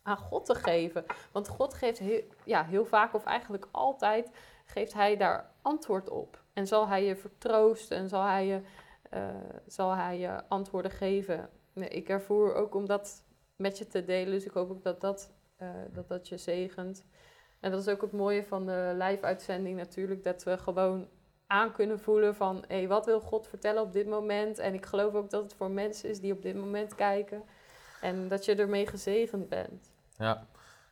aan 0.04 0.18
God 0.18 0.46
te 0.46 0.56
geven. 0.56 1.06
Want 1.32 1.48
God 1.48 1.74
geeft 1.74 2.00
heel, 2.00 2.22
ja, 2.46 2.66
heel 2.66 2.86
vaak 2.86 3.14
of 3.14 3.24
eigenlijk 3.24 3.68
altijd, 3.72 4.32
geeft 4.66 4.94
hij 4.94 5.18
daar 5.18 5.52
antwoord 5.62 6.10
op. 6.10 6.44
En 6.54 6.68
zal 6.68 6.88
hij 6.88 7.06
je 7.06 7.16
vertroosten 7.16 7.98
en 7.98 8.10
zal 8.10 8.24
hij 8.24 8.46
je, 8.46 8.62
eh, 9.10 9.28
zal 9.68 9.96
hij 9.96 10.20
je 10.20 10.48
antwoorden 10.48 10.92
geven. 10.92 11.50
Ik 11.74 12.10
ervoer 12.10 12.54
ook 12.56 12.76
om 12.76 12.86
dat 12.86 13.24
met 13.56 13.78
je 13.78 13.88
te 13.88 14.04
delen, 14.04 14.32
dus 14.34 14.46
ik 14.46 14.52
hoop 14.52 14.70
ook 14.70 14.84
dat 14.84 15.02
dat, 15.02 15.34
eh, 15.56 15.70
dat, 15.92 16.08
dat 16.08 16.28
je 16.28 16.38
zegent. 16.38 17.06
En 17.60 17.72
dat 17.72 17.80
is 17.80 17.88
ook 17.88 18.02
het 18.02 18.12
mooie 18.12 18.46
van 18.46 18.66
de 18.66 18.94
live-uitzending 18.98 19.78
natuurlijk, 19.78 20.24
dat 20.24 20.44
we 20.44 20.58
gewoon 20.58 21.08
aan 21.52 21.72
kunnen 21.72 22.00
voelen 22.00 22.36
van, 22.36 22.64
hé, 22.68 22.88
wat 22.88 23.06
wil 23.06 23.20
God 23.20 23.48
vertellen 23.48 23.82
op 23.82 23.94
dit 23.94 24.08
moment? 24.08 24.60
En 24.60 24.74
ik 24.74 24.86
geloof 24.86 25.14
ook 25.14 25.30
dat 25.30 25.44
het 25.44 25.54
voor 25.54 25.72
mensen 25.72 26.10
is 26.10 26.20
die 26.20 26.34
op 26.34 26.42
dit 26.42 26.56
moment 26.56 26.96
kijken. 26.96 27.44
En 28.02 28.28
dat 28.28 28.46
je 28.46 28.56
ermee 28.56 28.88
gezegend 28.88 29.50
bent. 29.50 29.92
Ja. 30.18 30.46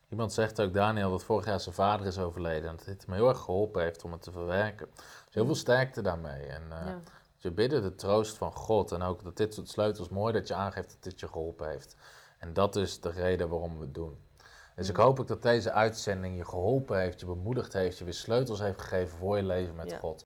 Iemand 0.10 0.34
zegt 0.34 0.62
ook, 0.62 0.74
Daniel, 0.74 1.10
dat 1.12 1.24
vorig 1.24 1.46
jaar 1.46 1.60
zijn 1.60 1.76
vader 1.76 2.06
is 2.06 2.20
overleden. 2.20 2.70
En 2.70 2.76
dat 2.76 2.86
dit 2.86 3.06
hem 3.06 3.16
heel 3.16 3.28
erg 3.30 3.40
geholpen 3.40 3.82
heeft 3.82 4.04
om 4.04 4.12
het 4.12 4.22
te 4.22 4.32
verwerken. 4.32 4.88
Dus 5.26 5.34
heel 5.34 5.46
veel 5.46 5.56
sterkte 5.56 6.02
daarmee. 6.02 6.46
En 6.46 6.62
eh, 6.70 6.86
Ja. 6.86 7.00
je 7.38 7.52
bidden 7.52 7.82
de 7.82 7.96
troost 7.96 8.38
van 8.38 8.54
God. 8.54 8.92
En 8.92 9.02
ook 9.02 9.24
dat 9.24 9.38
dit 9.38 9.54
soort 9.54 9.70
sleutels, 9.70 10.10
mooi 10.10 10.34
dat 10.34 10.48
je 10.48 10.54
aangeeft 10.54 10.90
dat 10.90 11.04
dit 11.04 11.20
je 11.20 11.28
geholpen 11.28 11.70
heeft. 11.70 11.96
En 12.40 12.54
dat 12.54 12.76
is 12.76 13.00
de 13.02 13.10
reden 13.12 13.50
waarom 13.50 13.78
we 13.78 13.84
het 13.86 13.94
doen. 13.94 14.18
Dus 14.76 14.90
ik 14.90 14.96
hoop 14.96 15.20
ook 15.20 15.28
dat 15.28 15.42
deze 15.42 15.72
uitzending 15.72 16.38
je 16.38 16.46
geholpen 16.46 17.00
heeft, 17.00 17.20
je 17.20 17.26
bemoedigd 17.26 17.74
heeft, 17.74 17.98
je 17.98 18.04
weer 18.04 18.14
sleutels 18.14 18.60
heeft 18.60 18.82
gegeven 18.82 19.18
voor 19.18 19.38
je 19.38 19.44
leven 19.44 19.76
met 19.76 19.90
Ja. 19.90 19.98
God. 19.98 20.26